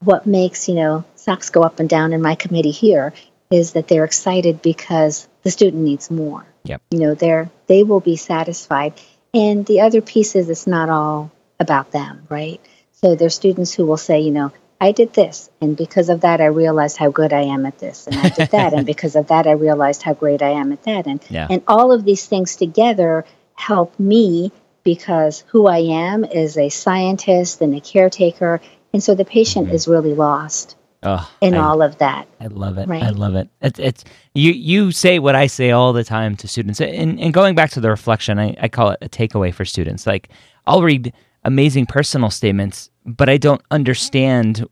what 0.00 0.26
makes 0.26 0.68
you 0.68 0.74
know 0.74 1.04
socks 1.14 1.50
go 1.50 1.62
up 1.62 1.80
and 1.80 1.88
down 1.88 2.12
in 2.12 2.22
my 2.22 2.34
committee 2.34 2.70
here 2.70 3.12
is 3.50 3.72
that 3.72 3.88
they're 3.88 4.04
excited 4.04 4.60
because 4.62 5.28
the 5.42 5.50
student 5.50 5.82
needs 5.82 6.10
more 6.10 6.44
yep 6.64 6.82
you 6.90 6.98
know 6.98 7.14
they're 7.14 7.50
they 7.66 7.82
will 7.82 8.00
be 8.00 8.16
satisfied 8.16 8.94
and 9.36 9.66
the 9.66 9.80
other 9.80 10.00
piece 10.00 10.34
is 10.34 10.48
it's 10.48 10.66
not 10.66 10.88
all 10.88 11.30
about 11.60 11.90
them 11.92 12.26
right 12.28 12.60
so 12.92 13.14
there's 13.14 13.34
students 13.34 13.72
who 13.72 13.86
will 13.86 13.96
say 13.96 14.20
you 14.20 14.30
know 14.32 14.52
I 14.80 14.92
did 14.92 15.14
this, 15.14 15.48
and 15.60 15.74
because 15.76 16.10
of 16.10 16.20
that, 16.20 16.40
I 16.40 16.46
realized 16.46 16.98
how 16.98 17.10
good 17.10 17.32
I 17.32 17.42
am 17.42 17.64
at 17.64 17.78
this, 17.78 18.06
and 18.06 18.16
I 18.16 18.28
did 18.28 18.50
that, 18.50 18.74
and 18.74 18.84
because 18.92 19.16
of 19.16 19.28
that, 19.28 19.46
I 19.46 19.52
realized 19.52 20.02
how 20.02 20.12
great 20.12 20.42
I 20.42 20.50
am 20.50 20.70
at 20.72 20.82
that, 20.82 21.06
and 21.06 21.24
yeah. 21.30 21.46
and 21.48 21.62
all 21.66 21.92
of 21.92 22.04
these 22.04 22.26
things 22.26 22.56
together 22.56 23.24
help 23.54 23.98
me 23.98 24.52
because 24.84 25.44
who 25.48 25.66
I 25.66 25.78
am 25.78 26.24
is 26.24 26.58
a 26.58 26.68
scientist 26.68 27.62
and 27.62 27.74
a 27.74 27.80
caretaker, 27.80 28.60
and 28.92 29.02
so 29.02 29.14
the 29.14 29.24
patient 29.24 29.66
mm-hmm. 29.66 29.76
is 29.76 29.88
really 29.88 30.14
lost 30.14 30.76
oh, 31.06 31.30
in 31.40 31.54
I, 31.54 31.58
all 31.58 31.80
of 31.80 31.98
that. 31.98 32.28
I 32.40 32.48
love 32.48 32.76
it. 32.78 32.88
Right? 32.88 33.02
I 33.02 33.10
love 33.10 33.34
it. 33.34 33.48
It's, 33.62 33.78
it's 33.78 34.04
you. 34.34 34.52
You 34.52 34.92
say 34.92 35.18
what 35.18 35.34
I 35.34 35.46
say 35.46 35.70
all 35.70 35.92
the 35.92 36.04
time 36.04 36.36
to 36.36 36.48
students, 36.48 36.80
and, 36.80 37.18
and 37.20 37.32
going 37.32 37.54
back 37.54 37.70
to 37.70 37.80
the 37.80 37.88
reflection, 37.88 38.38
I, 38.38 38.56
I 38.60 38.68
call 38.68 38.90
it 38.90 38.98
a 39.00 39.08
takeaway 39.08 39.54
for 39.54 39.64
students. 39.64 40.06
Like 40.06 40.28
I'll 40.66 40.82
read 40.82 41.12
amazing 41.44 41.86
personal 41.86 42.30
statements, 42.30 42.90
but 43.04 43.28
I 43.28 43.36
don't 43.36 43.62
understand 43.70 44.66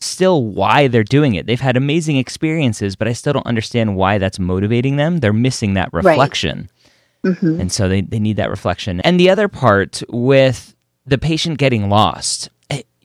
still 0.00 0.44
why 0.44 0.88
they're 0.88 1.04
doing 1.04 1.34
it. 1.34 1.46
They've 1.46 1.60
had 1.60 1.76
amazing 1.76 2.16
experiences, 2.16 2.96
but 2.96 3.08
I 3.08 3.12
still 3.12 3.34
don't 3.34 3.46
understand 3.46 3.96
why 3.96 4.18
that's 4.18 4.38
motivating 4.38 4.96
them. 4.96 5.18
They're 5.18 5.32
missing 5.32 5.74
that 5.74 5.92
reflection. 5.92 6.70
Right. 7.22 7.34
Mm-hmm. 7.34 7.60
And 7.60 7.72
so 7.72 7.88
they, 7.88 8.00
they 8.00 8.18
need 8.18 8.36
that 8.36 8.48
reflection. 8.48 9.00
And 9.02 9.20
the 9.20 9.28
other 9.28 9.48
part 9.48 10.02
with 10.08 10.74
the 11.04 11.18
patient 11.18 11.58
getting 11.58 11.90
lost, 11.90 12.48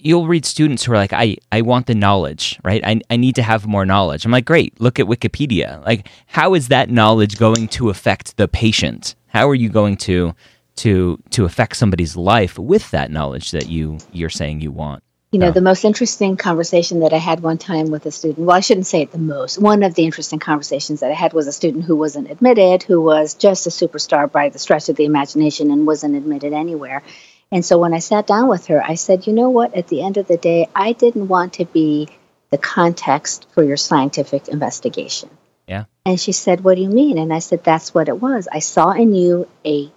you'll 0.06 0.28
read 0.28 0.45
students 0.45 0.86
who 0.86 0.93
are 0.93 0.97
like, 0.97 1.14
I, 1.14 1.38
I 1.51 1.62
want 1.62 1.88
the 1.88 1.95
knowledge, 1.95 2.60
right? 2.64 2.82
I, 2.86 3.01
I 3.10 3.18
need 3.18 3.36
to 3.36 3.43
have 3.43 3.66
more 3.66 3.86
knowledge. 3.86 4.24
I'm 4.24 4.32
like, 4.32 4.45
great, 4.45 4.80
look 4.80 4.99
at 4.99 5.08
Wikipedia. 5.08 5.84
Like, 5.84 6.08
how 6.28 6.53
is 6.53 6.68
that 6.68 6.91
knowledge 6.91 7.39
going 7.39 7.68
to 7.70 7.89
affect 7.89 8.38
the 8.38 8.47
patient? 8.47 9.16
How 9.28 9.49
are 9.49 9.56
you 9.56 9.70
going 9.70 9.97
to 9.97 10.36
to 10.78 11.18
to 11.32 11.45
affect 11.45 11.78
somebody's 11.78 12.16
life 12.16 12.60
with 12.60 12.91
that 12.91 13.10
knowledge 13.10 13.51
that 13.51 13.68
you 13.68 13.97
you're 14.12 14.30
saying 14.30 14.62
you 14.62 14.72
want? 14.72 15.03
You 15.32 15.39
know, 15.39 15.51
the 15.51 15.60
most 15.60 15.84
interesting 15.84 16.38
conversation 16.38 17.01
that 17.01 17.12
I 17.12 17.18
had 17.18 17.41
one 17.41 17.58
time 17.58 17.88
with 17.88 18.06
a 18.06 18.12
student, 18.12 18.45
well, 18.45 18.56
I 18.56 18.62
shouldn't 18.62 18.86
say 18.86 19.01
it 19.01 19.12
the 19.12 19.18
most. 19.18 19.60
One 19.60 19.84
of 19.84 19.93
the 19.93 20.06
interesting 20.06 20.39
conversations 20.39 21.01
that 21.01 21.12
I 21.12 21.14
had 21.14 21.34
was 21.34 21.47
a 21.47 21.51
student 21.51 21.84
who 21.84 21.97
wasn't 21.97 22.32
admitted, 22.32 22.84
who 22.84 23.01
was 23.01 23.34
just 23.34 23.68
a 23.68 23.70
superstar 23.70 24.32
by 24.32 24.47
the 24.47 24.60
stretch 24.60 24.88
of 24.88 24.95
the 24.95 25.03
imagination 25.03 25.72
and 25.72 25.86
wasn't 25.86 26.16
admitted 26.16 26.53
anywhere. 26.53 27.03
And 27.51 27.63
so 27.63 27.77
when 27.77 27.93
I 27.93 27.99
sat 27.99 28.27
down 28.27 28.47
with 28.47 28.67
her, 28.67 28.83
I 28.83 28.95
said, 28.95 29.27
you 29.27 29.33
know 29.33 29.49
what? 29.49 29.75
At 29.75 29.87
the 29.87 30.01
end 30.01 30.17
of 30.17 30.27
the 30.27 30.37
day, 30.37 30.67
I 30.75 30.93
didn't 30.93 31.27
want 31.27 31.53
to 31.53 31.65
be 31.65 32.09
the 32.49 32.57
context 32.57 33.47
for 33.53 33.63
your 33.63 33.77
scientific 33.77 34.47
investigation. 34.47 35.29
Yeah. 35.67 35.85
And 36.05 36.19
she 36.19 36.31
said, 36.31 36.63
what 36.63 36.75
do 36.75 36.81
you 36.81 36.89
mean? 36.89 37.17
And 37.17 37.33
I 37.33 37.39
said, 37.39 37.63
that's 37.63 37.93
what 37.93 38.09
it 38.09 38.21
was. 38.21 38.47
I 38.51 38.59
saw 38.59 38.91
in 38.91 39.15
you 39.15 39.47
a 39.65 39.91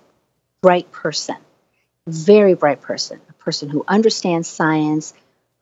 bright 0.61 0.91
person, 0.93 1.37
very 2.07 2.55
bright 2.55 2.81
person, 2.81 3.21
a 3.29 3.33
person 3.35 3.69
who 3.69 3.85
understands 3.87 4.49
science 4.49 5.15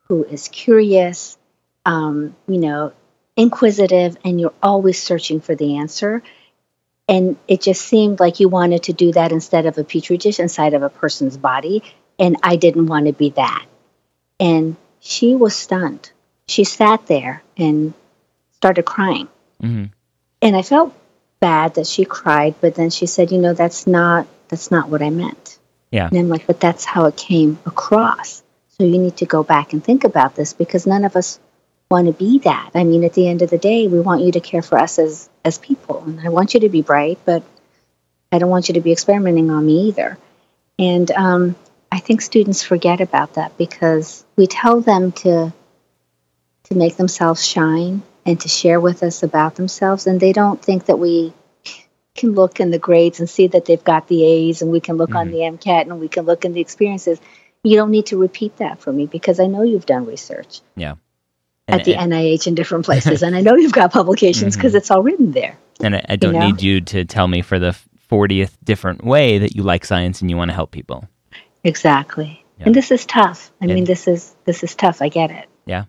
who 0.09 0.24
is 0.24 0.49
curious, 0.49 1.37
um, 1.84 2.37
you 2.47 2.59
know, 2.59 2.93
inquisitive, 3.37 4.16
and 4.24 4.41
you're 4.41 4.55
always 4.62 5.03
searching 5.03 5.41
for 5.41 5.55
the 5.55 5.78
answer. 5.78 6.22
And 7.09 7.37
it 7.47 7.63
just 7.63 7.83
seemed 7.83 8.19
like 8.19 8.41
you 8.41 8.49
wanted 8.49 8.85
to 8.85 8.93
do 8.93 9.13
that 9.13 9.33
instead 9.33 9.67
of 9.67 9.79
a 9.79 9.85
petri 9.85 10.17
dish 10.17 10.41
inside 10.41 10.75
of 10.75 10.83
a 10.83 10.89
person's 10.89 11.37
body. 11.37 11.83
And 12.19 12.37
I 12.43 12.57
didn't 12.57 12.87
want 12.87 13.07
to 13.07 13.13
be 13.13 13.31
that. 13.31 13.65
And 14.41 14.77
she 15.01 15.37
was 15.37 15.55
stunned. 15.55 16.11
She 16.49 16.65
sat 16.65 17.07
there 17.07 17.43
and 17.57 17.95
started 18.53 18.85
crying. 18.85 19.29
Mm-hmm. 19.63 19.85
And 20.43 20.57
I 20.57 20.63
felt 20.63 20.95
bad 21.41 21.75
that 21.75 21.87
she 21.87 22.05
cried, 22.05 22.55
but 22.61 22.75
then 22.75 22.91
she 22.91 23.07
said, 23.07 23.31
"You 23.31 23.39
know, 23.39 23.55
that's 23.55 23.87
not 23.87 24.27
that's 24.49 24.71
not 24.71 24.89
what 24.89 25.03
I 25.03 25.11
meant." 25.11 25.59
Yeah. 25.91 26.09
And 26.09 26.19
I'm 26.19 26.29
like, 26.29 26.47
"But 26.47 26.61
that's 26.61 26.85
how 26.85 27.07
it 27.07 27.17
came 27.17 27.59
across." 27.67 28.43
So 28.69 28.85
you 28.85 28.99
need 28.99 29.17
to 29.19 29.27
go 29.27 29.43
back 29.43 29.73
and 29.73 29.83
think 29.83 30.05
about 30.05 30.35
this 30.35 30.53
because 30.53 30.87
none 30.87 31.05
of 31.05 31.17
us 31.17 31.41
want 31.91 32.07
to 32.07 32.12
be 32.12 32.41
that. 32.41 32.70
I 32.74 32.84
mean, 32.84 33.05
at 33.05 33.14
the 33.14 33.28
end 33.28 33.43
of 33.43 33.51
the 33.51 33.59
day, 33.59 33.87
we 33.87 34.01
want 34.01 34.22
you 34.22 34.32
to 34.32 34.41
care 34.41 34.62
for 34.62 34.78
us 34.78 34.99
as 34.99 35.28
as 35.45 35.59
people, 35.59 36.03
and 36.05 36.20
I 36.20 36.30
want 36.30 36.55
you 36.55 36.61
to 36.61 36.68
be 36.68 36.82
bright, 36.82 37.18
but 37.24 37.43
I 38.32 38.39
don't 38.39 38.51
want 38.51 38.68
you 38.68 38.74
to 38.74 38.80
be 38.80 38.93
experimenting 38.93 39.51
on 39.51 39.64
me 39.64 39.89
either. 39.89 40.18
And 40.78 41.11
um, 41.12 41.57
I 41.91 42.01
think 42.01 42.20
students 42.20 42.62
forget 42.62 43.01
about 43.01 43.34
that 43.34 43.57
because 43.57 44.24
we 44.37 44.47
tell 44.47 44.80
them 44.80 45.12
to 45.12 45.53
to 46.64 46.74
make 46.74 46.97
themselves 46.97 47.47
shine 47.47 48.03
and 48.24 48.41
to 48.41 48.49
share 48.49 48.80
with 48.80 49.05
us 49.05 49.22
about 49.22 49.55
themselves, 49.55 50.07
and 50.07 50.18
they 50.18 50.32
don't 50.32 50.61
think 50.61 50.87
that 50.87 50.99
we 50.99 51.32
can 52.16 52.32
look 52.32 52.59
in 52.59 52.70
the 52.70 52.78
grades 52.78 53.20
and 53.20 53.30
see 53.30 53.47
that 53.47 53.66
they've 53.66 53.84
got 53.84 54.09
the 54.09 54.24
A's, 54.24 54.62
and 54.62 54.72
we 54.72 54.80
can 54.80 54.97
look 54.97 55.11
mm-hmm. 55.11 55.18
on 55.18 55.30
the 55.30 55.39
MCAT, 55.39 55.82
and 55.82 56.01
we 56.01 56.09
can 56.09 56.24
look 56.24 56.45
in 56.45 56.53
the 56.53 56.61
experiences 56.61 57.20
you 57.66 57.76
don't 57.76 57.91
need 57.91 58.07
to 58.07 58.16
repeat 58.16 58.59
that 58.59 58.80
for 58.80 58.93
me 58.93 59.07
because 59.07 59.41
I 59.41 59.47
know 59.47 59.62
you've 59.62 59.87
done 59.87 60.07
research. 60.07 60.61
Yeah. 60.76 60.95
And, 61.69 61.81
at 61.81 61.85
the 61.85 61.97
and, 61.97 62.12
NIH 62.12 62.47
in 62.47 62.55
different 62.55 62.85
places. 62.87 63.23
and 63.23 63.35
I 63.35 63.41
know 63.41 63.57
you've 63.57 63.73
got 63.73 63.93
publications 63.93 64.57
because 64.57 64.71
mm-hmm. 64.71 64.79
it's 64.79 64.91
all 64.91 65.03
written 65.03 65.33
there. 65.33 65.59
And 65.81 65.97
I, 65.97 66.05
I 66.11 66.17
don't 66.17 66.35
you 66.35 66.41
know? 66.41 66.47
need 66.47 66.62
you 66.62 66.81
to 66.81 67.05
tell 67.05 67.29
me 67.29 67.43
for 67.43 67.59
the 67.59 67.77
40th 68.11 68.57
different 68.64 69.05
way 69.05 69.39
that 69.39 69.57
you 69.57 69.62
like 69.62 69.85
science 69.85 70.21
and 70.21 70.31
you 70.31 70.37
want 70.37 70.51
to 70.51 70.55
help 70.55 70.71
people. 70.71 71.09
Exactly. 71.64 72.45
Yeah. 72.59 72.67
And 72.67 72.75
this 72.75 72.91
is 72.91 73.05
tough. 73.05 73.53
I 73.61 73.67
mean, 73.67 73.85
this 73.85 74.09
is 74.09 74.35
this 74.45 74.62
is 74.62 74.75
tough. 74.75 75.03
I 75.03 75.09
get 75.09 75.31
it. 75.31 75.49
Yeah. 75.67 75.85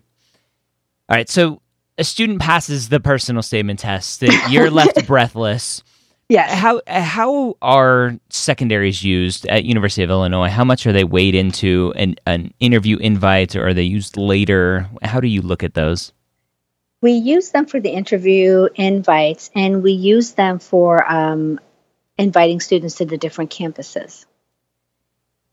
All 1.08 1.16
right. 1.16 1.28
So 1.28 1.62
a 1.96 2.04
student 2.04 2.40
passes 2.40 2.88
the 2.88 3.00
personal 3.00 3.42
statement 3.42 3.78
test. 3.80 4.22
You're 4.50 4.70
left 4.70 5.06
breathless. 5.06 5.82
Yeah. 6.28 6.54
How 6.54 6.82
how 6.86 7.56
are 7.62 8.18
secondaries 8.28 9.02
used 9.02 9.46
at 9.46 9.64
University 9.64 10.02
of 10.02 10.10
Illinois? 10.10 10.50
How 10.50 10.64
much 10.64 10.86
are 10.86 10.92
they 10.92 11.04
weighed 11.04 11.34
into 11.34 11.94
an, 11.96 12.16
an 12.26 12.52
interview 12.60 12.98
invite, 12.98 13.56
or 13.56 13.68
are 13.68 13.74
they 13.74 13.84
used 13.84 14.18
later? 14.18 14.88
How 15.02 15.20
do 15.20 15.28
you 15.28 15.40
look 15.40 15.62
at 15.62 15.72
those? 15.72 16.12
We 17.00 17.12
use 17.12 17.50
them 17.50 17.64
for 17.64 17.80
the 17.80 17.90
interview 17.90 18.68
invites, 18.74 19.50
and 19.54 19.82
we 19.82 19.92
use 19.92 20.32
them 20.32 20.58
for 20.58 21.10
um, 21.10 21.60
inviting 22.18 22.60
students 22.60 22.96
to 22.96 23.06
the 23.06 23.16
different 23.16 23.50
campuses. 23.50 24.26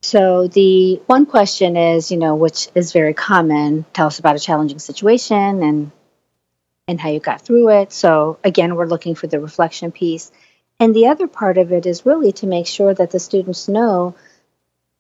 So 0.02 0.48
the 0.48 1.02
one 1.06 1.26
question 1.26 1.78
is, 1.78 2.12
you 2.12 2.18
know, 2.18 2.36
which 2.36 2.68
is 2.76 2.92
very 2.92 3.14
common. 3.14 3.86
Tell 3.94 4.08
us 4.08 4.20
about 4.20 4.36
a 4.36 4.40
challenging 4.40 4.80
situation 4.80 5.64
and 5.64 5.92
and 6.88 7.00
how 7.00 7.10
you 7.10 7.20
got 7.20 7.42
through 7.42 7.70
it. 7.70 7.94
So 7.94 8.38
again, 8.44 8.76
we're 8.76 8.88
looking 8.88 9.16
for 9.16 9.28
the 9.28 9.40
reflection 9.40 9.92
piece. 9.92 10.32
And 10.80 10.94
the 10.94 11.08
other 11.08 11.28
part 11.28 11.58
of 11.58 11.72
it 11.72 11.86
is 11.86 12.06
really 12.06 12.32
to 12.34 12.48
make 12.48 12.68
sure 12.68 12.94
that 12.94 13.12
the 13.12 13.20
students 13.20 13.68
know 13.68 14.16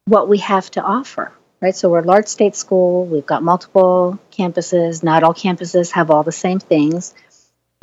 what 0.05 0.29
we 0.29 0.37
have 0.37 0.69
to 0.71 0.81
offer, 0.81 1.33
right? 1.61 1.75
So 1.75 1.89
we're 1.89 1.99
a 1.99 2.03
large 2.03 2.27
state 2.27 2.55
school, 2.55 3.05
we've 3.05 3.25
got 3.25 3.43
multiple 3.43 4.19
campuses, 4.31 5.03
not 5.03 5.23
all 5.23 5.33
campuses 5.33 5.91
have 5.91 6.11
all 6.11 6.23
the 6.23 6.31
same 6.31 6.59
things. 6.59 7.13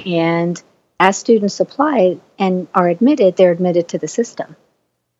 And 0.06 0.60
as 0.98 1.18
students 1.18 1.60
apply 1.60 2.18
and 2.38 2.68
are 2.74 2.88
admitted, 2.88 3.36
they're 3.36 3.52
admitted 3.52 3.88
to 3.88 3.98
the 3.98 4.08
system. 4.08 4.56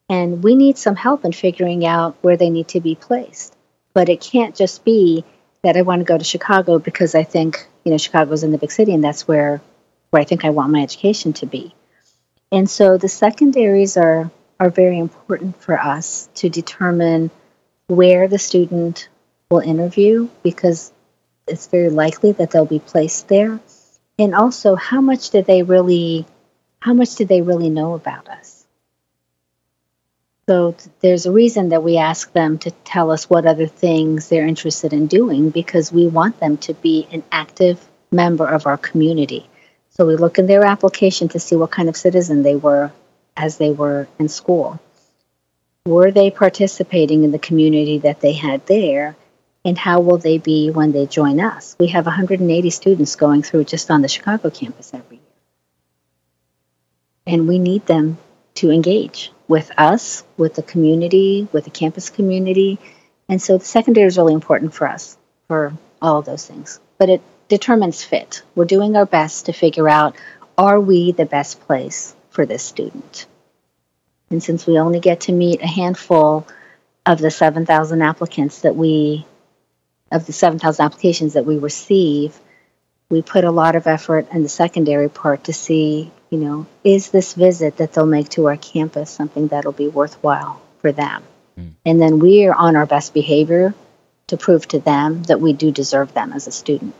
And 0.09 0.43
we 0.43 0.55
need 0.55 0.79
some 0.79 0.97
help 0.97 1.25
in 1.25 1.33
figuring 1.33 1.85
out 1.85 2.17
where 2.23 2.37
they 2.37 2.51
need 2.51 2.69
to 2.69 2.81
be 2.81 2.95
placed. 2.95 3.57
But 3.95 4.09
it 4.09 4.21
can't 4.21 4.55
just 4.55 4.85
be 4.85 5.25
that 5.63 5.77
I 5.77 5.83
want 5.83 6.01
to 6.01 6.05
go 6.05 6.17
to 6.17 6.25
Chicago 6.25 6.79
because 6.79 7.15
I 7.15 7.25
think, 7.25 7.67
you 7.85 7.91
know, 7.91 7.99
Chicago's 7.99 8.43
in 8.43 8.53
the 8.53 8.59
big 8.59 8.73
city 8.73 8.95
and 8.95 9.05
that's 9.05 9.29
where 9.29 9.61
where 10.11 10.21
I 10.21 10.25
think 10.25 10.45
I 10.45 10.51
want 10.51 10.73
my 10.73 10.83
education 10.83 11.33
to 11.35 11.47
be. 11.47 11.75
And 12.53 12.69
so 12.69 12.99
the 12.99 13.09
secondaries 13.09 13.97
are, 13.97 14.31
are 14.61 14.69
very 14.71 14.99
important 14.99 15.57
for 15.61 15.81
us 15.81 16.29
to 16.35 16.51
determine 16.51 17.31
where 17.87 18.29
the 18.29 18.39
student 18.39 19.09
will 19.51 19.61
interview 19.61 20.29
because 20.43 20.93
it's 21.49 21.67
very 21.67 21.89
likely 21.89 22.33
that 22.33 22.51
they'll 22.51 22.67
be 22.67 22.79
placed 22.79 23.29
there. 23.29 23.59
And 24.19 24.35
also 24.35 24.75
how 24.75 25.01
much 25.01 25.31
do 25.31 25.43
they 25.43 25.63
really 25.63 26.27
how 26.81 26.95
much 26.95 27.15
do 27.15 27.25
they 27.25 27.43
really 27.43 27.71
know 27.71 27.95
about 27.95 28.29
us? 28.29 28.67
So 30.49 30.75
there's 31.01 31.27
a 31.27 31.33
reason 31.33 31.69
that 31.69 31.85
we 31.85 31.97
ask 31.97 32.33
them 32.33 32.59
to 32.59 32.73
tell 32.73 33.13
us 33.13 33.31
what 33.31 33.47
other 33.47 33.69
things 33.69 34.29
they're 34.29 34.47
interested 34.47 34.93
in 34.93 35.07
doing 35.07 35.51
because 35.51 35.93
we 35.93 36.09
want 36.09 36.41
them 36.41 36.57
to 36.59 36.75
be 36.75 37.07
an 37.13 37.23
active 37.31 37.81
member 38.11 38.47
of 38.47 38.67
our 38.67 38.77
community. 38.77 39.49
So 39.93 40.07
we 40.07 40.17
look 40.17 40.39
in 40.39 40.47
their 40.47 40.65
application 40.65 41.29
to 41.29 41.39
see 41.39 41.55
what 41.55 41.71
kind 41.71 41.89
of 41.89 41.97
citizen 41.97 42.43
they 42.43 42.57
were 42.57 42.93
as 43.37 43.59
they 43.59 43.71
were 43.71 44.09
in 44.19 44.29
school. 44.29 44.81
Were 45.85 46.11
they 46.11 46.31
participating 46.31 47.25
in 47.25 47.33
the 47.33 47.39
community 47.39 47.99
that 47.99 48.21
they 48.21 48.33
had 48.33 48.67
there? 48.67 49.17
And 49.65 49.77
how 49.77 50.01
will 50.01 50.17
they 50.17 50.39
be 50.39 50.71
when 50.71 50.93
they 50.93 51.07
join 51.07 51.41
us? 51.41 51.77
We 51.79 51.89
have 51.89 52.07
180 52.07 52.71
students 52.71 53.17
going 53.17 53.43
through 53.43 53.65
just 53.65 53.91
on 53.91 54.01
the 54.01 54.09
Chicago 54.09 54.49
campus 54.49 54.93
every 54.95 55.17
year. 55.17 55.27
And 57.27 57.47
we 57.47 57.59
need 57.59 57.87
them 57.87 58.19
to 58.55 58.71
engage 58.71 59.31
with 59.47 59.71
us, 59.77 60.25
with 60.37 60.55
the 60.55 60.63
community, 60.63 61.49
with 61.53 61.65
the 61.65 61.71
campus 61.71 62.09
community. 62.09 62.79
And 63.29 63.41
so 63.41 63.59
the 63.59 63.65
secondary 63.65 64.07
is 64.07 64.17
really 64.17 64.35
important 64.35 64.75
for 64.75 64.89
us 64.89 65.19
for 65.49 65.75
all 66.01 66.19
of 66.19 66.25
those 66.25 66.47
things. 66.47 66.81
But 66.99 67.11
it 67.11 67.23
determines 67.53 68.03
fit. 68.03 68.43
We're 68.55 68.65
doing 68.65 68.97
our 68.97 69.05
best 69.05 69.45
to 69.45 69.53
figure 69.53 69.87
out 69.87 70.17
are 70.57 70.81
we 70.81 71.13
the 71.13 71.27
best 71.27 71.61
place 71.61 72.17
for 72.31 72.47
this 72.47 72.63
student? 72.63 73.27
And 74.31 74.43
since 74.43 74.67
we 74.67 74.79
only 74.79 75.01
get 75.01 75.21
to 75.23 75.33
meet 75.33 75.61
a 75.61 75.67
handful 75.67 76.47
of 77.05 77.19
the 77.19 77.31
7,000 77.31 78.01
applicants 78.01 78.61
that 78.61 78.75
we, 78.75 79.27
of 80.11 80.25
the 80.25 80.33
7,000 80.33 80.83
applications 80.83 81.35
that 81.35 81.45
we 81.45 81.59
receive, 81.59 82.41
we 83.11 83.21
put 83.21 83.45
a 83.45 83.51
lot 83.51 83.77
of 83.77 83.87
effort 83.87 84.29
in 84.33 84.43
the 84.43 84.49
secondary 84.49 85.11
part 85.11 85.45
to 85.45 85.53
see, 85.53 86.11
you 86.31 86.39
know, 86.39 86.67
is 86.83 87.11
this 87.11 87.35
visit 87.35 87.77
that 87.77 87.93
they'll 87.93 88.07
make 88.07 88.31
to 88.31 88.49
our 88.49 88.57
campus 88.57 89.11
something 89.11 89.49
that'll 89.49 89.73
be 89.73 89.89
worthwhile 89.89 90.63
for 90.79 90.91
them? 90.91 91.23
Mm. 91.59 91.73
And 91.85 92.01
then 92.01 92.19
we 92.19 92.47
are 92.47 92.55
on 92.55 92.77
our 92.77 92.87
best 92.87 93.13
behavior 93.13 93.75
to 94.29 94.39
prove 94.39 94.67
to 94.69 94.79
them 94.79 95.25
that 95.25 95.43
we 95.43 95.53
do 95.53 95.71
deserve 95.71 96.15
them 96.15 96.33
as 96.33 96.47
a 96.47 96.51
student 96.51 96.95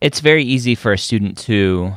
it's 0.00 0.20
very 0.20 0.44
easy 0.44 0.74
for 0.74 0.92
a 0.92 0.98
student 0.98 1.38
to 1.38 1.92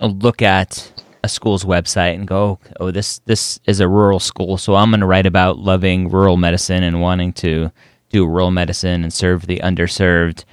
uh, 0.00 0.06
look 0.06 0.42
at 0.42 0.92
a 1.24 1.28
school's 1.28 1.64
website 1.64 2.14
and 2.14 2.28
go, 2.28 2.38
oh, 2.38 2.58
"Oh, 2.80 2.90
this 2.90 3.18
this 3.20 3.58
is 3.66 3.80
a 3.80 3.88
rural 3.88 4.20
school, 4.20 4.56
so 4.56 4.76
I'm 4.76 4.90
going 4.90 5.00
to 5.00 5.06
write 5.06 5.26
about 5.26 5.58
loving 5.58 6.08
rural 6.08 6.36
medicine 6.36 6.82
and 6.82 7.00
wanting 7.00 7.32
to 7.34 7.70
do 8.10 8.26
rural 8.26 8.50
medicine 8.50 9.02
and 9.02 9.12
serve 9.12 9.46
the 9.46 9.58
underserved." 9.58 10.44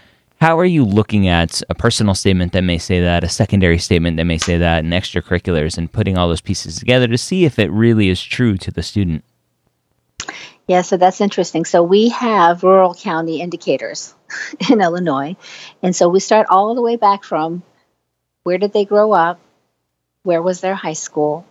How 0.42 0.60
are 0.60 0.66
you 0.66 0.84
looking 0.84 1.30
at 1.30 1.62
a 1.70 1.76
personal 1.76 2.14
statement 2.14 2.52
that 2.52 2.64
may 2.64 2.78
say 2.78 3.00
that, 3.00 3.24
a 3.24 3.30
secondary 3.30 3.78
statement 3.78 4.18
that 4.18 4.26
may 4.26 4.38
say 4.38 4.58
that, 4.58 4.84
and 4.84 4.92
extracurriculars, 4.92 5.78
and 5.78 5.92
putting 5.92 6.18
all 6.18 6.28
those 6.28 6.42
pieces 6.42 6.78
together 6.78 7.08
to 7.08 7.18
see 7.18 7.46
if 7.46 7.58
it 7.58 7.72
really 7.72 8.10
is 8.10 8.22
true 8.22 8.58
to 8.58 8.72
the 8.72 8.84
student? 8.84 9.24
Yeah, 10.68 10.82
so 10.82 10.98
that's 10.98 11.22
interesting. 11.22 11.66
So 11.66 11.84
we 11.84 12.10
have 12.10 12.64
rural 12.64 12.96
county 12.96 13.40
indicators 13.42 14.16
in 14.70 14.82
Illinois. 14.82 15.36
And 15.84 15.96
so 15.96 16.10
we 16.10 16.20
start 16.20 16.48
all 16.50 16.74
the 16.74 16.82
way 16.82 16.96
back 16.96 17.24
from 17.24 17.62
where 18.44 18.58
did 18.58 18.74
they 18.74 18.86
grow 18.86 19.12
up? 19.12 19.40
Where 20.24 20.42
was 20.42 20.62
their 20.62 20.76
high 20.76 20.94
school? 20.94 21.46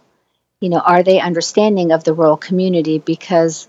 You 0.60 0.68
know, 0.68 0.80
are 0.80 1.02
they 1.02 1.20
understanding 1.20 1.92
of 1.92 2.02
the 2.02 2.14
rural 2.14 2.36
community? 2.36 2.98
Because 2.98 3.68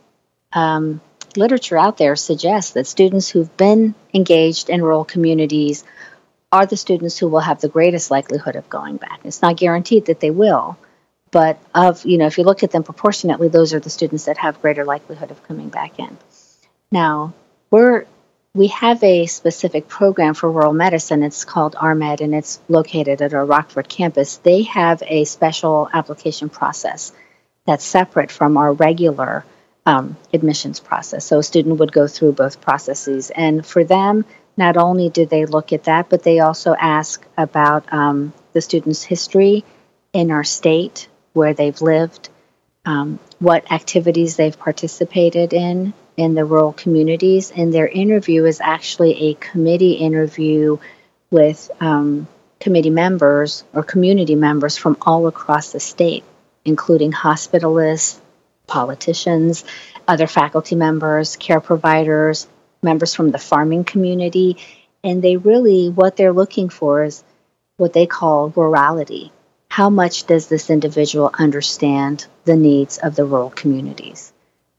um, 0.54 1.02
literature 1.36 1.78
out 1.78 1.98
there 1.98 2.16
suggests 2.16 2.74
that 2.74 2.88
students 2.88 3.30
who've 3.30 3.56
been 3.58 3.94
engaged 4.14 4.70
in 4.70 4.82
rural 4.82 5.06
communities 5.06 5.84
are 6.52 6.66
the 6.66 6.78
students 6.78 7.18
who 7.18 7.28
will 7.28 7.42
have 7.42 7.62
the 7.62 7.68
greatest 7.68 8.10
likelihood 8.10 8.56
of 8.56 8.70
going 8.70 8.98
back. 8.98 9.20
It's 9.24 9.42
not 9.42 9.58
guaranteed 9.58 10.06
that 10.06 10.22
they 10.22 10.32
will, 10.32 10.78
but 11.36 11.60
of 11.74 12.06
you 12.06 12.18
know, 12.18 12.28
if 12.28 12.38
you 12.38 12.46
look 12.46 12.64
at 12.64 12.72
them 12.72 12.84
proportionately, 12.84 13.50
those 13.50 13.74
are 13.74 13.80
the 13.82 13.90
students 13.90 14.24
that 14.24 14.38
have 14.38 14.62
greater 14.62 14.86
likelihood 14.86 15.32
of 15.32 15.44
coming 15.44 15.68
back 15.68 16.00
in. 16.00 16.18
Now, 16.94 17.34
we're 17.70 18.06
we 18.54 18.68
have 18.68 19.04
a 19.04 19.26
specific 19.26 19.90
program 19.90 20.34
for 20.34 20.50
rural 20.50 20.72
medicine. 20.72 21.24
It's 21.24 21.44
called 21.44 21.76
RMED, 21.76 22.22
and 22.22 22.34
it's 22.34 22.62
located 22.70 23.22
at 23.22 23.34
our 23.34 23.46
Rockford 23.46 23.90
campus. 23.90 24.38
They 24.38 24.62
have 24.62 25.04
a 25.06 25.26
special 25.26 25.90
application 25.92 26.48
process 26.48 27.12
that's 27.66 27.84
separate 27.84 28.32
from 28.32 28.56
our 28.56 28.72
regular 28.72 29.44
um, 29.86 30.16
admissions 30.32 30.80
process. 30.80 31.26
So 31.26 31.40
a 31.40 31.44
student 31.44 31.80
would 31.80 31.92
go 31.92 32.08
through 32.08 32.32
both 32.32 32.62
processes. 32.62 33.30
And 33.30 33.66
for 33.66 33.84
them, 33.84 34.24
not 34.56 34.78
only 34.78 35.10
do 35.10 35.26
they 35.26 35.46
look 35.46 35.74
at 35.74 35.84
that, 35.84 36.08
but 36.08 36.24
they 36.24 36.40
also 36.40 36.74
ask 36.80 37.22
about 37.38 37.92
um, 37.92 38.32
the 38.54 38.62
student's 38.62 39.04
history 39.04 39.66
in 40.14 40.32
our 40.32 40.46
state, 40.46 41.10
where 41.36 41.54
they've 41.54 41.82
lived, 41.82 42.30
um, 42.86 43.20
what 43.40 43.72
activities 43.72 44.36
they've 44.36 44.58
participated 44.58 45.54
in 45.54 45.94
in 46.18 46.34
the 46.34 46.46
rural 46.46 46.74
communities. 46.74 47.52
And 47.52 47.74
their 47.74 47.88
interview 47.88 48.46
is 48.46 48.62
actually 48.62 49.30
a 49.30 49.34
committee 49.36 49.94
interview 49.94 50.78
with 51.30 51.70
um, 51.82 52.28
committee 52.60 52.90
members 52.90 53.64
or 53.74 53.84
community 53.84 54.36
members 54.36 54.78
from 54.78 54.98
all 55.02 55.28
across 55.28 55.72
the 55.72 55.80
state, 55.80 56.24
including 56.64 57.12
hospitalists, 57.12 58.20
politicians, 58.68 59.66
other 60.08 60.28
faculty 60.28 60.76
members, 60.76 61.36
care 61.36 61.60
providers, 61.60 62.48
members 62.82 63.14
from 63.14 63.32
the 63.32 63.38
farming 63.38 63.84
community. 63.84 64.58
And 65.04 65.22
they 65.22 65.38
really, 65.38 65.90
what 65.90 66.16
they're 66.16 66.34
looking 66.34 66.70
for 66.70 67.04
is 67.04 67.24
what 67.78 67.94
they 67.94 68.06
call 68.06 68.50
rurality. 68.50 69.32
How 69.76 69.90
much 69.90 70.26
does 70.26 70.48
this 70.48 70.70
individual 70.70 71.32
understand 71.38 72.28
the 72.46 72.56
needs 72.56 72.98
of 72.98 73.18
the 73.18 73.26
rural 73.26 73.50
communities? 73.50 74.32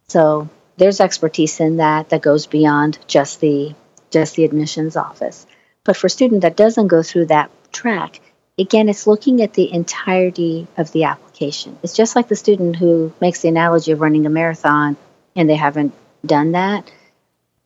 So 0.09 0.49
there's 0.78 1.01
expertise 1.03 1.61
in 1.61 1.76
that 1.76 2.09
that 2.09 2.22
goes 2.22 2.47
beyond 2.47 2.99
just 3.07 3.42
the 3.42 3.74
just 4.11 4.36
the 4.36 4.47
admissions 4.47 4.97
office. 4.97 5.47
But 5.84 5.99
for 5.99 6.07
a 6.07 6.16
student 6.16 6.40
that 6.40 6.57
doesn't 6.57 6.86
go 6.86 7.03
through 7.03 7.26
that 7.26 7.51
track, 7.72 8.20
again, 8.59 8.88
it's 8.88 9.07
looking 9.07 9.42
at 9.42 9.53
the 9.53 9.70
entirety 9.70 10.66
of 10.78 10.90
the 10.92 11.05
application. 11.05 11.78
It's 11.82 11.92
just 11.92 12.16
like 12.16 12.28
the 12.28 12.34
student 12.34 12.76
who 12.76 13.12
makes 13.20 13.42
the 13.42 13.49
analogy 13.49 13.92
of 13.92 14.01
running 14.01 14.24
a 14.24 14.30
marathon 14.30 14.97
and 15.34 15.47
they 15.47 15.57
haven't 15.57 15.92
done 16.24 16.53
that. 16.53 16.90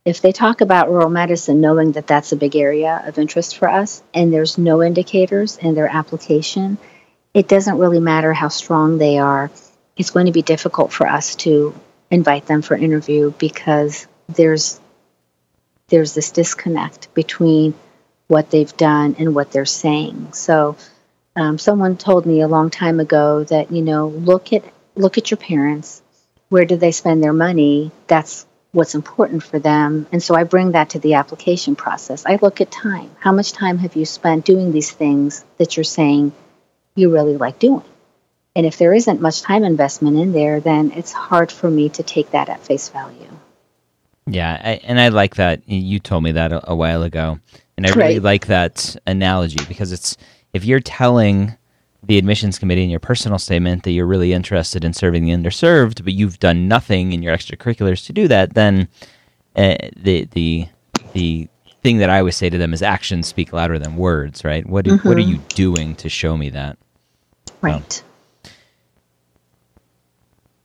If 0.04 0.20
they 0.20 0.32
talk 0.32 0.62
about 0.62 0.90
rural 0.90 1.10
medicine, 1.10 1.60
knowing 1.60 1.92
that 1.92 2.08
that's 2.08 2.32
a 2.32 2.42
big 2.44 2.56
area 2.56 3.04
of 3.06 3.20
interest 3.20 3.56
for 3.56 3.68
us, 3.68 4.02
and 4.12 4.32
there's 4.32 4.58
no 4.58 4.82
indicators 4.82 5.58
in 5.58 5.76
their 5.76 5.86
application, 5.86 6.76
it 7.34 7.48
doesn't 7.48 7.78
really 7.78 8.00
matter 8.00 8.32
how 8.32 8.48
strong 8.48 8.98
they 8.98 9.18
are. 9.18 9.50
It's 9.96 10.10
going 10.10 10.26
to 10.26 10.32
be 10.32 10.42
difficult 10.42 10.92
for 10.92 11.06
us 11.06 11.36
to 11.36 11.74
invite 12.10 12.46
them 12.46 12.62
for 12.62 12.76
interview 12.76 13.32
because 13.38 14.06
there's 14.28 14.80
there's 15.88 16.14
this 16.14 16.30
disconnect 16.30 17.12
between 17.14 17.74
what 18.28 18.50
they've 18.50 18.76
done 18.76 19.16
and 19.18 19.34
what 19.34 19.50
they're 19.50 19.66
saying. 19.66 20.32
So, 20.32 20.76
um, 21.34 21.58
someone 21.58 21.96
told 21.96 22.26
me 22.26 22.40
a 22.40 22.48
long 22.48 22.70
time 22.70 23.00
ago 23.00 23.44
that 23.44 23.70
you 23.72 23.82
know 23.82 24.08
look 24.08 24.52
at 24.52 24.64
look 24.94 25.18
at 25.18 25.30
your 25.30 25.38
parents. 25.38 26.02
Where 26.48 26.64
do 26.64 26.76
they 26.76 26.90
spend 26.92 27.22
their 27.22 27.32
money? 27.32 27.92
That's 28.08 28.46
what's 28.72 28.94
important 28.94 29.42
for 29.42 29.58
them. 29.58 30.06
And 30.12 30.22
so 30.22 30.34
I 30.34 30.44
bring 30.44 30.72
that 30.72 30.90
to 30.90 30.98
the 30.98 31.14
application 31.14 31.76
process. 31.76 32.24
I 32.26 32.38
look 32.42 32.60
at 32.60 32.70
time. 32.70 33.10
How 33.18 33.32
much 33.32 33.52
time 33.52 33.78
have 33.78 33.94
you 33.96 34.04
spent 34.04 34.44
doing 34.44 34.72
these 34.72 34.90
things 34.90 35.44
that 35.58 35.76
you're 35.76 35.84
saying 35.84 36.32
you 36.94 37.12
really 37.12 37.36
like 37.36 37.58
doing? 37.58 37.84
And 38.56 38.66
if 38.66 38.78
there 38.78 38.92
isn't 38.92 39.20
much 39.20 39.42
time 39.42 39.64
investment 39.64 40.18
in 40.18 40.32
there, 40.32 40.60
then 40.60 40.92
it's 40.92 41.12
hard 41.12 41.52
for 41.52 41.70
me 41.70 41.88
to 41.90 42.02
take 42.02 42.32
that 42.32 42.48
at 42.48 42.60
face 42.60 42.88
value. 42.88 43.30
Yeah, 44.26 44.60
I, 44.62 44.80
and 44.84 45.00
I 45.00 45.08
like 45.08 45.36
that. 45.36 45.68
You 45.68 45.98
told 45.98 46.24
me 46.24 46.32
that 46.32 46.52
a, 46.52 46.70
a 46.70 46.74
while 46.74 47.02
ago. 47.02 47.38
And 47.76 47.86
I 47.86 47.90
really 47.90 48.14
right. 48.14 48.22
like 48.22 48.46
that 48.46 48.96
analogy 49.06 49.64
because 49.66 49.92
it's 49.92 50.16
if 50.52 50.64
you're 50.64 50.80
telling 50.80 51.56
the 52.02 52.18
admissions 52.18 52.58
committee 52.58 52.82
in 52.82 52.90
your 52.90 53.00
personal 53.00 53.38
statement 53.38 53.84
that 53.84 53.92
you're 53.92 54.06
really 54.06 54.32
interested 54.32 54.84
in 54.84 54.92
serving 54.92 55.24
the 55.24 55.32
underserved, 55.32 56.04
but 56.04 56.12
you've 56.12 56.38
done 56.38 56.68
nothing 56.68 57.12
in 57.12 57.22
your 57.22 57.34
extracurriculars 57.34 58.04
to 58.06 58.12
do 58.12 58.28
that, 58.28 58.54
then 58.54 58.88
uh, 59.56 59.76
the 59.96 60.26
the 60.32 60.66
the 61.12 61.48
thing 61.82 61.98
that 61.98 62.10
I 62.10 62.18
always 62.18 62.36
say 62.36 62.50
to 62.50 62.58
them 62.58 62.72
is 62.72 62.82
actions 62.82 63.28
speak 63.28 63.52
louder 63.52 63.78
than 63.78 63.96
words, 63.96 64.44
right? 64.44 64.66
What 64.66 64.84
do, 64.84 64.96
mm-hmm. 64.96 65.08
what 65.08 65.16
are 65.16 65.20
mm-hmm. 65.20 65.32
you 65.32 65.38
doing 65.48 65.96
to 65.96 66.08
show 66.08 66.36
me 66.36 66.50
that? 66.50 66.78
Right. 67.62 68.02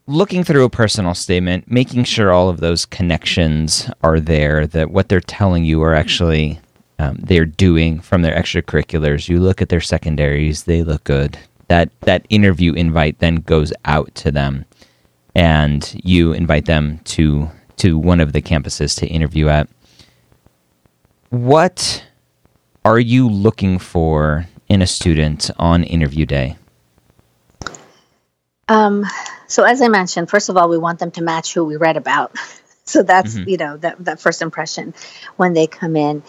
looking 0.06 0.44
through 0.44 0.64
a 0.64 0.70
personal 0.70 1.14
statement, 1.14 1.70
making 1.70 2.04
sure 2.04 2.32
all 2.32 2.48
of 2.48 2.60
those 2.60 2.86
connections 2.86 3.90
are 4.02 4.20
there, 4.20 4.66
that 4.68 4.90
what 4.90 5.08
they're 5.08 5.20
telling 5.20 5.64
you 5.64 5.82
are 5.82 5.94
actually 5.94 6.60
um, 6.98 7.16
they're 7.22 7.44
doing 7.44 8.00
from 8.00 8.22
their 8.22 8.34
extracurriculars. 8.34 9.28
You 9.28 9.40
look 9.40 9.60
at 9.60 9.68
their 9.68 9.80
secondaries; 9.80 10.64
they 10.64 10.82
look 10.82 11.04
good. 11.04 11.38
That 11.68 11.90
that 12.02 12.24
interview 12.30 12.72
invite 12.72 13.18
then 13.18 13.36
goes 13.36 13.72
out 13.84 14.14
to 14.16 14.30
them, 14.30 14.64
and 15.34 16.00
you 16.04 16.32
invite 16.32 16.66
them 16.66 17.00
to 17.04 17.50
to 17.76 17.98
one 17.98 18.20
of 18.20 18.32
the 18.32 18.42
campuses 18.42 18.98
to 18.98 19.06
interview 19.06 19.48
at. 19.48 19.68
What 21.30 22.04
are 22.84 22.98
you 22.98 23.28
looking 23.28 23.78
for 23.78 24.46
in 24.68 24.82
a 24.82 24.86
student 24.86 25.50
on 25.58 25.82
interview 25.84 26.26
day? 26.26 26.56
Um, 28.68 29.04
so 29.46 29.64
as 29.64 29.80
I 29.80 29.88
mentioned, 29.88 30.28
first 30.28 30.48
of 30.48 30.56
all, 30.56 30.68
we 30.68 30.78
want 30.78 30.98
them 30.98 31.10
to 31.12 31.22
match 31.22 31.54
who 31.54 31.64
we 31.64 31.76
read 31.76 31.96
about. 31.96 32.36
so 32.84 33.02
that's 33.02 33.34
mm-hmm. 33.34 33.48
you 33.48 33.56
know 33.56 33.76
that 33.78 34.04
that 34.04 34.20
first 34.20 34.42
impression 34.42 34.94
when 35.36 35.52
they 35.52 35.66
come 35.66 35.96
in 35.96 36.22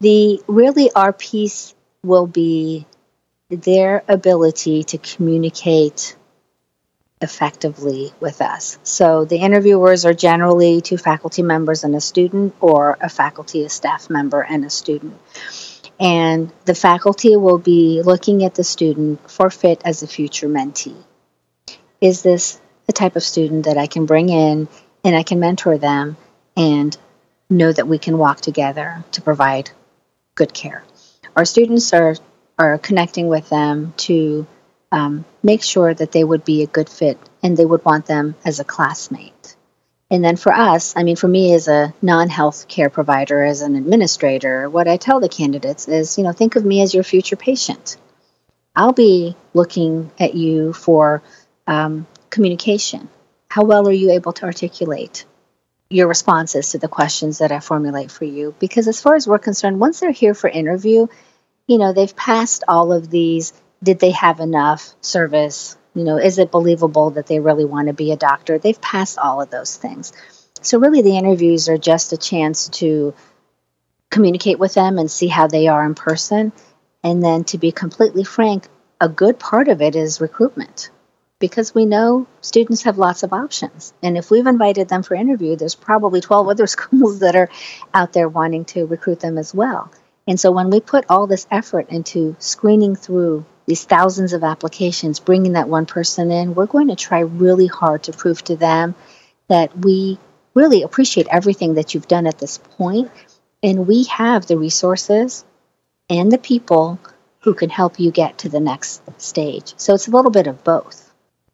the 0.00 0.40
really 0.46 0.90
our 0.92 1.12
piece 1.12 1.74
will 2.02 2.26
be 2.26 2.86
their 3.50 4.04
ability 4.08 4.84
to 4.84 4.98
communicate 4.98 6.16
effectively 7.20 8.12
with 8.20 8.40
us. 8.40 8.78
So 8.82 9.24
the 9.24 9.38
interviewers 9.38 10.04
are 10.04 10.14
generally 10.14 10.80
two 10.80 10.98
faculty 10.98 11.42
members 11.42 11.84
and 11.84 11.94
a 11.94 12.00
student, 12.00 12.54
or 12.60 12.96
a 13.00 13.08
faculty, 13.08 13.64
a 13.64 13.68
staff 13.68 14.08
member, 14.10 14.40
and 14.40 14.64
a 14.64 14.70
student. 14.70 15.18
And 16.00 16.52
the 16.64 16.74
faculty 16.74 17.36
will 17.36 17.58
be 17.58 18.02
looking 18.02 18.44
at 18.44 18.54
the 18.54 18.64
student 18.64 19.30
for 19.30 19.50
fit 19.50 19.82
as 19.84 20.02
a 20.02 20.06
future 20.06 20.48
mentee. 20.48 20.96
Is 22.00 22.22
this 22.22 22.60
the 22.86 22.92
type 22.92 23.16
of 23.16 23.22
student 23.22 23.66
that 23.66 23.76
I 23.76 23.86
can 23.86 24.06
bring 24.06 24.28
in 24.30 24.68
and 25.04 25.14
I 25.14 25.22
can 25.22 25.38
mentor 25.40 25.78
them 25.78 26.16
and 26.56 26.96
know 27.50 27.72
that 27.72 27.86
we 27.86 27.98
can 27.98 28.18
walk 28.18 28.40
together 28.40 29.04
to 29.12 29.22
provide 29.22 29.70
good 30.34 30.52
care. 30.52 30.82
Our 31.36 31.44
students 31.44 31.92
are, 31.92 32.16
are 32.58 32.78
connecting 32.78 33.28
with 33.28 33.48
them 33.48 33.94
to 33.98 34.46
um, 34.90 35.24
make 35.42 35.62
sure 35.62 35.92
that 35.92 36.12
they 36.12 36.24
would 36.24 36.44
be 36.44 36.62
a 36.62 36.66
good 36.66 36.88
fit 36.88 37.18
and 37.42 37.56
they 37.56 37.64
would 37.64 37.84
want 37.84 38.06
them 38.06 38.34
as 38.44 38.60
a 38.60 38.64
classmate. 38.64 39.56
And 40.10 40.24
then 40.24 40.36
for 40.36 40.52
us, 40.52 40.94
I 40.96 41.02
mean, 41.02 41.16
for 41.16 41.28
me 41.28 41.52
as 41.52 41.68
a 41.68 41.92
non 42.00 42.30
health 42.30 42.66
care 42.66 42.88
provider, 42.88 43.44
as 43.44 43.60
an 43.60 43.76
administrator, 43.76 44.68
what 44.70 44.88
I 44.88 44.96
tell 44.96 45.20
the 45.20 45.28
candidates 45.28 45.86
is, 45.86 46.16
you 46.16 46.24
know, 46.24 46.32
think 46.32 46.56
of 46.56 46.64
me 46.64 46.80
as 46.80 46.94
your 46.94 47.04
future 47.04 47.36
patient. 47.36 47.98
I'll 48.74 48.92
be 48.92 49.36
looking 49.52 50.10
at 50.18 50.34
you 50.34 50.72
for 50.72 51.22
um, 51.66 52.06
communication. 52.30 53.08
How 53.50 53.64
well 53.64 53.86
are 53.88 53.92
you 53.92 54.12
able 54.12 54.32
to 54.34 54.46
articulate? 54.46 55.26
your 55.90 56.06
responses 56.06 56.70
to 56.70 56.78
the 56.78 56.88
questions 56.88 57.38
that 57.38 57.52
I 57.52 57.60
formulate 57.60 58.10
for 58.10 58.24
you. 58.24 58.54
Because 58.58 58.88
as 58.88 59.00
far 59.00 59.14
as 59.14 59.26
we're 59.26 59.38
concerned, 59.38 59.80
once 59.80 60.00
they're 60.00 60.10
here 60.10 60.34
for 60.34 60.48
interview, 60.48 61.06
you 61.66 61.78
know, 61.78 61.92
they've 61.92 62.14
passed 62.14 62.64
all 62.68 62.92
of 62.92 63.10
these. 63.10 63.52
Did 63.82 64.00
they 64.00 64.10
have 64.12 64.40
enough 64.40 64.94
service? 65.00 65.76
You 65.94 66.04
know, 66.04 66.18
is 66.18 66.38
it 66.38 66.50
believable 66.50 67.10
that 67.10 67.26
they 67.26 67.40
really 67.40 67.64
want 67.64 67.88
to 67.88 67.94
be 67.94 68.12
a 68.12 68.16
doctor? 68.16 68.58
They've 68.58 68.80
passed 68.80 69.18
all 69.18 69.40
of 69.40 69.50
those 69.50 69.76
things. 69.76 70.12
So, 70.62 70.78
really, 70.78 71.02
the 71.02 71.16
interviews 71.16 71.68
are 71.68 71.78
just 71.78 72.12
a 72.12 72.16
chance 72.16 72.68
to 72.80 73.14
communicate 74.10 74.58
with 74.58 74.74
them 74.74 74.98
and 74.98 75.10
see 75.10 75.28
how 75.28 75.46
they 75.46 75.68
are 75.68 75.84
in 75.86 75.94
person. 75.94 76.52
And 77.04 77.22
then, 77.22 77.44
to 77.44 77.58
be 77.58 77.72
completely 77.72 78.24
frank, 78.24 78.68
a 79.00 79.08
good 79.08 79.38
part 79.38 79.68
of 79.68 79.80
it 79.82 79.96
is 79.96 80.20
recruitment. 80.20 80.90
because 81.40 81.74
we 81.74 81.84
know 81.86 82.26
students 82.40 82.82
have 82.82 82.98
lots 82.98 83.22
of 83.22 83.32
options. 83.32 83.92
And 84.02 84.16
if 84.18 84.30
we've 84.30 84.46
invited 84.46 84.88
them 84.88 85.02
for 85.02 85.14
interview, 85.14 85.56
there's 85.56 85.74
probably 85.74 86.20
12 86.20 86.48
other 86.48 86.66
schools 86.76 87.20
that 87.20 87.36
are 87.36 87.48
out 87.94 88.12
there 88.12 88.28
wanting 88.28 88.64
to 88.66 88.86
recruit 88.86 89.20
them 89.20 89.38
as 89.38 89.54
well. 89.54 89.90
And 90.26 90.38
so 90.38 90.50
when 90.50 90.70
we 90.70 90.80
put 90.80 91.06
all 91.08 91.26
this 91.26 91.46
effort 91.50 91.88
into 91.90 92.36
screening 92.38 92.96
through 92.96 93.46
these 93.68 93.84
thousands 93.84 94.32
of 94.32 94.42
applications, 94.42 95.20
bringing 95.20 95.52
that 95.52 95.68
one 95.68 95.84
person 95.84 96.30
in, 96.30 96.54
we're 96.54 96.64
going 96.64 96.88
to 96.88 96.96
try 96.96 97.20
really 97.20 97.66
hard 97.66 98.02
to 98.04 98.14
prove 98.14 98.42
to 98.44 98.56
them 98.56 98.94
that 99.48 99.76
we 99.78 100.18
really 100.54 100.82
appreciate 100.82 101.26
everything 101.30 101.74
that 101.74 101.92
you've 101.92 102.08
done 102.08 102.26
at 102.26 102.38
this 102.38 102.56
point, 102.56 103.10
and 103.62 103.86
we 103.86 104.04
have 104.04 104.46
the 104.46 104.56
resources 104.56 105.44
and 106.08 106.32
the 106.32 106.38
people 106.38 106.98
who 107.40 107.52
can 107.52 107.68
help 107.68 108.00
you 108.00 108.10
get 108.10 108.38
to 108.38 108.48
the 108.48 108.58
next 108.58 109.02
stage. 109.20 109.74
So 109.76 109.92
it's 109.92 110.08
a 110.08 110.12
little 110.12 110.30
bit 110.30 110.46
of 110.46 110.64
both 110.64 111.12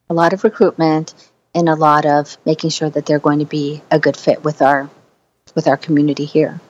a 0.08 0.14
lot 0.14 0.32
of 0.32 0.44
recruitment 0.44 1.14
and 1.52 1.68
a 1.68 1.74
lot 1.74 2.06
of 2.06 2.38
making 2.46 2.70
sure 2.70 2.90
that 2.90 3.06
they're 3.06 3.18
going 3.18 3.40
to 3.40 3.44
be 3.44 3.82
a 3.90 3.98
good 3.98 4.16
fit 4.16 4.44
with 4.44 4.62
our 4.62 4.88
with 5.56 5.66
our 5.66 5.76
community 5.76 6.26
here. 6.26 6.60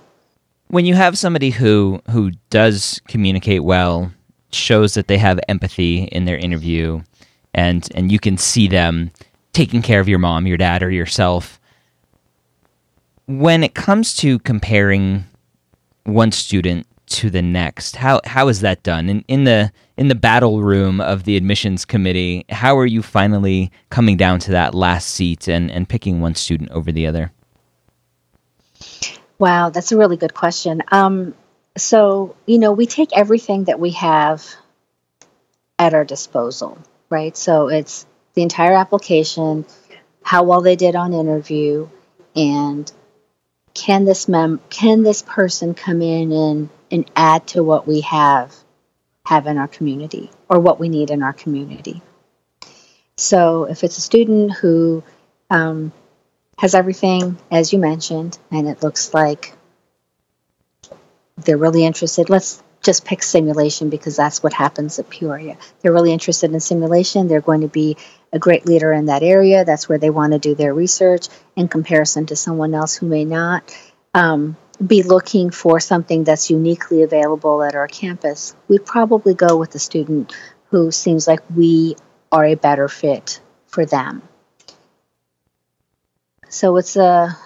When 0.68 0.86
you 0.86 0.94
have 0.94 1.18
somebody 1.18 1.50
who 1.50 2.00
who 2.10 2.30
does 2.48 3.02
communicate 3.08 3.62
well, 3.62 4.10
shows 4.54 4.94
that 4.94 5.08
they 5.08 5.18
have 5.18 5.38
empathy 5.48 6.04
in 6.04 6.24
their 6.24 6.38
interview 6.38 7.02
and 7.52 7.88
and 7.94 8.10
you 8.10 8.18
can 8.18 8.36
see 8.36 8.68
them 8.68 9.10
taking 9.52 9.82
care 9.82 10.00
of 10.00 10.08
your 10.08 10.18
mom, 10.18 10.46
your 10.46 10.56
dad 10.56 10.82
or 10.82 10.90
yourself. 10.90 11.60
When 13.26 13.62
it 13.62 13.74
comes 13.74 14.14
to 14.16 14.38
comparing 14.40 15.24
one 16.04 16.32
student 16.32 16.86
to 17.06 17.30
the 17.30 17.42
next. 17.42 17.96
How 17.96 18.20
how 18.24 18.48
is 18.48 18.60
that 18.60 18.82
done 18.82 19.08
in 19.08 19.24
in 19.28 19.44
the 19.44 19.72
in 19.96 20.08
the 20.08 20.14
battle 20.14 20.62
room 20.62 21.00
of 21.00 21.24
the 21.24 21.36
admissions 21.36 21.84
committee? 21.84 22.44
How 22.48 22.78
are 22.78 22.86
you 22.86 23.02
finally 23.02 23.70
coming 23.90 24.16
down 24.16 24.38
to 24.40 24.50
that 24.52 24.74
last 24.74 25.08
seat 25.08 25.48
and 25.48 25.70
and 25.70 25.88
picking 25.88 26.20
one 26.20 26.34
student 26.34 26.70
over 26.70 26.90
the 26.90 27.06
other? 27.06 27.32
Wow, 29.38 29.70
that's 29.70 29.92
a 29.92 29.96
really 29.96 30.16
good 30.16 30.34
question. 30.34 30.82
Um, 30.92 31.34
so 31.76 32.36
you 32.46 32.58
know, 32.58 32.72
we 32.72 32.86
take 32.86 33.10
everything 33.16 33.64
that 33.64 33.80
we 33.80 33.90
have 33.92 34.44
at 35.78 35.94
our 35.94 36.04
disposal, 36.04 36.78
right? 37.10 37.36
So 37.36 37.68
it's 37.68 38.06
the 38.34 38.42
entire 38.42 38.74
application, 38.74 39.64
how 40.22 40.44
well 40.44 40.60
they 40.60 40.76
did 40.76 40.96
on 40.96 41.12
interview, 41.12 41.88
and 42.36 42.90
can 43.74 44.04
this 44.04 44.28
mem 44.28 44.60
can 44.70 45.02
this 45.02 45.22
person 45.22 45.74
come 45.74 46.00
in 46.00 46.32
and 46.32 46.68
and 46.90 47.10
add 47.16 47.46
to 47.48 47.62
what 47.62 47.86
we 47.86 48.02
have 48.02 48.54
have 49.26 49.46
in 49.46 49.58
our 49.58 49.68
community 49.68 50.30
or 50.48 50.60
what 50.60 50.78
we 50.78 50.88
need 50.88 51.10
in 51.10 51.22
our 51.22 51.32
community. 51.32 52.02
So 53.16 53.64
if 53.64 53.84
it's 53.84 53.98
a 53.98 54.00
student 54.00 54.52
who 54.52 55.02
um, 55.50 55.92
has 56.58 56.74
everything 56.74 57.38
as 57.50 57.72
you 57.72 57.78
mentioned, 57.78 58.38
and 58.50 58.68
it 58.68 58.82
looks 58.82 59.12
like 59.12 59.54
they're 61.36 61.56
really 61.56 61.84
interested, 61.84 62.30
let's 62.30 62.62
just 62.82 63.04
pick 63.04 63.22
simulation 63.22 63.88
because 63.90 64.16
that's 64.16 64.42
what 64.42 64.52
happens 64.52 64.98
at 64.98 65.08
Peoria. 65.08 65.56
They're 65.80 65.92
really 65.92 66.12
interested 66.12 66.52
in 66.52 66.60
simulation. 66.60 67.28
They're 67.28 67.40
going 67.40 67.62
to 67.62 67.68
be 67.68 67.96
a 68.32 68.38
great 68.38 68.66
leader 68.66 68.92
in 68.92 69.06
that 69.06 69.22
area. 69.22 69.64
That's 69.64 69.88
where 69.88 69.98
they 69.98 70.10
want 70.10 70.32
to 70.34 70.38
do 70.38 70.54
their 70.54 70.74
research 70.74 71.28
in 71.56 71.68
comparison 71.68 72.26
to 72.26 72.36
someone 72.36 72.74
else 72.74 72.94
who 72.94 73.06
may 73.06 73.24
not. 73.24 73.76
Um, 74.12 74.56
be 74.84 75.02
looking 75.02 75.50
for 75.50 75.80
something 75.80 76.24
that's 76.24 76.50
uniquely 76.50 77.02
available 77.02 77.62
at 77.62 77.74
our 77.74 77.88
campus, 77.88 78.54
we'd 78.68 78.84
probably 78.84 79.34
go 79.34 79.56
with 79.56 79.70
the 79.70 79.78
student 79.78 80.34
who 80.70 80.90
seems 80.90 81.26
like 81.26 81.40
we 81.54 81.96
are 82.32 82.44
a 82.44 82.54
better 82.56 82.88
fit 82.88 83.40
for 83.66 83.86
them. 83.86 84.22
So 86.48 86.76
it's 86.76 86.96
a 86.96 87.36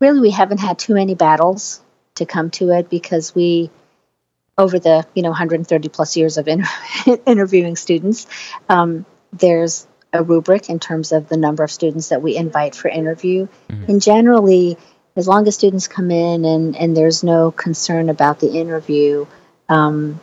really 0.00 0.20
we 0.20 0.30
haven't 0.30 0.60
had 0.60 0.78
too 0.78 0.94
many 0.94 1.14
battles 1.14 1.80
to 2.16 2.26
come 2.26 2.50
to 2.50 2.70
it 2.70 2.88
because 2.88 3.34
we 3.34 3.70
over 4.56 4.78
the 4.78 5.06
you 5.14 5.22
know 5.22 5.30
130 5.30 5.88
plus 5.88 6.16
years 6.16 6.38
of 6.38 6.48
inter- 6.48 6.68
interviewing 7.26 7.76
students 7.76 8.26
um, 8.68 9.04
there's 9.32 9.86
a 10.12 10.22
rubric 10.22 10.70
in 10.70 10.78
terms 10.78 11.10
of 11.10 11.28
the 11.28 11.36
number 11.36 11.64
of 11.64 11.70
students 11.70 12.10
that 12.10 12.22
we 12.22 12.36
invite 12.36 12.74
for 12.74 12.88
interview 12.88 13.48
mm-hmm. 13.68 13.90
and 13.90 14.00
generally 14.00 14.76
as 15.16 15.28
long 15.28 15.46
as 15.46 15.54
students 15.54 15.86
come 15.86 16.10
in 16.10 16.44
and, 16.44 16.76
and 16.76 16.96
there's 16.96 17.22
no 17.22 17.50
concern 17.50 18.08
about 18.08 18.40
the 18.40 18.52
interview, 18.52 19.26
um, 19.68 20.20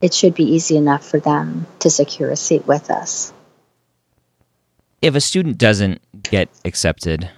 it 0.00 0.12
should 0.12 0.34
be 0.34 0.44
easy 0.44 0.76
enough 0.76 1.06
for 1.06 1.18
them 1.18 1.66
to 1.78 1.88
secure 1.88 2.30
a 2.30 2.36
seat 2.36 2.66
with 2.66 2.90
us. 2.90 3.32
If 5.00 5.14
a 5.14 5.20
student 5.20 5.58
doesn't 5.58 6.02
get 6.22 6.48
accepted, 6.64 7.30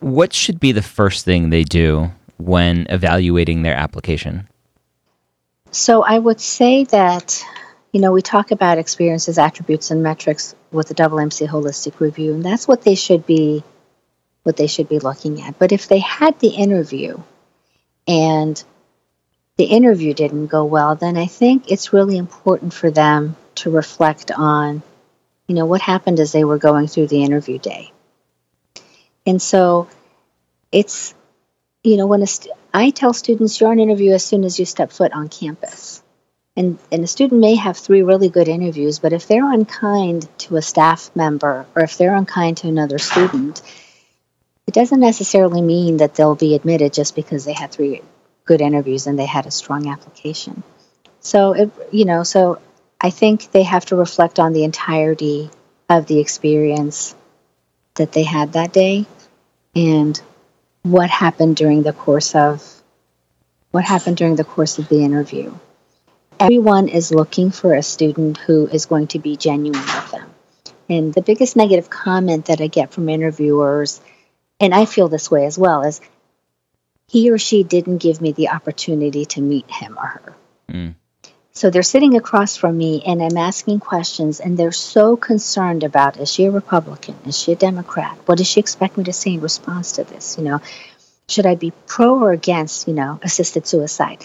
what 0.00 0.32
should 0.32 0.60
be 0.60 0.72
the 0.72 0.82
first 0.82 1.24
thing 1.24 1.50
they 1.50 1.64
do 1.64 2.10
when 2.40 2.86
evaluating 2.88 3.62
their 3.62 3.74
application? 3.74 4.48
So 5.70 6.02
I 6.02 6.18
would 6.18 6.40
say 6.40 6.84
that, 6.84 7.44
you 7.92 8.00
know, 8.00 8.12
we 8.12 8.22
talk 8.22 8.50
about 8.50 8.78
experiences, 8.78 9.38
attributes, 9.38 9.90
and 9.90 10.02
metrics 10.02 10.54
with 10.72 10.88
the 10.88 10.94
double 10.94 11.20
MC 11.20 11.46
holistic 11.46 12.00
review, 12.00 12.34
and 12.34 12.44
that's 12.44 12.66
what 12.66 12.82
they 12.82 12.94
should 12.94 13.26
be 13.26 13.62
what 14.42 14.56
they 14.56 14.66
should 14.66 14.88
be 14.88 14.98
looking 14.98 15.42
at. 15.42 15.58
But 15.58 15.70
if 15.70 15.86
they 15.86 15.98
had 15.98 16.38
the 16.40 16.48
interview 16.48 17.18
and 18.08 18.62
the 19.56 19.64
interview 19.64 20.14
didn't 20.14 20.46
go 20.46 20.64
well, 20.64 20.96
then 20.96 21.18
I 21.18 21.26
think 21.26 21.70
it's 21.70 21.92
really 21.92 22.16
important 22.16 22.72
for 22.72 22.90
them 22.90 23.36
to 23.56 23.70
reflect 23.70 24.30
on, 24.30 24.82
you 25.46 25.54
know, 25.54 25.66
what 25.66 25.82
happened 25.82 26.18
as 26.18 26.32
they 26.32 26.44
were 26.44 26.56
going 26.56 26.86
through 26.86 27.08
the 27.08 27.22
interview 27.22 27.58
day. 27.58 27.92
And 29.26 29.40
so 29.42 29.88
it's, 30.72 31.14
you 31.82 31.96
know, 31.96 32.06
when 32.06 32.24
st- 32.26 32.54
I 32.72 32.90
tell 32.90 33.12
students 33.12 33.60
you're 33.60 33.70
on 33.70 33.78
interview 33.78 34.12
as 34.12 34.24
soon 34.24 34.44
as 34.44 34.58
you 34.58 34.66
step 34.66 34.92
foot 34.92 35.12
on 35.12 35.28
campus. 35.28 36.02
And, 36.56 36.78
and 36.92 37.04
a 37.04 37.06
student 37.06 37.40
may 37.40 37.54
have 37.54 37.78
three 37.78 38.02
really 38.02 38.28
good 38.28 38.48
interviews, 38.48 38.98
but 38.98 39.12
if 39.12 39.26
they're 39.26 39.50
unkind 39.50 40.28
to 40.38 40.56
a 40.56 40.62
staff 40.62 41.10
member 41.14 41.66
or 41.74 41.82
if 41.82 41.96
they're 41.96 42.14
unkind 42.14 42.58
to 42.58 42.68
another 42.68 42.98
student, 42.98 43.62
it 44.66 44.74
doesn't 44.74 45.00
necessarily 45.00 45.62
mean 45.62 45.98
that 45.98 46.14
they'll 46.14 46.34
be 46.34 46.54
admitted 46.54 46.92
just 46.92 47.14
because 47.14 47.44
they 47.44 47.52
had 47.52 47.72
three 47.72 48.02
good 48.44 48.60
interviews 48.60 49.06
and 49.06 49.18
they 49.18 49.26
had 49.26 49.46
a 49.46 49.50
strong 49.50 49.88
application. 49.88 50.62
So 51.20 51.52
it, 51.52 51.70
you 51.92 52.04
know, 52.04 52.24
so 52.24 52.60
I 53.00 53.10
think 53.10 53.52
they 53.52 53.62
have 53.62 53.86
to 53.86 53.96
reflect 53.96 54.38
on 54.38 54.52
the 54.52 54.64
entirety 54.64 55.50
of 55.88 56.06
the 56.06 56.18
experience 56.18 57.14
that 57.94 58.12
they 58.12 58.22
had 58.22 58.52
that 58.52 58.72
day 58.72 59.06
and 59.74 60.20
what 60.82 61.10
happened 61.10 61.56
during 61.56 61.82
the 61.82 61.92
course 61.92 62.34
of 62.34 62.64
what 63.70 63.84
happened 63.84 64.16
during 64.16 64.36
the 64.36 64.44
course 64.44 64.78
of 64.78 64.88
the 64.88 65.04
interview. 65.04 65.52
Everyone 66.38 66.88
is 66.88 67.12
looking 67.12 67.50
for 67.50 67.74
a 67.74 67.82
student 67.82 68.38
who 68.38 68.66
is 68.66 68.86
going 68.86 69.08
to 69.08 69.18
be 69.18 69.36
genuine 69.36 69.80
with 69.80 70.10
them. 70.10 70.30
And 70.88 71.14
the 71.14 71.22
biggest 71.22 71.54
negative 71.54 71.90
comment 71.90 72.46
that 72.46 72.60
I 72.60 72.66
get 72.66 72.92
from 72.92 73.08
interviewers 73.08 74.00
and 74.60 74.74
I 74.74 74.84
feel 74.84 75.08
this 75.08 75.30
way 75.30 75.46
as 75.46 75.58
well, 75.58 75.82
is 75.82 76.00
he 77.08 77.30
or 77.30 77.38
she 77.38 77.62
didn't 77.64 77.98
give 77.98 78.20
me 78.20 78.32
the 78.32 78.50
opportunity 78.50 79.24
to 79.26 79.40
meet 79.40 79.68
him 79.70 79.98
or 79.98 80.06
her. 80.06 80.36
Mm. 80.68 80.94
So 81.52 81.68
they're 81.68 81.82
sitting 81.82 82.16
across 82.16 82.56
from 82.56 82.76
me 82.78 83.02
and 83.04 83.22
I'm 83.22 83.36
asking 83.36 83.80
questions 83.80 84.40
and 84.40 84.56
they're 84.56 84.72
so 84.72 85.16
concerned 85.16 85.82
about 85.82 86.18
is 86.18 86.32
she 86.32 86.44
a 86.44 86.50
Republican? 86.50 87.16
Is 87.26 87.36
she 87.36 87.52
a 87.52 87.56
Democrat? 87.56 88.16
What 88.26 88.38
does 88.38 88.46
she 88.46 88.60
expect 88.60 88.96
me 88.96 89.04
to 89.04 89.12
say 89.12 89.34
in 89.34 89.40
response 89.40 89.92
to 89.92 90.04
this? 90.04 90.38
You 90.38 90.44
know, 90.44 90.60
should 91.28 91.46
I 91.46 91.56
be 91.56 91.72
pro 91.86 92.18
or 92.18 92.32
against, 92.32 92.86
you 92.86 92.94
know, 92.94 93.18
assisted 93.22 93.66
suicide? 93.66 94.24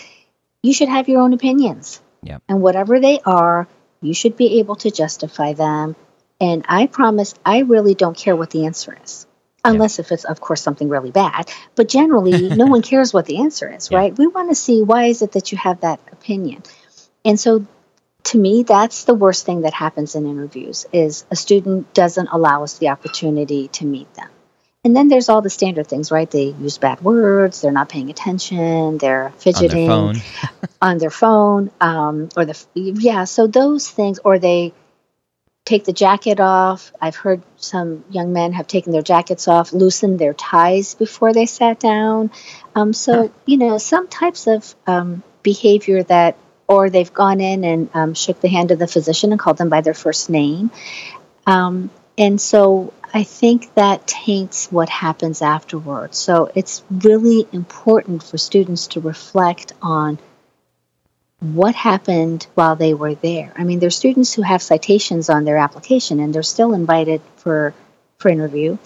You 0.62 0.74
should 0.74 0.90
have 0.90 1.10
your 1.10 1.22
own 1.22 1.34
opinions. 1.34 2.00
Yep. 2.24 2.44
And 2.48 2.62
whatever 2.62 3.00
they 3.00 3.20
are, 3.26 3.68
you 4.02 4.14
should 4.14 4.38
be 4.38 4.60
able 4.60 4.76
to 4.78 4.92
justify 4.92 5.54
them. 5.54 5.96
And 6.40 6.66
I 6.68 6.88
promise 6.88 7.34
I 7.46 7.60
really 7.60 7.96
don't 7.96 8.18
care 8.18 8.36
what 8.36 8.52
the 8.52 8.66
answer 8.66 8.98
is 9.04 9.26
unless 9.66 10.00
if 10.00 10.12
it's 10.12 10.24
of 10.26 10.40
course 10.40 10.62
something 10.62 10.90
really 10.90 11.12
bad 11.12 11.50
but 11.74 11.90
generally 11.90 12.50
no 12.50 12.66
one 12.76 12.82
cares 12.82 13.14
what 13.14 13.26
the 13.26 13.40
answer 13.40 13.72
is 13.74 13.92
right 13.92 14.18
we 14.18 14.28
want 14.28 14.50
to 14.50 14.56
see 14.56 14.82
why 14.82 15.06
is 15.06 15.22
it 15.22 15.32
that 15.32 15.52
you 15.52 15.58
have 15.58 15.82
that 15.82 16.00
opinion 16.12 16.62
and 17.26 17.40
so 17.40 17.66
to 18.24 18.38
me 18.38 18.64
that's 18.64 19.04
the 19.04 19.14
worst 19.14 19.46
thing 19.46 19.62
that 19.62 19.74
happens 19.74 20.16
in 20.16 20.26
interviews 20.26 20.86
is 20.94 21.26
a 21.32 21.36
student 21.36 21.94
doesn't 21.94 22.30
allow 22.32 22.64
us 22.64 22.78
the 22.78 22.90
opportunity 22.90 23.68
to 23.70 23.86
meet 23.86 24.12
them 24.14 24.30
and 24.84 24.96
then 24.96 25.08
there's 25.08 25.28
all 25.30 25.42
the 25.42 25.50
standard 25.50 25.88
things 25.88 26.12
right 26.12 26.32
they 26.32 26.46
use 26.46 26.78
bad 26.78 27.02
words 27.02 27.62
they're 27.62 27.72
not 27.72 27.90
paying 27.90 28.10
attention 28.10 28.98
they're 28.98 29.32
fidgeting 29.38 29.90
on 29.90 30.14
their 30.14 30.22
phone, 30.22 30.70
on 30.82 30.98
their 31.00 31.10
phone 31.10 31.72
um, 31.82 32.30
or 32.38 32.46
the 32.46 32.66
yeah 32.76 33.26
so 33.26 33.48
those 33.48 33.90
things 33.90 34.20
or 34.20 34.40
they 34.40 34.74
take 35.66 35.84
the 35.84 35.94
jacket 35.94 36.40
off. 36.40 36.94
I've 37.02 37.16
heard 37.16 37.42
some 37.58 38.06
young 38.12 38.32
men 38.32 38.54
have 38.54 38.68
taken 38.68 38.92
their 38.92 39.02
jackets 39.02 39.48
off, 39.48 39.74
loosened 39.74 40.20
their 40.20 40.34
ties 40.34 40.94
before 40.94 41.34
they 41.34 41.48
sat 41.48 41.80
down. 41.80 42.32
Um, 42.76 42.94
so, 42.94 43.32
you 43.46 43.58
know, 43.58 43.80
some 43.80 44.08
types 44.08 44.48
of 44.48 44.76
um, 44.86 45.24
behavior 45.42 46.04
that 46.04 46.38
or 46.68 46.90
they've 46.90 47.14
gone 47.14 47.42
in 47.42 47.64
and 47.64 47.90
um, 47.94 48.14
shook 48.14 48.42
the 48.42 48.48
hand 48.48 48.72
of 48.72 48.80
the 48.80 48.88
physician 48.88 49.32
and 49.32 49.40
called 49.40 49.58
them 49.58 49.70
by 49.70 49.82
their 49.82 49.94
first 49.94 50.30
name. 50.30 50.72
Um, 51.46 51.90
and 52.18 52.40
so 52.40 52.94
I 53.14 53.24
think 53.24 53.74
that 53.76 54.08
taints 54.08 54.72
what 54.72 54.90
happens 54.90 55.42
afterwards. 55.42 56.18
So 56.18 56.52
it's 56.56 56.84
really 56.90 57.48
important 57.52 58.24
for 58.24 58.38
students 58.38 58.88
to 58.88 59.00
reflect 59.00 59.74
on 59.82 60.18
what 61.40 61.76
happened 61.76 62.48
while 62.56 62.76
they 62.76 62.94
were 62.94 63.16
there. 63.16 63.54
I 63.56 63.64
mean, 63.64 63.80
there's 63.80 63.96
students 63.96 64.34
who 64.34 64.42
have 64.42 64.62
citations 64.62 65.30
on 65.30 65.46
their 65.46 65.58
application 65.58 66.20
and 66.20 66.34
they're 66.34 66.44
still 66.44 66.74
invited 66.74 67.22
for 67.38 67.74
for 68.18 68.30
interview, 68.30 68.78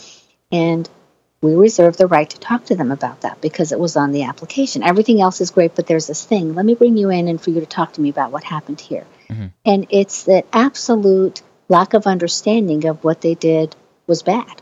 and 0.51 0.89
we 1.41 1.55
reserve 1.55 1.95
the 1.95 2.07
right 2.07 2.29
to 2.29 2.39
talk 2.39 2.65
to 2.65 2.75
them 2.75 2.91
about 2.91 3.21
that 3.21 3.39
because 3.39 3.71
it 3.71 3.79
was 3.79 3.95
on 3.95 4.11
the 4.11 4.23
application. 4.23 4.83
Everything 4.83 5.21
else 5.21 5.39
is 5.39 5.51
great, 5.51 5.75
but 5.75 5.87
there's 5.87 6.07
this 6.07 6.25
thing. 6.25 6.53
Let 6.53 6.65
me 6.65 6.73
bring 6.73 6.97
you 6.97 7.09
in 7.09 7.27
and 7.27 7.41
for 7.41 7.49
you 7.49 7.61
to 7.61 7.65
talk 7.65 7.93
to 7.93 8.01
me 8.01 8.09
about 8.09 8.31
what 8.31 8.43
happened 8.43 8.81
here. 8.81 9.05
Mm-hmm. 9.29 9.47
And 9.65 9.87
it's 9.89 10.23
that 10.23 10.45
absolute 10.51 11.41
lack 11.69 11.93
of 11.93 12.07
understanding 12.07 12.85
of 12.85 13.03
what 13.03 13.21
they 13.21 13.35
did 13.35 13.75
was 14.05 14.23
bad. 14.23 14.61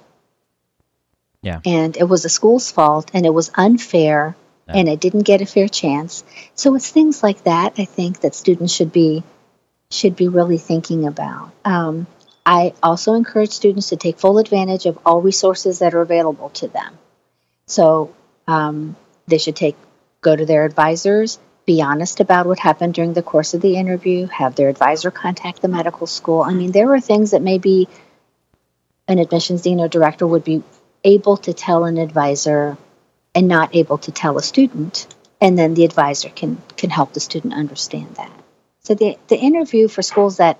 Yeah. 1.41 1.61
And 1.65 1.97
it 1.97 2.03
was 2.03 2.23
the 2.23 2.29
school's 2.29 2.71
fault 2.71 3.09
and 3.13 3.25
it 3.25 3.33
was 3.33 3.49
unfair 3.55 4.35
yeah. 4.67 4.75
and 4.75 4.89
it 4.89 4.99
didn't 4.99 5.23
get 5.23 5.41
a 5.41 5.45
fair 5.45 5.67
chance. 5.67 6.23
So 6.53 6.75
it's 6.75 6.89
things 6.89 7.23
like 7.23 7.43
that 7.45 7.75
I 7.77 7.85
think 7.85 8.19
that 8.21 8.35
students 8.35 8.73
should 8.73 8.91
be 8.91 9.23
should 9.89 10.17
be 10.17 10.27
really 10.27 10.57
thinking 10.57 11.07
about. 11.07 11.51
Um, 11.63 12.07
I 12.47 12.73
also 12.81 13.13
encourage 13.13 13.51
students 13.51 13.89
to 13.89 13.97
take 13.97 14.19
full 14.19 14.37
advantage 14.37 14.85
of 14.85 14.97
all 15.05 15.21
resources 15.21 15.79
that 15.79 15.93
are 15.93 15.99
available 15.99 16.49
to 16.51 16.69
them. 16.69 16.97
So 17.65 18.15
um, 18.47 18.95
they 19.27 19.37
should 19.37 19.57
take 19.57 19.75
go 20.21 20.33
to 20.33 20.45
their 20.45 20.63
advisors, 20.63 21.39
be 21.65 21.81
honest 21.81 22.21
about 22.21 22.45
what 22.45 22.57
happened 22.57 22.93
during 22.93 23.11
the 23.11 23.21
course 23.21 23.53
of 23.53 23.59
the 23.59 23.75
interview, 23.75 24.27
have 24.27 24.55
their 24.55 24.69
advisor 24.69 25.11
contact 25.11 25.61
the 25.61 25.67
medical 25.67 26.07
school. 26.07 26.41
I 26.41 26.53
mean, 26.53 26.71
there 26.71 26.93
are 26.93 27.01
things 27.01 27.31
that 27.31 27.41
maybe 27.41 27.89
an 29.09 29.19
admissions 29.19 29.63
dean 29.63 29.81
or 29.81 29.89
director 29.89 30.25
would 30.25 30.45
be 30.45 30.63
able 31.03 31.35
to 31.35 31.51
tell 31.53 31.83
an 31.83 31.97
advisor 31.97 32.77
and 33.35 33.49
not 33.49 33.75
able 33.75 33.97
to 33.97 34.11
tell 34.13 34.37
a 34.37 34.41
student, 34.41 35.05
and 35.41 35.59
then 35.59 35.73
the 35.73 35.83
advisor 35.83 36.29
can 36.29 36.61
can 36.77 36.89
help 36.91 37.11
the 37.11 37.19
student 37.19 37.53
understand 37.53 38.15
that. 38.15 38.31
So 38.83 38.95
the 38.95 39.17
the 39.27 39.37
interview 39.37 39.89
for 39.89 40.01
schools 40.01 40.37
that 40.37 40.57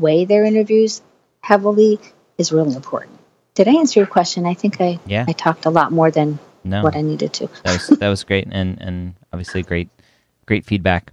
weigh 0.00 0.24
their 0.24 0.44
interviews 0.44 1.02
heavily 1.40 1.98
is 2.38 2.52
really 2.52 2.74
important. 2.74 3.18
Did 3.54 3.68
I 3.68 3.72
answer 3.72 4.00
your 4.00 4.06
question? 4.06 4.46
I 4.46 4.54
think 4.54 4.80
I 4.80 4.98
yeah. 5.06 5.24
I 5.28 5.32
talked 5.32 5.66
a 5.66 5.70
lot 5.70 5.92
more 5.92 6.10
than 6.10 6.38
no, 6.64 6.82
what 6.82 6.96
I 6.96 7.02
needed 7.02 7.32
to. 7.34 7.48
that 7.64 7.72
was 7.72 7.98
that 7.98 8.08
was 8.08 8.24
great 8.24 8.48
and 8.50 8.80
and 8.80 9.14
obviously 9.32 9.62
great 9.62 9.88
great 10.46 10.64
feedback. 10.64 11.12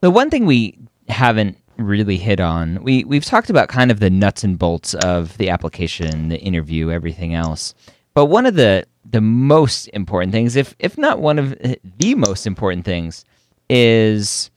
The 0.00 0.10
one 0.10 0.30
thing 0.30 0.46
we 0.46 0.78
haven't 1.08 1.56
really 1.76 2.16
hit 2.16 2.40
on 2.40 2.82
we 2.82 3.04
we've 3.04 3.24
talked 3.24 3.50
about 3.50 3.68
kind 3.68 3.90
of 3.90 4.00
the 4.00 4.10
nuts 4.10 4.44
and 4.44 4.58
bolts 4.58 4.94
of 4.94 5.36
the 5.38 5.48
application, 5.48 6.28
the 6.28 6.38
interview, 6.38 6.90
everything 6.90 7.34
else. 7.34 7.74
But 8.14 8.26
one 8.26 8.46
of 8.46 8.54
the 8.54 8.84
the 9.10 9.20
most 9.20 9.88
important 9.88 10.32
things, 10.32 10.56
if 10.56 10.74
if 10.78 10.98
not 10.98 11.20
one 11.20 11.38
of 11.38 11.56
the 11.98 12.14
most 12.14 12.46
important 12.46 12.84
things, 12.84 13.24
is 13.70 14.50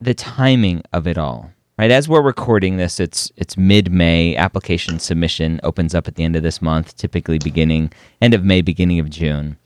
the 0.00 0.14
timing 0.14 0.82
of 0.92 1.06
it 1.06 1.18
all 1.18 1.50
right 1.84 1.90
as 1.90 2.08
we're 2.08 2.22
recording 2.22 2.78
this 2.78 2.98
it's 2.98 3.30
it's 3.36 3.58
mid-may. 3.58 4.34
Application 4.36 4.98
submission 4.98 5.60
opens 5.62 5.94
up 5.94 6.08
at 6.08 6.14
the 6.14 6.24
end 6.24 6.34
of 6.34 6.42
this 6.42 6.62
month 6.62 6.96
typically 6.96 7.38
beginning 7.38 7.92
end 8.22 8.32
of 8.32 8.42
may 8.42 8.62
beginning 8.62 8.98
of 9.00 9.10
june. 9.10 9.58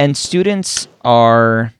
And 0.00 0.16
students 0.16 0.88
are 1.02 1.72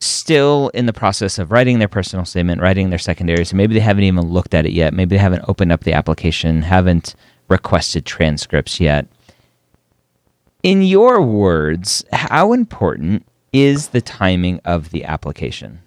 still 0.00 0.70
in 0.70 0.86
the 0.86 0.94
process 0.94 1.38
of 1.38 1.52
writing 1.52 1.78
their 1.78 1.88
personal 1.88 2.24
statement 2.24 2.62
writing 2.62 2.88
their 2.88 2.98
secondary 2.98 3.44
so 3.44 3.54
maybe 3.54 3.74
they 3.74 3.80
haven't 3.80 4.04
even 4.04 4.24
looked 4.24 4.54
at 4.54 4.64
it 4.64 4.72
yet. 4.72 4.94
Maybe 4.94 5.14
they 5.16 5.20
haven't 5.20 5.44
opened 5.46 5.70
up 5.70 5.84
the 5.84 5.92
application 5.92 6.62
haven't 6.62 7.14
requested 7.48 8.06
transcripts 8.06 8.80
yet. 8.80 9.06
In 10.62 10.80
your 10.80 11.20
words 11.20 12.02
how 12.14 12.54
important 12.54 13.26
is 13.52 13.88
the 13.88 14.00
timing 14.00 14.58
of 14.64 14.88
the 14.88 15.04
application 15.04 15.80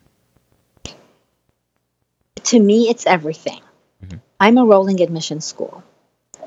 to 2.45 2.59
me, 2.59 2.89
it's 2.89 3.05
everything. 3.05 3.61
Mm-hmm. 4.03 4.17
I'm 4.39 4.57
a 4.57 4.65
rolling 4.65 5.01
admission 5.01 5.41
school. 5.41 5.83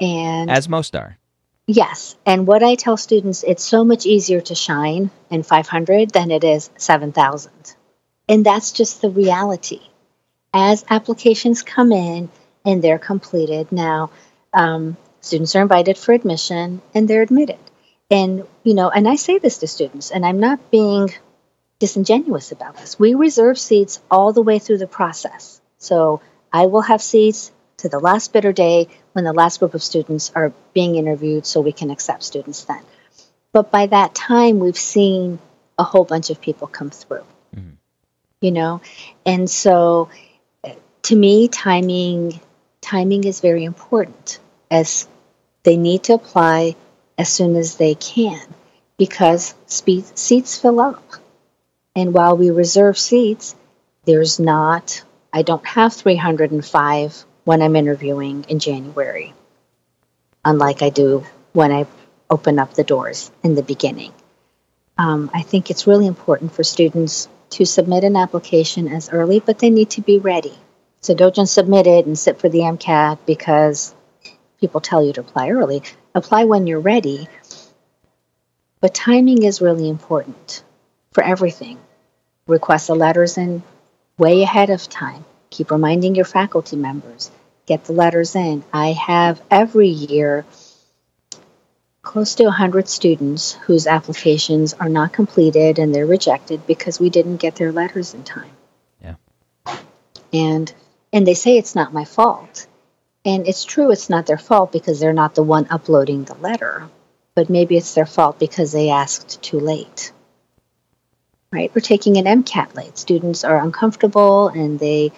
And 0.00 0.50
as 0.50 0.68
most 0.68 0.96
are. 0.96 1.18
Yes. 1.66 2.16
And 2.26 2.46
what 2.46 2.62
I 2.62 2.74
tell 2.74 2.96
students, 2.96 3.44
it's 3.44 3.62
so 3.62 3.84
much 3.84 4.04
easier 4.04 4.40
to 4.40 4.54
shine 4.54 5.10
in 5.30 5.42
500 5.42 6.10
than 6.10 6.30
it 6.30 6.42
is 6.42 6.70
7,000. 6.76 7.52
And 8.28 8.44
that's 8.44 8.72
just 8.72 9.00
the 9.00 9.10
reality. 9.10 9.80
As 10.52 10.84
applications 10.90 11.62
come 11.62 11.92
in 11.92 12.28
and 12.64 12.82
they're 12.82 12.98
completed, 12.98 13.70
now 13.70 14.10
um, 14.52 14.96
students 15.20 15.54
are 15.54 15.62
invited 15.62 15.96
for 15.96 16.12
admission 16.12 16.82
and 16.92 17.06
they're 17.06 17.22
admitted. 17.22 17.58
And, 18.10 18.44
you 18.64 18.74
know, 18.74 18.90
and 18.90 19.08
I 19.08 19.14
say 19.14 19.38
this 19.38 19.58
to 19.58 19.68
students, 19.68 20.10
and 20.10 20.26
I'm 20.26 20.40
not 20.40 20.72
being 20.72 21.10
disingenuous 21.78 22.50
about 22.50 22.76
this. 22.76 22.98
We 22.98 23.14
reserve 23.14 23.58
seats 23.58 24.00
all 24.10 24.32
the 24.32 24.42
way 24.42 24.58
through 24.58 24.78
the 24.78 24.88
process. 24.88 25.59
So 25.80 26.20
I 26.52 26.66
will 26.66 26.82
have 26.82 27.02
seats 27.02 27.50
to 27.78 27.88
the 27.88 27.98
last 27.98 28.32
bitter 28.32 28.52
day 28.52 28.88
when 29.12 29.24
the 29.24 29.32
last 29.32 29.58
group 29.58 29.74
of 29.74 29.82
students 29.82 30.30
are 30.34 30.52
being 30.74 30.94
interviewed 30.94 31.46
so 31.46 31.60
we 31.60 31.72
can 31.72 31.90
accept 31.90 32.22
students 32.22 32.64
then. 32.64 32.82
But 33.52 33.70
by 33.72 33.86
that 33.86 34.14
time, 34.14 34.60
we've 34.60 34.78
seen 34.78 35.40
a 35.78 35.82
whole 35.82 36.04
bunch 36.04 36.30
of 36.30 36.40
people 36.40 36.68
come 36.68 36.90
through, 36.90 37.24
mm-hmm. 37.56 37.70
you 38.40 38.52
know? 38.52 38.80
And 39.26 39.50
so 39.50 40.10
to 41.02 41.16
me, 41.16 41.48
timing, 41.48 42.38
timing 42.80 43.24
is 43.24 43.40
very 43.40 43.64
important 43.64 44.38
as 44.70 45.08
they 45.62 45.76
need 45.76 46.04
to 46.04 46.14
apply 46.14 46.76
as 47.18 47.28
soon 47.28 47.56
as 47.56 47.76
they 47.76 47.94
can 47.94 48.40
because 48.96 49.54
speed, 49.66 50.04
seats 50.16 50.58
fill 50.58 50.80
up. 50.80 51.02
And 51.96 52.14
while 52.14 52.36
we 52.36 52.50
reserve 52.50 52.98
seats, 52.98 53.56
there's 54.04 54.38
not 54.38 55.02
I 55.32 55.42
don't 55.42 55.66
have 55.66 55.92
305 55.94 57.24
when 57.44 57.62
I'm 57.62 57.76
interviewing 57.76 58.44
in 58.48 58.58
January, 58.58 59.32
unlike 60.44 60.82
I 60.82 60.90
do 60.90 61.24
when 61.52 61.72
I 61.72 61.86
open 62.28 62.58
up 62.58 62.74
the 62.74 62.84
doors 62.84 63.30
in 63.42 63.54
the 63.54 63.62
beginning. 63.62 64.12
Um, 64.98 65.30
I 65.32 65.42
think 65.42 65.70
it's 65.70 65.86
really 65.86 66.06
important 66.06 66.52
for 66.52 66.64
students 66.64 67.28
to 67.50 67.64
submit 67.64 68.04
an 68.04 68.16
application 68.16 68.88
as 68.88 69.10
early, 69.10 69.40
but 69.40 69.58
they 69.58 69.70
need 69.70 69.90
to 69.90 70.02
be 70.02 70.18
ready. 70.18 70.56
So 71.00 71.14
don't 71.14 71.34
just 71.34 71.54
submit 71.54 71.86
it 71.86 72.06
and 72.06 72.18
sit 72.18 72.38
for 72.38 72.48
the 72.48 72.60
MCAT 72.60 73.18
because 73.26 73.94
people 74.60 74.80
tell 74.80 75.04
you 75.04 75.12
to 75.14 75.20
apply 75.20 75.50
early. 75.50 75.82
Apply 76.14 76.44
when 76.44 76.66
you're 76.66 76.80
ready. 76.80 77.28
But 78.80 78.94
timing 78.94 79.42
is 79.42 79.60
really 79.60 79.88
important 79.88 80.62
for 81.12 81.24
everything. 81.24 81.78
Request 82.46 82.88
the 82.88 82.94
letters 82.94 83.38
in 83.38 83.62
way 84.20 84.42
ahead 84.42 84.68
of 84.70 84.88
time. 84.88 85.24
Keep 85.48 85.70
reminding 85.70 86.14
your 86.14 86.26
faculty 86.26 86.76
members. 86.76 87.30
Get 87.66 87.84
the 87.84 87.94
letters 87.94 88.36
in. 88.36 88.62
I 88.72 88.92
have 88.92 89.42
every 89.50 89.88
year 89.88 90.44
close 92.02 92.34
to 92.34 92.44
100 92.44 92.88
students 92.88 93.52
whose 93.52 93.86
applications 93.86 94.74
are 94.74 94.88
not 94.90 95.12
completed 95.12 95.78
and 95.78 95.94
they're 95.94 96.06
rejected 96.06 96.66
because 96.66 97.00
we 97.00 97.08
didn't 97.08 97.38
get 97.38 97.56
their 97.56 97.72
letters 97.72 98.14
in 98.14 98.22
time. 98.22 98.50
Yeah. 99.02 99.14
And 100.32 100.72
and 101.12 101.26
they 101.26 101.34
say 101.34 101.56
it's 101.56 101.74
not 101.74 101.92
my 101.92 102.04
fault. 102.04 102.66
And 103.24 103.48
it's 103.48 103.64
true 103.64 103.90
it's 103.90 104.10
not 104.10 104.26
their 104.26 104.38
fault 104.38 104.70
because 104.70 105.00
they're 105.00 105.12
not 105.12 105.34
the 105.34 105.42
one 105.42 105.66
uploading 105.70 106.24
the 106.24 106.34
letter, 106.34 106.88
but 107.34 107.50
maybe 107.50 107.76
it's 107.76 107.94
their 107.94 108.06
fault 108.06 108.38
because 108.38 108.72
they 108.72 108.90
asked 108.90 109.42
too 109.42 109.60
late 109.60 110.12
right? 111.52 111.72
We're 111.74 111.80
taking 111.80 112.16
an 112.16 112.26
MCAT 112.26 112.74
late. 112.76 112.96
Students 112.96 113.44
are 113.44 113.60
uncomfortable 113.60 114.48
and 114.48 114.78
they 114.78 115.12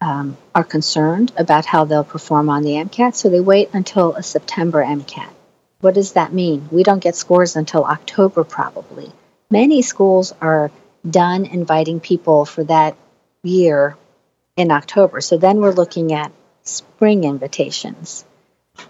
um, 0.00 0.36
are 0.54 0.64
concerned 0.64 1.32
about 1.36 1.66
how 1.66 1.84
they'll 1.84 2.04
perform 2.04 2.48
on 2.48 2.62
the 2.62 2.72
MCAT, 2.72 3.14
so 3.14 3.28
they 3.28 3.40
wait 3.40 3.70
until 3.72 4.14
a 4.14 4.22
September 4.22 4.84
MCAT. 4.84 5.30
What 5.80 5.94
does 5.94 6.12
that 6.12 6.32
mean? 6.32 6.68
We 6.70 6.82
don't 6.82 7.02
get 7.02 7.16
scores 7.16 7.56
until 7.56 7.84
October, 7.84 8.44
probably. 8.44 9.12
Many 9.50 9.82
schools 9.82 10.32
are 10.40 10.70
done 11.08 11.44
inviting 11.44 12.00
people 12.00 12.44
for 12.46 12.64
that 12.64 12.96
year 13.42 13.96
in 14.56 14.70
October. 14.70 15.20
So 15.20 15.36
then 15.36 15.58
we're 15.60 15.72
looking 15.72 16.12
at 16.12 16.32
spring 16.62 17.24
invitations 17.24 18.24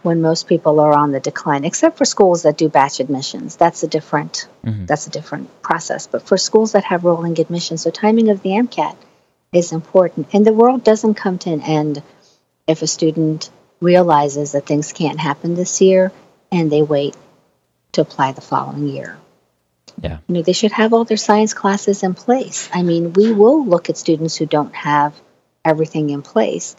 when 0.03 0.21
most 0.21 0.47
people 0.47 0.81
are 0.81 0.93
on 0.93 1.13
the 1.13 1.21
decline, 1.21 1.65
except 1.65 1.99
for 1.99 2.05
schools 2.05 2.43
that 2.43 2.57
do 2.57 2.69
batch 2.69 3.01
admissions. 3.01 3.57
That's 3.57 3.83
a 3.83 3.89
different 3.89 4.49
mm-hmm. 4.65 4.87
that's 4.87 5.07
a 5.07 5.11
different 5.11 5.63
process. 5.63 6.07
But 6.07 6.27
for 6.27 6.37
schools 6.37 6.73
that 6.73 6.85
have 6.85 7.05
rolling 7.05 7.39
admissions, 7.41 7.83
so 7.83 7.91
timing 7.91 8.31
of 8.31 8.43
the 8.43 8.51
MCAT 8.51 8.97
is 9.53 9.73
important. 9.73 10.29
And 10.33 10.47
the 10.47 10.53
world 10.53 10.85
doesn't 10.85 11.15
come 11.15 11.39
to 11.39 11.51
an 11.51 11.63
end 11.63 12.03
if 12.67 12.83
a 12.83 12.87
student 12.87 13.51
realizes 13.81 14.53
that 14.53 14.67
things 14.67 14.93
can't 14.93 15.21
happen 15.21 15.55
this 15.55 15.81
year 15.81 16.13
and 16.51 16.71
they 16.71 16.83
wait 16.83 17.17
to 17.93 18.01
apply 18.01 18.33
the 18.33 18.41
following 18.41 18.89
year. 18.89 19.19
Yeah. 20.01 20.19
You 20.29 20.35
know, 20.35 20.43
they 20.43 20.53
should 20.53 20.73
have 20.73 20.93
all 20.93 21.05
their 21.05 21.17
science 21.17 21.55
classes 21.55 22.03
in 22.03 22.15
place. 22.15 22.69
I 22.73 22.83
mean, 22.83 23.13
we 23.13 23.33
will 23.33 23.65
look 23.65 23.89
at 23.89 23.97
students 23.97 24.37
who 24.37 24.47
don't 24.47 24.75
have 24.75 25.19
everything 25.65 26.11
in 26.11 26.23
place, 26.23 26.77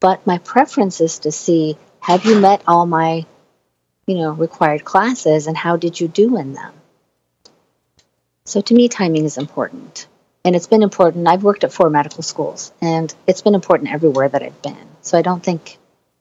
but 0.00 0.26
my 0.26 0.38
preference 0.38 1.00
is 1.00 1.20
to 1.20 1.32
see 1.32 1.76
have 2.06 2.24
you 2.24 2.38
met 2.38 2.62
all 2.68 2.86
my, 2.86 3.26
you 4.06 4.14
know, 4.14 4.30
required 4.30 4.84
classes 4.84 5.48
and 5.48 5.56
how 5.56 5.76
did 5.76 5.98
you 5.98 6.06
do 6.06 6.36
in 6.36 6.52
them? 6.54 6.72
So 8.44 8.60
to 8.60 8.74
me, 8.74 8.88
timing 8.88 9.24
is 9.24 9.38
important. 9.38 10.06
And 10.44 10.54
it's 10.54 10.68
been 10.68 10.84
important. 10.84 11.26
I've 11.26 11.42
worked 11.42 11.64
at 11.64 11.72
four 11.72 11.90
medical 11.90 12.22
schools 12.22 12.72
and 12.80 13.12
it's 13.26 13.42
been 13.42 13.56
important 13.56 13.90
everywhere 13.90 14.28
that 14.28 14.40
I've 14.40 14.62
been. 14.62 14.86
So 15.02 15.18
I 15.18 15.22
don't 15.22 15.42
think 15.42 15.78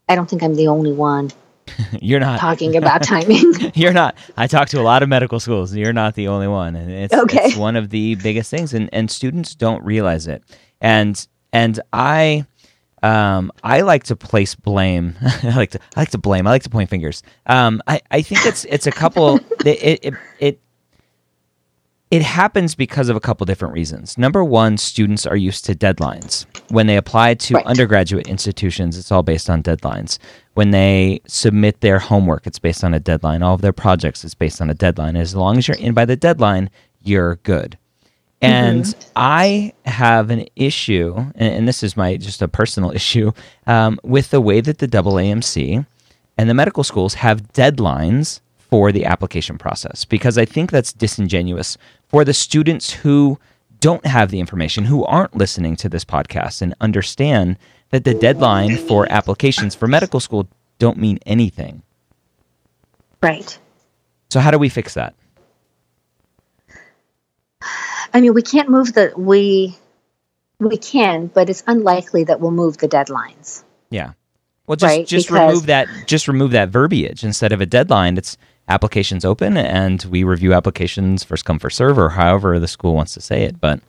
I 0.09 0.15
don't 0.15 0.27
think 0.27 0.41
I'm 0.41 0.55
the 0.55 0.69
only 0.69 0.91
one 0.91 1.31
You're 2.01 2.19
not 2.19 2.39
talking 2.39 2.75
about 2.81 3.03
timing. 3.03 3.53
You're 3.75 3.93
not. 3.93 4.15
I 4.35 4.47
talk 4.47 4.69
to 4.69 4.79
a 4.79 4.83
lot 4.83 5.03
of 5.03 5.09
medical 5.09 5.39
schools. 5.39 5.75
You're 5.75 5.93
not 5.93 6.15
the 6.15 6.27
only 6.29 6.47
one, 6.47 6.75
and 6.75 6.91
it's, 6.91 7.13
Okay. 7.13 7.45
it's 7.45 7.55
one 7.55 7.75
of 7.75 7.89
the 7.89 8.15
biggest 8.15 8.49
things, 8.51 8.73
and, 8.73 8.89
and 8.91 9.09
students 9.09 9.55
don't 9.55 9.83
realize 9.83 10.27
it. 10.27 10.43
And 10.81 11.27
and 11.51 11.79
I, 11.93 12.45
um, 13.05 13.51
I 13.63 13.81
like 13.81 14.03
to 14.05 14.15
place 14.15 14.55
blame. 14.55 15.15
I 15.43 15.55
like 15.55 15.71
to 15.71 15.79
I 15.95 16.01
like 16.01 16.11
to 16.11 16.17
blame. 16.17 16.47
I 16.47 16.51
like 16.51 16.63
to 16.63 16.69
point 16.69 16.89
fingers. 16.89 17.23
Um, 17.45 17.81
I, 17.87 18.01
I 18.11 18.21
think 18.21 18.45
it's 18.45 18.65
it's 18.65 18.87
a 18.87 18.91
couple. 18.91 19.39
it, 19.65 19.99
it 20.05 20.13
it 20.39 20.61
it 22.11 22.21
happens 22.21 22.75
because 22.75 23.09
of 23.09 23.15
a 23.15 23.19
couple 23.19 23.45
different 23.45 23.73
reasons. 23.73 24.17
Number 24.17 24.43
one, 24.43 24.77
students 24.77 25.25
are 25.25 25.35
used 25.35 25.65
to 25.65 25.75
deadlines. 25.75 26.45
When 26.69 26.87
they 26.87 26.97
apply 26.97 27.33
to 27.35 27.55
Right. 27.55 27.65
undergraduate 27.65 28.27
institutions, 28.27 28.97
it's 28.97 29.11
all 29.11 29.23
based 29.23 29.49
on 29.49 29.61
deadlines. 29.63 30.17
When 30.53 30.71
they 30.71 31.19
submit 31.27 31.81
their 31.81 31.99
homework, 31.99 32.47
it's 32.47 32.59
based 32.59 32.83
on 32.83 32.93
a 32.93 32.99
deadline. 32.99 33.41
All 33.43 33.55
of 33.55 33.61
their 33.61 33.73
projects, 33.73 34.23
it's 34.23 34.35
based 34.35 34.61
on 34.61 34.69
a 34.69 34.73
deadline. 34.73 35.15
As 35.17 35.35
long 35.35 35.57
as 35.57 35.67
you're 35.67 35.77
in 35.77 35.93
by 35.93 36.05
the 36.05 36.15
deadline, 36.15 36.69
you're 37.01 37.35
good. 37.37 37.77
And 38.41 38.95
I 39.15 39.73
have 39.85 40.29
an 40.29 40.45
issue, 40.55 41.15
and, 41.15 41.53
and 41.55 41.67
this 41.67 41.81
is 41.81 41.97
my 41.97 42.17
just 42.17 42.41
a 42.41 42.47
personal 42.47 42.91
issue, 42.95 43.31
um, 43.65 43.99
with 44.03 44.29
the 44.29 44.41
way 44.41 44.61
that 44.61 44.79
the 44.79 44.87
AAMC 44.87 45.85
and 46.37 46.49
the 46.49 46.53
medical 46.53 46.83
schools 46.83 47.15
have 47.15 47.53
deadlines 47.53 48.41
for 48.69 48.91
the 48.91 49.05
application 49.05 49.57
process 49.57 50.05
because 50.05 50.37
I 50.37 50.45
think 50.45 50.71
that's 50.71 50.91
disingenuous 50.91 51.77
for 52.07 52.25
the 52.25 52.33
students 52.33 52.91
who 52.91 53.39
don't 53.79 54.05
have 54.05 54.31
the 54.31 54.39
information, 54.39 54.85
who 54.85 55.05
aren't 55.05 55.35
listening 55.35 55.75
to 55.77 55.89
this 55.89 56.03
podcast 56.03 56.61
and 56.61 56.73
understand 56.81 57.57
that 57.91 58.03
the 58.03 58.13
deadline 58.13 58.77
for 58.77 59.09
applications 59.11 59.75
for 59.75 59.87
medical 59.87 60.19
school 60.19 60.47
don't 60.79 60.97
mean 60.97 61.19
anything. 61.25 61.83
right. 63.21 63.57
So 64.29 64.39
how 64.39 64.51
do 64.51 64.57
we 64.57 64.69
fix 64.69 64.95
that? 64.95 65.13
I 68.15 68.21
mean, 68.21 68.33
we 68.33 68.41
can't 68.41 68.69
move 68.69 68.93
the 68.93 69.11
we 69.17 69.77
we 70.59 70.77
can, 70.77 71.27
but 71.27 71.49
it's 71.49 71.63
unlikely 71.67 72.23
that 72.23 72.39
we'll 72.39 72.51
move 72.51 72.77
the 72.77 72.87
deadlines. 72.87 73.63
Yeah. 73.89 74.11
Well, 74.67 74.77
just 74.77 74.89
Right, 74.89 75.05
just 75.05 75.27
because- 75.27 75.49
remove 75.49 75.65
that. 75.65 75.87
Just 76.07 76.27
remove 76.29 76.51
that 76.51 76.69
verbiage 76.69 77.23
instead 77.25 77.51
of 77.51 77.59
a 77.59 77.65
deadline. 77.65 78.17
It's 78.17 78.37
applications 78.69 79.25
open, 79.25 79.57
and 79.57 80.01
we 80.05 80.23
review 80.23 80.53
applications 80.53 81.23
first 81.25 81.43
come 81.43 81.59
first 81.59 81.75
serve, 81.77 81.99
or 81.99 82.09
however 82.09 82.57
the 82.57 82.67
school 82.69 82.95
wants 82.95 83.13
to 83.15 83.21
say 83.21 83.43
it. 83.43 83.59
But 83.59 83.81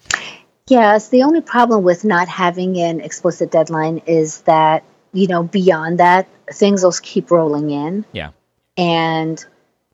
Yes, 0.69 1.09
the 1.11 1.23
only 1.23 1.41
problem 1.41 1.85
with 1.85 2.05
not 2.05 2.27
having 2.27 2.77
an 2.81 3.01
explicit 3.01 3.53
deadline 3.53 4.03
is 4.07 4.41
that, 4.43 4.83
you 5.13 5.29
know, 5.29 5.45
beyond 5.45 6.01
that, 6.01 6.27
things 6.53 6.83
will 6.83 6.93
keep 7.01 7.31
rolling 7.31 7.71
in. 7.71 8.05
yeah, 8.13 8.31
And, 8.77 9.43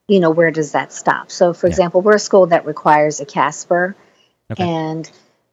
you 0.08 0.18
know, 0.18 0.30
where 0.30 0.50
does 0.50 0.72
that 0.72 0.90
stop? 0.92 1.30
So, 1.30 1.52
for 1.52 1.66
Yeah. 1.66 1.72
example, 1.72 2.00
we're 2.00 2.14
a 2.16 2.18
school 2.18 2.46
that 2.46 2.64
requires 2.64 3.20
a 3.20 3.26
Casper. 3.26 3.94
Okay. 4.52 4.68
And 4.68 5.10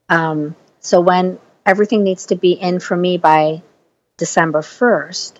um, 0.07 0.55
so 0.79 1.01
when 1.01 1.39
everything 1.65 2.03
needs 2.03 2.27
to 2.27 2.35
be 2.35 2.53
in 2.53 2.79
for 2.79 2.95
me 2.95 3.17
by 3.17 3.61
December 4.17 4.61
1st, 4.61 5.33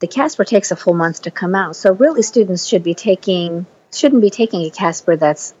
the 0.00 0.06
Casper 0.06 0.44
takes 0.44 0.70
a 0.70 0.76
full 0.76 0.94
month 0.94 1.22
to 1.22 1.30
come 1.30 1.54
out. 1.54 1.76
So 1.76 1.92
really 1.92 2.22
students 2.22 2.66
should 2.66 2.82
be 2.82 2.94
taking 2.94 3.66
shouldn't 3.92 4.22
be 4.22 4.30
taking 4.30 4.62
a 4.66 4.70
Casper 4.70 5.16
that's 5.16 5.54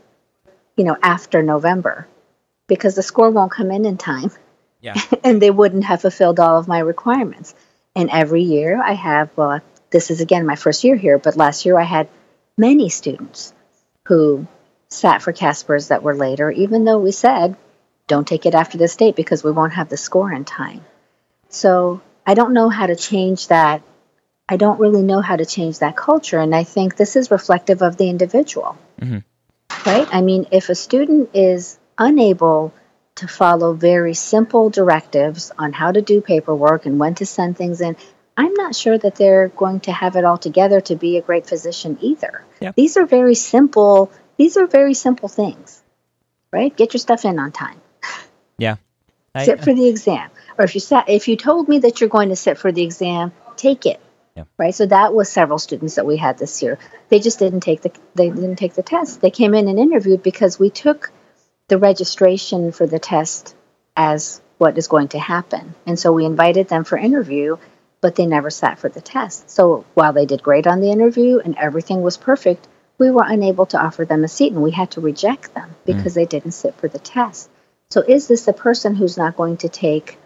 you 0.76 0.84
know 0.84 0.96
after 1.02 1.42
November 1.42 2.08
because 2.66 2.94
the 2.96 3.02
score 3.02 3.30
won't 3.30 3.52
come 3.52 3.70
in 3.70 3.84
in 3.86 3.96
time 3.96 4.30
yeah, 4.84 5.00
and 5.24 5.40
they 5.40 5.50
wouldn't 5.50 5.84
have 5.84 6.02
fulfilled 6.02 6.38
all 6.38 6.58
of 6.58 6.68
my 6.68 6.78
requirements. 6.78 7.54
And 7.96 8.10
every 8.10 8.42
year 8.42 8.80
I 8.82 8.92
have, 8.92 9.30
well, 9.34 9.60
this 9.90 10.10
is 10.10 10.20
again 10.20 10.44
my 10.44 10.56
first 10.56 10.84
year 10.84 10.94
here, 10.96 11.18
but 11.18 11.36
last 11.36 11.64
year 11.64 11.78
I 11.78 11.84
had 11.84 12.08
many 12.58 12.90
students 12.90 13.54
who 14.06 14.46
sat 14.88 15.22
for 15.22 15.32
Caspers 15.32 15.88
that 15.88 16.02
were 16.02 16.14
later, 16.14 16.50
even 16.50 16.84
though 16.84 16.98
we 16.98 17.10
said, 17.10 17.56
don't 18.06 18.26
take 18.26 18.46
it 18.46 18.54
after 18.54 18.78
this 18.78 18.96
date 18.96 19.16
because 19.16 19.42
we 19.42 19.50
won't 19.50 19.72
have 19.72 19.88
the 19.88 19.96
score 19.96 20.32
in 20.32 20.44
time. 20.44 20.84
So 21.48 22.00
I 22.26 22.34
don't 22.34 22.52
know 22.52 22.68
how 22.68 22.86
to 22.86 22.96
change 22.96 23.48
that. 23.48 23.82
I 24.48 24.56
don't 24.56 24.80
really 24.80 25.02
know 25.02 25.20
how 25.20 25.36
to 25.36 25.46
change 25.46 25.78
that 25.78 25.96
culture. 25.96 26.38
And 26.38 26.54
I 26.54 26.64
think 26.64 26.96
this 26.96 27.16
is 27.16 27.30
reflective 27.30 27.82
of 27.82 27.96
the 27.96 28.10
individual, 28.10 28.76
Mhm. 29.00 29.24
right? 29.86 30.06
I 30.12 30.20
mean, 30.20 30.46
if 30.50 30.68
a 30.68 30.74
student 30.74 31.30
is 31.32 31.78
unable 31.96 32.72
to 33.16 33.28
follow 33.28 33.72
very 33.72 34.12
simple 34.12 34.68
directives 34.68 35.52
on 35.58 35.72
how 35.72 35.92
to 35.92 36.02
do 36.02 36.20
paperwork 36.20 36.84
and 36.84 36.98
when 36.98 37.14
to 37.14 37.26
send 37.26 37.56
things 37.56 37.80
in, 37.80 37.96
I'm 38.36 38.52
not 38.54 38.74
sure 38.74 38.98
that 38.98 39.14
they're 39.14 39.48
going 39.48 39.80
to 39.80 39.92
have 39.92 40.16
it 40.16 40.24
all 40.24 40.38
together 40.38 40.80
to 40.82 40.96
be 40.96 41.16
a 41.16 41.22
great 41.22 41.46
physician 41.46 41.96
either. 42.00 42.42
Yeah. 42.60 42.72
These 42.76 42.96
are 42.96 43.06
very 43.06 43.36
simple. 43.36 44.10
These 44.36 44.56
are 44.56 44.66
very 44.66 44.94
simple 44.94 45.28
things, 45.28 45.82
right? 46.52 46.74
Get 46.74 46.94
your 46.94 46.98
stuff 47.00 47.24
in 47.24 47.38
on 47.38 47.52
time. 47.52 47.80
yeah. 48.58 48.76
I- 49.34 49.44
sit 49.46 49.64
for 49.64 49.74
the 49.74 49.88
exam, 49.88 50.30
or 50.58 50.64
if 50.64 50.74
you 50.74 50.80
sat, 50.80 51.08
if 51.08 51.26
you 51.26 51.36
told 51.36 51.68
me 51.68 51.80
that 51.80 52.00
you're 52.00 52.08
going 52.08 52.28
to 52.28 52.36
sit 52.36 52.56
for 52.56 52.70
the 52.70 52.82
exam, 52.82 53.32
take 53.56 53.84
it. 53.84 54.00
Yeah. 54.36 54.44
Right. 54.58 54.74
So 54.74 54.86
that 54.86 55.14
was 55.14 55.28
several 55.28 55.58
students 55.58 55.94
that 55.96 56.06
we 56.06 56.16
had 56.16 56.38
this 56.38 56.62
year. 56.62 56.78
They 57.08 57.20
just 57.20 57.38
didn't 57.38 57.60
take 57.60 57.82
the 57.82 57.92
they 58.14 58.30
didn't 58.30 58.56
take 58.56 58.74
the 58.74 58.82
test. 58.82 59.20
They 59.20 59.30
came 59.30 59.54
in 59.54 59.68
and 59.68 59.78
interviewed 59.78 60.22
because 60.22 60.58
we 60.58 60.70
took 60.70 61.12
the 61.68 61.78
registration 61.78 62.72
for 62.72 62.86
the 62.86 62.98
test 62.98 63.54
as 63.96 64.40
what 64.58 64.76
is 64.78 64.88
going 64.88 65.08
to 65.08 65.18
happen. 65.18 65.74
And 65.86 65.98
so 65.98 66.12
we 66.12 66.24
invited 66.24 66.68
them 66.68 66.84
for 66.84 66.96
interview, 66.98 67.56
but 68.00 68.14
they 68.16 68.26
never 68.26 68.50
sat 68.50 68.78
for 68.78 68.88
the 68.88 69.00
test. 69.00 69.50
So 69.50 69.84
while 69.94 70.12
they 70.12 70.26
did 70.26 70.42
great 70.42 70.66
on 70.66 70.80
the 70.80 70.90
interview 70.90 71.38
and 71.38 71.56
everything 71.56 72.02
was 72.02 72.16
perfect, 72.16 72.66
we 72.98 73.10
were 73.10 73.24
unable 73.26 73.66
to 73.66 73.80
offer 73.80 74.04
them 74.04 74.24
a 74.24 74.28
seat 74.28 74.52
and 74.52 74.62
we 74.62 74.70
had 74.70 74.90
to 74.92 75.00
reject 75.00 75.54
them 75.54 75.70
mm. 75.70 75.84
because 75.84 76.14
they 76.14 76.26
didn't 76.26 76.52
sit 76.52 76.74
for 76.76 76.88
the 76.88 76.98
test. 76.98 77.50
So 77.90 78.00
is 78.00 78.28
this 78.28 78.48
a 78.48 78.52
person 78.52 78.94
who's 78.94 79.16
not 79.16 79.36
going 79.36 79.58
to 79.58 79.68
take 79.68 80.18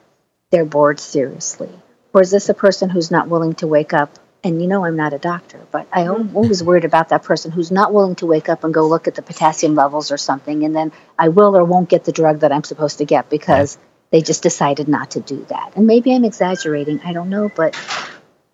their 0.50 0.64
board 0.64 1.00
seriously? 1.00 1.70
Or 2.14 2.22
is 2.22 2.30
this 2.30 2.48
a 2.48 2.54
person 2.54 2.88
who's 2.88 3.10
not 3.10 3.28
willing 3.28 3.54
to 3.56 3.66
wake 3.66 3.92
up? 3.92 4.18
And 4.44 4.62
you 4.62 4.68
know, 4.68 4.84
I'm 4.84 4.96
not 4.96 5.12
a 5.12 5.18
doctor, 5.18 5.60
but 5.70 5.88
I 5.92 6.02
am 6.02 6.28
mm. 6.28 6.34
always 6.34 6.62
worried 6.62 6.84
about 6.84 7.08
that 7.08 7.24
person 7.24 7.50
who's 7.50 7.70
not 7.70 7.92
willing 7.92 8.14
to 8.16 8.26
wake 8.26 8.48
up 8.48 8.64
and 8.64 8.72
go 8.72 8.86
look 8.86 9.08
at 9.08 9.14
the 9.14 9.22
potassium 9.22 9.74
levels 9.74 10.12
or 10.12 10.16
something, 10.16 10.64
and 10.64 10.74
then 10.74 10.92
I 11.18 11.28
will 11.28 11.56
or 11.56 11.64
won't 11.64 11.88
get 11.88 12.04
the 12.04 12.12
drug 12.12 12.40
that 12.40 12.52
I'm 12.52 12.62
supposed 12.62 12.98
to 12.98 13.04
get 13.04 13.28
because 13.28 13.78
they 14.10 14.22
just 14.22 14.42
decided 14.42 14.88
not 14.88 15.10
to 15.12 15.20
do 15.20 15.44
that. 15.48 15.72
And 15.74 15.86
maybe 15.86 16.14
I'm 16.14 16.24
exaggerating, 16.24 17.00
I 17.04 17.12
don't 17.12 17.30
know, 17.30 17.50
but 17.54 17.76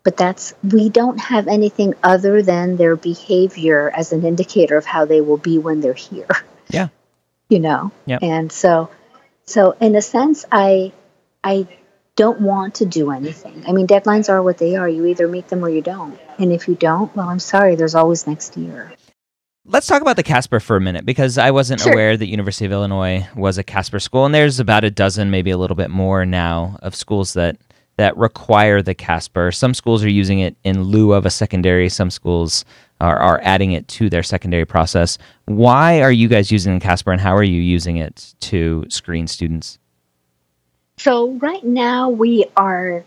but 0.05 0.15
that's 0.15 0.53
we 0.63 0.87
don't 0.87 1.17
have 1.17 1.49
anything 1.49 1.95
other 2.03 2.41
than 2.41 2.77
their 2.77 2.95
behavior 2.95 3.91
as 3.93 4.13
an 4.13 4.23
indicator 4.23 4.77
of 4.77 4.85
how 4.85 5.03
they 5.03 5.19
will 5.19 5.35
be 5.37 5.57
when 5.57 5.81
they're 5.81 5.93
here. 5.93 6.27
Yeah. 6.69 6.87
you 7.49 7.59
know? 7.59 7.91
Yep. 8.05 8.23
and 8.23 8.51
so 8.51 8.89
so 9.45 9.71
in 9.81 9.95
a 9.95 10.01
sense 10.01 10.45
i 10.51 10.93
i 11.43 11.67
don't 12.15 12.39
want 12.39 12.75
to 12.75 12.85
do 12.85 13.11
anything. 13.11 13.65
I 13.67 13.73
mean 13.73 13.87
deadlines 13.87 14.29
are 14.29 14.41
what 14.41 14.57
they 14.57 14.77
are. 14.77 14.87
You 14.87 15.05
either 15.07 15.27
meet 15.27 15.49
them 15.49 15.65
or 15.65 15.69
you 15.69 15.81
don't. 15.81 16.17
And 16.39 16.53
if 16.53 16.69
you 16.69 16.75
don't 16.75 17.13
well 17.15 17.27
i'm 17.27 17.39
sorry. 17.39 17.75
There's 17.75 17.95
always 17.95 18.25
next 18.25 18.55
year. 18.55 18.93
Let's 19.67 19.87
talk 19.87 20.03
about 20.03 20.15
the 20.15 20.21
Casper 20.21 20.59
for 20.59 20.75
a 20.75 20.81
minute 20.81 21.07
because 21.07 21.39
I 21.39 21.49
wasn't 21.49 21.81
Sure. 21.81 21.91
aware 21.91 22.15
that 22.15 22.27
University 22.27 22.65
of 22.65 22.71
Illinois 22.71 23.27
was 23.35 23.57
a 23.57 23.63
Casper 23.63 23.99
school, 23.99 24.23
and 24.23 24.33
there's 24.33 24.59
about 24.59 24.83
a 24.83 24.91
dozen, 24.91 25.31
maybe 25.31 25.49
a 25.49 25.57
little 25.57 25.75
bit 25.75 25.89
more 25.89 26.23
now, 26.23 26.77
of 26.83 26.93
schools 26.93 27.33
that 27.33 27.57
that 27.97 28.15
require 28.17 28.81
the 28.81 28.93
Casper. 28.93 29.51
Some 29.51 29.73
schools 29.73 30.03
are 30.03 30.09
using 30.09 30.39
it 30.39 30.55
in 30.63 30.83
lieu 30.83 31.13
of 31.13 31.25
a 31.25 31.29
secondary. 31.29 31.89
Some 31.89 32.09
schools 32.09 32.65
are, 32.99 33.17
are 33.17 33.39
adding 33.43 33.71
it 33.71 33.87
to 33.89 34.09
their 34.09 34.23
secondary 34.23 34.65
process. 34.65 35.17
Why 35.45 36.01
are 36.01 36.11
you 36.11 36.27
guys 36.27 36.51
using 36.51 36.73
the 36.73 36.79
Casper, 36.79 37.11
and 37.11 37.21
how 37.21 37.35
are 37.35 37.43
you 37.43 37.61
using 37.61 37.97
it 37.97 38.35
to 38.41 38.85
screen 38.89 39.27
students? 39.27 39.79
so 40.97 41.31
right 41.33 41.63
now 41.63 42.09
we 42.09 42.45
are 42.55 43.03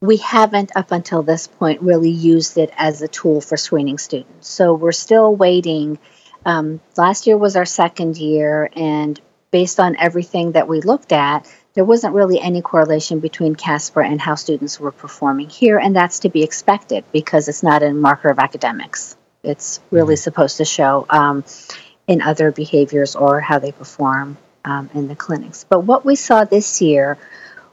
we 0.00 0.16
haven't 0.16 0.72
up 0.76 0.92
until 0.92 1.22
this 1.22 1.46
point 1.46 1.82
really 1.82 2.10
used 2.10 2.56
it 2.56 2.72
as 2.76 3.02
a 3.02 3.08
tool 3.08 3.40
for 3.40 3.56
screening 3.56 3.98
students 3.98 4.48
so 4.48 4.74
we're 4.74 4.92
still 4.92 5.34
waiting 5.34 5.98
um, 6.46 6.80
last 6.96 7.26
year 7.26 7.36
was 7.36 7.56
our 7.56 7.66
second 7.66 8.16
year 8.16 8.70
and 8.74 9.20
based 9.50 9.78
on 9.78 9.96
everything 9.96 10.52
that 10.52 10.68
we 10.68 10.80
looked 10.80 11.12
at 11.12 11.46
there 11.74 11.84
wasn't 11.84 12.14
really 12.14 12.40
any 12.40 12.62
correlation 12.62 13.20
between 13.20 13.54
casper 13.54 14.00
and 14.02 14.20
how 14.20 14.34
students 14.34 14.80
were 14.80 14.92
performing 14.92 15.48
here 15.48 15.78
and 15.78 15.94
that's 15.94 16.20
to 16.20 16.28
be 16.28 16.42
expected 16.42 17.04
because 17.12 17.48
it's 17.48 17.62
not 17.62 17.82
a 17.82 17.92
marker 17.92 18.28
of 18.28 18.38
academics 18.38 19.16
it's 19.42 19.80
really 19.90 20.16
supposed 20.16 20.58
to 20.58 20.64
show 20.64 21.06
um, 21.08 21.44
in 22.06 22.20
other 22.22 22.50
behaviors 22.50 23.16
or 23.16 23.40
how 23.40 23.58
they 23.58 23.72
perform 23.72 24.36
um, 24.64 24.90
in 24.94 25.08
the 25.08 25.16
clinics. 25.16 25.64
But 25.64 25.84
what 25.84 26.04
we 26.04 26.16
saw 26.16 26.44
this 26.44 26.82
year 26.82 27.16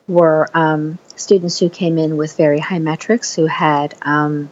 were 0.08 0.48
um, 0.54 1.00
students 1.16 1.60
who 1.60 1.70
came 1.70 1.98
in 1.98 2.18
with 2.18 2.38
very 2.38 2.60
high 2.60 2.80
metrics, 2.80 3.36
who 3.36 3.46
had 3.46 3.96
um, 4.02 4.50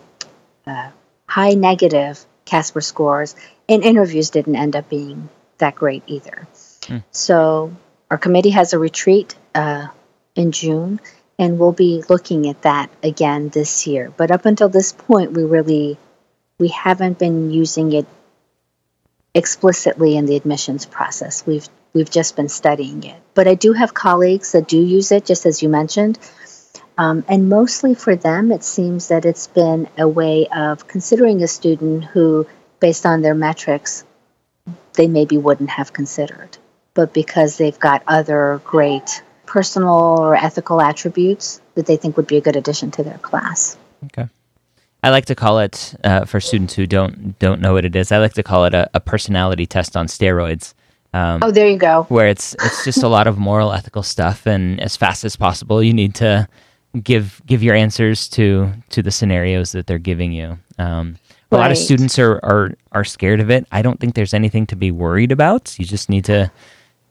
uh, 0.67 0.89
high 1.27 1.53
negative 1.53 2.23
Casper 2.43 2.81
scores, 2.81 3.35
and 3.69 3.83
interviews 3.83 4.29
didn't 4.29 4.55
end 4.55 4.75
up 4.75 4.89
being 4.89 5.29
that 5.57 5.75
great 5.75 6.03
either. 6.07 6.47
Hmm. 6.85 6.97
So 7.11 7.75
our 8.09 8.17
committee 8.17 8.51
has 8.51 8.73
a 8.73 8.79
retreat 8.79 9.35
uh, 9.53 9.87
in 10.35 10.51
June, 10.51 10.99
and 11.39 11.59
we'll 11.59 11.71
be 11.71 12.03
looking 12.09 12.47
at 12.49 12.61
that 12.61 12.89
again 13.03 13.49
this 13.49 13.87
year. 13.87 14.11
But 14.15 14.31
up 14.31 14.45
until 14.45 14.69
this 14.69 14.91
point, 14.91 15.31
we 15.33 15.43
really 15.43 15.97
we 16.59 16.69
haven't 16.69 17.19
been 17.19 17.51
using 17.51 17.91
it 17.93 18.05
explicitly 19.33 20.15
in 20.15 20.25
the 20.25 20.35
admissions 20.35 20.85
process. 20.85 21.45
We've 21.45 21.67
we've 21.93 22.09
just 22.09 22.35
been 22.35 22.49
studying 22.49 23.03
it. 23.03 23.21
But 23.33 23.47
I 23.47 23.55
do 23.55 23.73
have 23.73 23.93
colleagues 23.93 24.51
that 24.51 24.67
do 24.67 24.77
use 24.77 25.11
it, 25.11 25.25
just 25.25 25.45
as 25.45 25.63
you 25.63 25.69
mentioned. 25.69 26.19
Um, 26.97 27.25
and 27.27 27.49
mostly 27.49 27.93
for 27.93 28.15
them, 28.15 28.51
it 28.51 28.63
seems 28.63 29.09
that 29.09 29.25
it's 29.25 29.47
been 29.47 29.89
a 29.97 30.07
way 30.07 30.47
of 30.47 30.87
considering 30.87 31.43
a 31.43 31.47
student 31.47 32.05
who, 32.05 32.47
based 32.79 33.05
on 33.05 33.21
their 33.21 33.35
metrics, 33.35 34.05
they 34.93 35.07
maybe 35.07 35.37
wouldn't 35.37 35.69
have 35.71 35.91
considered. 35.91 36.57
But 36.95 37.13
because 37.13 37.57
they've 37.57 37.79
got 37.79 38.01
other 38.07 38.59
great 38.63 39.21
personal 39.45 40.17
or 40.19 40.35
ethical 40.35 40.81
attributes 40.81 41.61
that 41.75 41.85
they 41.85 41.97
think 41.97 42.17
would 42.17 42.27
be 42.27 42.37
a 42.37 42.41
good 42.41 42.55
addition 42.55 42.89
to 42.91 43.03
their 43.03 43.19
class. 43.19 43.77
Okay. 44.05 44.27
I 45.03 45.09
like 45.11 45.25
to 45.25 45.35
call 45.35 45.59
it 45.59 45.93
uh, 46.03 46.25
for 46.25 46.39
students 46.39 46.73
who 46.73 46.87
don't 46.87 47.37
don't 47.37 47.61
know 47.61 47.73
what 47.73 47.85
it 47.85 47.95
is. 47.95 48.11
I 48.11 48.17
like 48.17 48.33
to 48.33 48.43
call 48.43 48.65
it 48.65 48.73
a, 48.73 48.89
a 48.95 48.99
personality 48.99 49.67
test 49.67 49.95
on 49.95 50.07
steroids. 50.07 50.73
Um, 51.13 51.41
oh, 51.43 51.51
there 51.51 51.67
you 51.69 51.77
go. 51.77 52.03
Where 52.09 52.27
it's 52.27 52.55
it's 52.55 52.83
just 52.83 53.03
a 53.03 53.07
lot 53.07 53.27
of 53.27 53.37
moral, 53.37 53.71
ethical 53.71 54.01
stuff, 54.01 54.47
and 54.47 54.81
as 54.81 54.97
fast 54.97 55.23
as 55.23 55.35
possible, 55.35 55.83
you 55.83 55.93
need 55.93 56.15
to 56.15 56.47
give 57.03 57.39
give 57.45 57.61
your 57.61 57.75
answers 57.75 58.27
to 58.29 58.73
to 58.89 59.03
the 59.03 59.11
scenarios 59.11 59.73
that 59.73 59.85
they're 59.85 59.99
giving 59.99 60.31
you. 60.31 60.57
Um, 60.79 61.17
a 61.51 61.55
right. 61.55 61.61
lot 61.61 61.71
of 61.71 61.77
students 61.77 62.17
are, 62.17 62.39
are 62.43 62.73
are 62.91 63.03
scared 63.05 63.39
of 63.39 63.51
it. 63.51 63.67
I 63.71 63.83
don't 63.83 63.99
think 63.99 64.15
there's 64.15 64.33
anything 64.33 64.65
to 64.67 64.75
be 64.75 64.91
worried 64.91 65.31
about. 65.31 65.77
You 65.77 65.85
just 65.85 66.09
need 66.09 66.25
to 66.25 66.51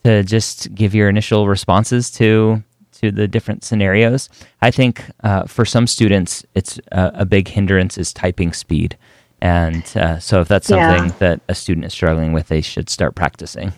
to 0.04 0.22
just 0.22 0.74
give 0.74 0.94
your 0.94 1.08
initial 1.08 1.48
responses 1.48 2.10
to 2.12 2.62
to 2.92 3.10
the 3.10 3.26
different 3.26 3.64
scenarios. 3.64 4.28
I 4.62 4.70
think 4.70 5.04
uh, 5.24 5.44
for 5.44 5.64
some 5.64 5.86
students, 5.86 6.44
it's 6.54 6.78
uh, 6.92 7.10
a 7.14 7.26
big 7.26 7.48
hindrance 7.48 7.98
is 7.98 8.12
typing 8.12 8.52
speed, 8.52 8.96
and 9.40 9.84
uh, 9.96 10.18
so 10.20 10.40
if 10.40 10.48
that's 10.48 10.68
something 10.68 11.06
yeah. 11.06 11.16
that 11.18 11.40
a 11.48 11.54
student 11.54 11.86
is 11.86 11.92
struggling 11.92 12.32
with, 12.32 12.48
they 12.48 12.60
should 12.60 12.88
start 12.88 13.14
practicing. 13.14 13.72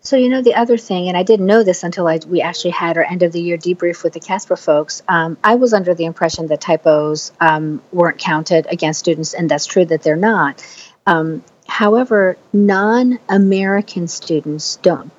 So 0.00 0.16
you 0.16 0.28
know 0.28 0.42
the 0.42 0.56
other 0.56 0.76
thing, 0.76 1.08
and 1.08 1.16
I 1.16 1.22
didn't 1.22 1.46
know 1.46 1.62
this 1.62 1.84
until 1.84 2.08
I, 2.08 2.18
we 2.26 2.40
actually 2.40 2.72
had 2.72 2.98
our 2.98 3.04
end 3.04 3.22
of 3.22 3.30
the 3.30 3.40
year 3.40 3.56
debrief 3.56 4.02
with 4.02 4.14
the 4.14 4.20
Casper 4.20 4.56
folks. 4.56 5.02
Um, 5.06 5.38
I 5.44 5.54
was 5.54 5.72
under 5.72 5.94
the 5.94 6.06
impression 6.06 6.48
that 6.48 6.60
typos 6.60 7.30
um, 7.40 7.80
weren't 7.92 8.18
counted 8.18 8.66
against 8.68 8.98
students, 8.98 9.32
and 9.32 9.48
that's 9.48 9.66
true 9.66 9.84
that 9.84 10.02
they're 10.02 10.16
not. 10.16 10.66
Um, 11.06 11.44
however, 11.68 12.36
non-American 12.52 14.08
students 14.08 14.76
don't 14.82 15.12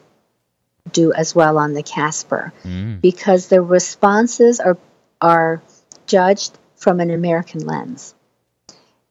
do 0.92 1.14
as 1.14 1.34
well 1.34 1.58
on 1.58 1.74
the 1.74 1.84
Casper 1.84 2.54
mm. 2.64 3.00
because 3.02 3.48
the 3.48 3.62
responses 3.62 4.60
are 4.60 4.78
are 5.22 5.62
judged 6.06 6.58
from 6.76 7.00
an 7.00 7.10
American 7.10 7.66
lens, 7.66 8.14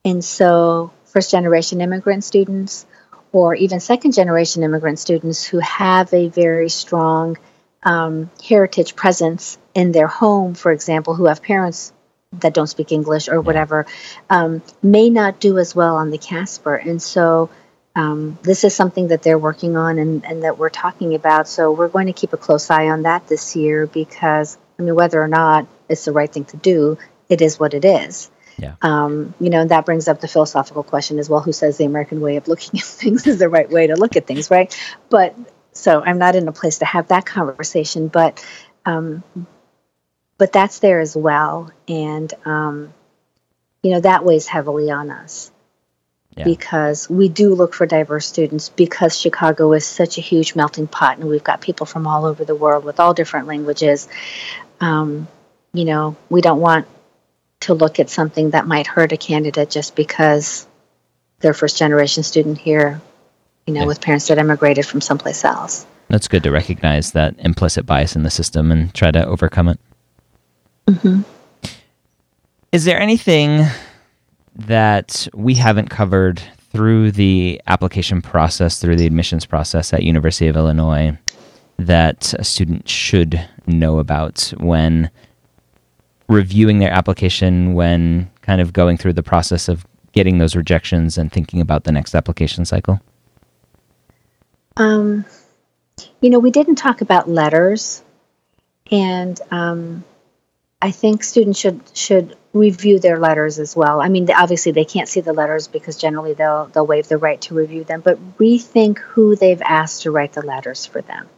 and 0.04 0.24
so 0.24 0.92
first 1.04 1.30
generation 1.30 1.80
immigrant 1.80 2.24
students 2.24 2.86
or 3.32 3.54
even 3.54 3.80
second 3.80 4.12
generation 4.12 4.62
immigrant 4.62 4.98
students 4.98 5.42
who 5.44 5.58
have 5.58 6.12
a 6.12 6.28
very 6.28 6.68
strong 6.68 7.38
um, 7.82 8.30
heritage 8.46 8.94
presence 8.94 9.58
in 9.74 9.92
their 9.92 10.06
home, 10.06 10.54
for 10.54 10.70
example, 10.70 11.14
who 11.14 11.24
have 11.24 11.42
parents 11.42 11.92
that 12.32 12.54
don't 12.54 12.66
speak 12.66 12.92
English 12.92 13.28
or 13.28 13.40
whatever, 13.40 13.86
um, 14.30 14.62
may 14.82 15.10
not 15.10 15.40
do 15.40 15.58
as 15.58 15.74
well 15.74 15.96
on 15.96 16.10
the 16.10 16.18
Casper. 16.18 16.74
And 16.74 17.02
so 17.02 17.50
um, 17.94 18.38
this 18.42 18.64
is 18.64 18.74
something 18.74 19.08
that 19.08 19.22
they're 19.22 19.38
working 19.38 19.76
on 19.76 19.98
and, 19.98 20.24
and 20.24 20.42
that 20.44 20.58
we're 20.58 20.70
talking 20.70 21.14
about. 21.14 21.46
So 21.46 21.72
we're 21.72 21.88
going 21.88 22.06
to 22.06 22.12
keep 22.12 22.32
a 22.32 22.36
close 22.36 22.70
eye 22.70 22.88
on 22.88 23.02
that 23.02 23.28
this 23.28 23.54
year 23.54 23.86
because, 23.86 24.56
I 24.78 24.82
mean, 24.82 24.94
whether 24.94 25.22
or 25.22 25.28
not 25.28 25.66
it's 25.88 26.04
the 26.04 26.12
right 26.12 26.32
thing 26.32 26.46
to 26.46 26.56
do, 26.56 26.96
it 27.28 27.42
is 27.42 27.60
what 27.60 27.74
it 27.74 27.84
is. 27.84 28.30
Yeah. 28.58 28.76
Um, 28.80 29.34
you 29.40 29.50
know, 29.50 29.64
that 29.64 29.84
brings 29.84 30.08
up 30.08 30.20
the 30.20 30.28
philosophical 30.28 30.82
question 30.82 31.18
as 31.18 31.28
well 31.28 31.40
who 31.40 31.52
says 31.52 31.78
the 31.78 31.84
American 31.84 32.20
way 32.20 32.36
of 32.36 32.48
looking 32.48 32.80
at 32.80 32.84
things 32.84 33.26
is 33.26 33.38
the 33.38 33.48
right 33.48 33.68
way 33.68 33.88
to 33.88 33.96
look 33.96 34.16
at 34.16 34.26
things, 34.26 34.50
right? 34.50 34.74
But 35.10 35.36
so 35.72 36.02
I'm 36.02 36.18
not 36.18 36.36
in 36.36 36.48
a 36.48 36.52
place 36.52 36.78
to 36.78 36.84
have 36.84 37.08
that 37.08 37.26
conversation, 37.26 38.08
but 38.08 38.44
um, 38.84 39.22
but 40.38 40.52
that's 40.52 40.80
there 40.80 40.98
as 40.98 41.16
well, 41.16 41.70
and 41.86 42.32
um, 42.44 42.92
you 43.82 43.92
know 43.92 44.00
that 44.00 44.24
weighs 44.24 44.48
heavily 44.48 44.90
on 44.90 45.08
us 45.10 45.51
yeah. 46.36 46.44
because 46.44 47.08
we 47.10 47.28
do 47.28 47.54
look 47.54 47.74
for 47.74 47.86
diverse 47.86 48.26
students 48.26 48.68
because 48.70 49.18
Chicago 49.18 49.72
is 49.72 49.84
such 49.84 50.18
a 50.18 50.20
huge 50.20 50.54
melting 50.54 50.86
pot, 50.86 51.18
and 51.18 51.28
we've 51.28 51.44
got 51.44 51.60
people 51.60 51.86
from 51.86 52.06
all 52.06 52.24
over 52.24 52.44
the 52.44 52.54
world 52.54 52.84
with 52.84 53.00
all 53.00 53.14
different 53.14 53.46
languages. 53.46 54.08
Um, 54.80 55.28
you 55.72 55.84
know, 55.84 56.16
we 56.28 56.40
don't 56.40 56.60
want 56.60 56.86
to 57.60 57.74
look 57.74 58.00
at 58.00 58.10
something 58.10 58.50
that 58.50 58.66
might 58.66 58.86
hurt 58.86 59.12
a 59.12 59.16
candidate 59.16 59.70
just 59.70 59.94
because 59.94 60.66
they're 61.40 61.54
first 61.54 61.76
generation 61.76 62.22
student 62.22 62.58
here, 62.58 63.00
you 63.66 63.74
know, 63.74 63.80
yeah. 63.80 63.86
with 63.86 64.00
parents 64.00 64.28
that 64.28 64.38
immigrated 64.38 64.86
from 64.86 65.00
someplace 65.00 65.44
else. 65.44 65.86
That's 66.08 66.28
good 66.28 66.42
to 66.42 66.50
recognize 66.50 67.12
that 67.12 67.34
implicit 67.38 67.86
bias 67.86 68.16
in 68.16 68.22
the 68.22 68.30
system 68.30 68.70
and 68.70 68.92
try 68.94 69.10
to 69.10 69.24
overcome 69.24 69.68
it. 69.68 69.80
Mm-hmm. 70.86 71.22
Is 72.72 72.84
there 72.84 73.00
anything 73.00 73.66
that 74.54 75.28
we 75.34 75.54
haven't 75.54 75.88
covered 75.90 76.42
through 76.70 77.12
the 77.12 77.60
application 77.66 78.22
process, 78.22 78.80
through 78.80 78.96
the 78.96 79.06
admissions 79.06 79.44
process 79.44 79.92
at 79.92 80.02
University 80.02 80.48
of 80.48 80.56
Illinois, 80.56 81.16
that 81.78 82.34
a 82.34 82.44
student 82.44 82.88
should 82.88 83.46
know 83.66 83.98
about 83.98 84.52
when 84.58 85.10
reviewing 86.28 86.78
their 86.78 86.90
application 86.90 87.74
when 87.74 88.30
kind 88.40 88.60
of 88.60 88.72
going 88.72 88.96
through 88.96 89.12
the 89.12 89.22
process 89.22 89.68
of 89.68 89.86
getting 90.12 90.38
those 90.38 90.54
rejections 90.54 91.18
and 91.18 91.32
thinking 91.32 91.60
about 91.60 91.84
the 91.84 91.92
next 91.92 92.14
application 92.14 92.64
cycle? 92.64 93.00
Um, 94.76 95.24
you 96.20 96.30
know, 96.30 96.38
we 96.38 96.50
didn't 96.50 96.76
talk 96.76 97.00
about 97.00 97.28
letters, 97.28 98.02
and 98.90 99.38
um, 99.50 100.04
I 100.80 100.90
think 100.90 101.24
students 101.24 101.58
should 101.58 101.80
should 101.94 102.36
review 102.52 102.98
their 102.98 103.18
letters 103.18 103.58
as 103.58 103.74
well. 103.74 104.00
I 104.00 104.08
mean, 104.08 104.30
obviously 104.30 104.72
they 104.72 104.84
can't 104.84 105.08
see 105.08 105.20
the 105.20 105.32
letters 105.32 105.68
because 105.68 105.96
generally 105.96 106.34
they'll 106.34 106.66
they'll 106.66 106.86
waive 106.86 107.08
the 107.08 107.16
right 107.16 107.40
to 107.42 107.54
review 107.54 107.84
them, 107.84 108.00
but 108.00 108.38
rethink 108.38 108.98
who 108.98 109.36
they've 109.36 109.62
asked 109.62 110.02
to 110.02 110.10
write 110.10 110.32
the 110.32 110.42
letters 110.42 110.84
for 110.84 111.00
them. 111.00 111.28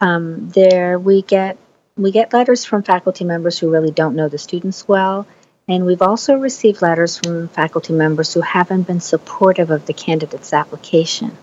Um, 0.00 0.48
there, 0.50 0.98
we 0.98 1.22
get 1.22 1.58
we 1.96 2.12
get 2.12 2.32
letters 2.32 2.64
from 2.64 2.82
faculty 2.82 3.24
members 3.24 3.58
who 3.58 3.70
really 3.70 3.90
don't 3.90 4.16
know 4.16 4.28
the 4.28 4.38
students 4.38 4.86
well, 4.86 5.26
and 5.66 5.84
we've 5.84 6.02
also 6.02 6.36
received 6.36 6.80
letters 6.80 7.18
from 7.18 7.48
faculty 7.48 7.92
members 7.92 8.32
who 8.32 8.40
haven't 8.40 8.86
been 8.86 9.00
supportive 9.00 9.70
of 9.70 9.86
the 9.86 9.92
candidate's 9.92 10.52
application. 10.52 11.36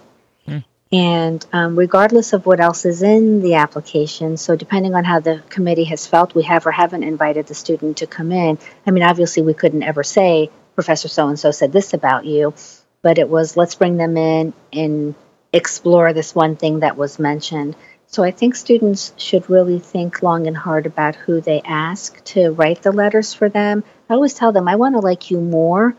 And 0.95 1.45
um, 1.51 1.77
regardless 1.77 2.31
of 2.31 2.45
what 2.45 2.61
else 2.61 2.85
is 2.85 3.01
in 3.01 3.41
the 3.41 3.55
application, 3.55 4.37
so 4.37 4.55
depending 4.55 4.95
on 4.95 5.03
how 5.03 5.19
the 5.19 5.43
committee 5.49 5.83
has 5.85 6.07
felt, 6.07 6.33
we 6.33 6.43
have 6.43 6.65
or 6.65 6.71
haven't 6.71 7.03
invited 7.03 7.47
the 7.47 7.53
student 7.53 7.97
to 7.97 8.07
come 8.07 8.31
in. 8.31 8.57
I 8.87 8.91
mean, 8.91 9.03
obviously, 9.03 9.43
we 9.43 9.53
couldn't 9.53 9.83
ever 9.83 10.03
say, 10.03 10.49
Professor 10.73 11.09
so 11.09 11.27
and 11.27 11.37
so 11.37 11.51
said 11.51 11.73
this 11.73 11.93
about 11.93 12.23
you, 12.23 12.53
but 13.01 13.17
it 13.17 13.27
was 13.27 13.57
let's 13.57 13.75
bring 13.75 13.97
them 13.97 14.15
in 14.15 14.53
and 14.71 15.15
explore 15.51 16.13
this 16.13 16.33
one 16.33 16.55
thing 16.55 16.79
that 16.79 16.95
was 16.95 17.19
mentioned. 17.19 17.75
So 18.07 18.23
I 18.23 18.31
think 18.31 18.55
students 18.55 19.11
should 19.17 19.49
really 19.49 19.79
think 19.79 20.23
long 20.23 20.47
and 20.47 20.55
hard 20.55 20.85
about 20.85 21.15
who 21.15 21.41
they 21.41 21.59
ask 21.65 22.23
to 22.25 22.51
write 22.51 22.83
the 22.83 22.93
letters 22.93 23.33
for 23.33 23.49
them. 23.49 23.83
I 24.09 24.13
always 24.13 24.33
tell 24.33 24.53
them, 24.53 24.69
I 24.69 24.77
want 24.77 24.95
to 24.95 25.01
like 25.01 25.29
you 25.29 25.41
more 25.41 25.93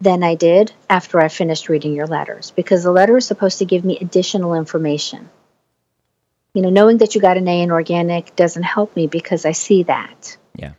than 0.00 0.22
I 0.22 0.34
did 0.34 0.72
after 0.88 1.20
I 1.20 1.28
finished 1.28 1.68
reading 1.68 1.94
your 1.94 2.06
letters 2.06 2.52
because 2.52 2.82
the 2.82 2.90
letter 2.90 3.16
is 3.18 3.26
supposed 3.26 3.58
to 3.58 3.66
give 3.66 3.84
me 3.84 3.98
additional 3.98 4.54
information. 4.54 5.28
You 6.54 6.62
know, 6.62 6.70
knowing 6.70 6.98
that 6.98 7.14
you 7.14 7.20
got 7.20 7.36
an 7.36 7.46
A 7.46 7.62
in 7.62 7.70
organic 7.70 8.34
doesn't 8.34 8.62
help 8.62 8.96
me 8.96 9.06
because 9.06 9.44
I 9.44 9.52
see 9.52 9.84
that. 9.84 10.36
Yeah. 10.56 10.72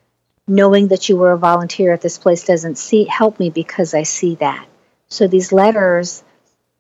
Knowing 0.48 0.90
that 0.90 1.08
you 1.08 1.16
were 1.16 1.32
a 1.32 1.38
volunteer 1.38 1.94
at 1.94 2.02
this 2.02 2.18
place 2.18 2.44
doesn't 2.44 2.78
see 2.78 3.06
help 3.06 3.40
me 3.40 3.50
because 3.50 3.94
I 3.94 4.04
see 4.04 4.36
that. 4.36 4.66
So 5.08 5.28
these 5.28 5.52
letters, 5.52 6.24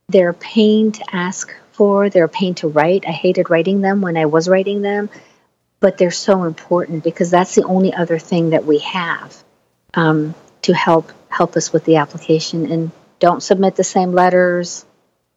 they're 0.09 0.29
a 0.29 0.33
pain 0.33 0.91
to 0.93 1.15
ask 1.15 1.53
for. 1.71 2.09
They're 2.09 2.25
a 2.25 2.29
pain 2.29 2.55
to 2.55 2.67
write. 2.67 3.05
I 3.07 3.11
hated 3.11 3.49
writing 3.49 3.81
them 3.81 4.01
when 4.01 4.17
I 4.17 4.25
was 4.25 4.49
writing 4.49 4.81
them, 4.81 5.09
but 5.79 5.97
they're 5.97 6.11
so 6.11 6.43
important 6.43 7.03
because 7.03 7.29
that's 7.29 7.55
the 7.55 7.63
only 7.63 7.93
other 7.93 8.19
thing 8.19 8.49
that 8.49 8.65
we 8.65 8.79
have 8.79 9.41
um, 9.93 10.33
to 10.63 10.73
help 10.73 11.11
help 11.31 11.55
us 11.55 11.73
with 11.73 11.85
the 11.85 11.97
application. 11.97 12.71
And 12.71 12.91
don't 13.19 13.41
submit 13.41 13.75
the 13.75 13.83
same 13.83 14.11
letters 14.11 14.85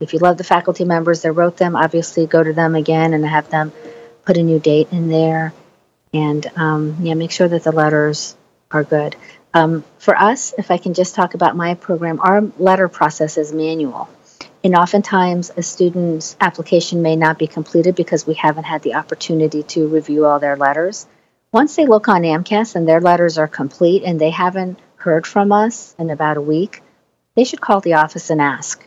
If 0.00 0.12
you 0.12 0.18
love 0.18 0.36
the 0.36 0.44
faculty 0.44 0.84
members 0.84 1.22
that 1.22 1.32
wrote 1.32 1.56
them, 1.56 1.76
obviously 1.76 2.26
go 2.26 2.42
to 2.42 2.52
them 2.52 2.74
again 2.74 3.14
and 3.14 3.24
have 3.24 3.48
them 3.48 3.72
put 4.24 4.36
a 4.36 4.42
new 4.42 4.58
date 4.58 4.88
in 4.92 5.08
there. 5.08 5.54
And 6.12 6.46
um, 6.56 6.98
yeah, 7.00 7.14
make 7.14 7.30
sure 7.30 7.48
that 7.48 7.64
the 7.64 7.72
letters 7.72 8.36
are 8.70 8.84
good. 8.84 9.16
Um, 9.54 9.84
for 9.98 10.16
us, 10.16 10.52
if 10.58 10.70
I 10.70 10.78
can 10.78 10.94
just 10.94 11.14
talk 11.14 11.34
about 11.34 11.56
my 11.56 11.74
program, 11.74 12.20
our 12.20 12.42
letter 12.58 12.88
process 12.88 13.38
is 13.38 13.52
manual. 13.52 14.08
And 14.64 14.74
oftentimes, 14.74 15.52
a 15.56 15.62
student's 15.62 16.36
application 16.40 17.02
may 17.02 17.16
not 17.16 17.38
be 17.38 17.46
completed 17.46 17.94
because 17.94 18.26
we 18.26 18.34
haven't 18.34 18.64
had 18.64 18.82
the 18.82 18.94
opportunity 18.94 19.62
to 19.62 19.86
review 19.86 20.26
all 20.26 20.40
their 20.40 20.56
letters. 20.56 21.06
Once 21.52 21.76
they 21.76 21.86
look 21.86 22.08
on 22.08 22.22
AMCAS 22.22 22.74
and 22.74 22.88
their 22.88 23.00
letters 23.00 23.38
are 23.38 23.46
complete 23.46 24.02
and 24.02 24.20
they 24.20 24.30
haven't 24.30 24.78
heard 25.04 25.26
from 25.26 25.52
us 25.52 25.94
in 25.98 26.08
about 26.08 26.38
a 26.38 26.40
week, 26.40 26.82
they 27.36 27.44
should 27.44 27.60
call 27.60 27.80
the 27.80 27.94
office 27.94 28.30
and 28.30 28.40
ask 28.40 28.86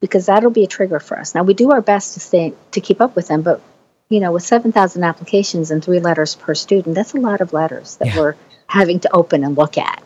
because 0.00 0.26
that'll 0.26 0.50
be 0.50 0.64
a 0.64 0.66
trigger 0.66 0.98
for 0.98 1.18
us. 1.18 1.34
Now, 1.34 1.42
we 1.42 1.52
do 1.52 1.70
our 1.70 1.82
best 1.82 2.14
to 2.14 2.20
stay 2.20 2.54
to 2.72 2.80
keep 2.80 3.00
up 3.00 3.14
with 3.14 3.28
them, 3.28 3.42
but 3.42 3.60
you 4.08 4.20
know, 4.20 4.32
with 4.32 4.42
7,000 4.42 5.04
applications 5.04 5.70
and 5.70 5.84
three 5.84 6.00
letters 6.00 6.34
per 6.34 6.54
student, 6.54 6.94
that's 6.94 7.14
a 7.14 7.18
lot 7.18 7.40
of 7.40 7.52
letters 7.52 7.96
that 7.96 8.08
yeah. 8.08 8.18
we're 8.18 8.34
having 8.66 9.00
to 9.00 9.12
open 9.12 9.44
and 9.44 9.56
look 9.56 9.76
at. 9.76 10.02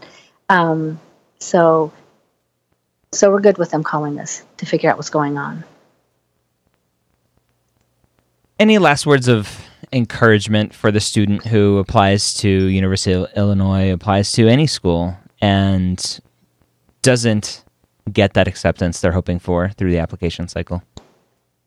Um, 0.48 1.00
so, 1.38 1.92
so 3.12 3.30
we're 3.30 3.40
good 3.40 3.58
with 3.58 3.70
them 3.70 3.84
calling 3.84 4.18
us 4.18 4.42
to 4.58 4.66
figure 4.66 4.90
out 4.90 4.96
what's 4.96 5.10
going 5.10 5.38
on. 5.38 5.64
Any 8.58 8.78
last 8.78 9.06
words 9.06 9.28
of 9.28 9.68
encouragement 9.92 10.74
for 10.74 10.90
the 10.90 11.00
student 11.00 11.46
who 11.46 11.78
applies 11.78 12.34
to 12.34 12.48
University 12.48 13.12
of 13.12 13.28
Illinois, 13.36 13.92
applies 13.92 14.32
to 14.32 14.48
any 14.48 14.66
school, 14.66 15.16
and 15.40 16.20
doesn't 17.02 17.64
get 18.12 18.34
that 18.34 18.48
acceptance 18.48 19.00
they're 19.00 19.12
hoping 19.12 19.38
for 19.38 19.70
through 19.70 19.90
the 19.90 19.98
application 19.98 20.48
cycle? 20.48 20.82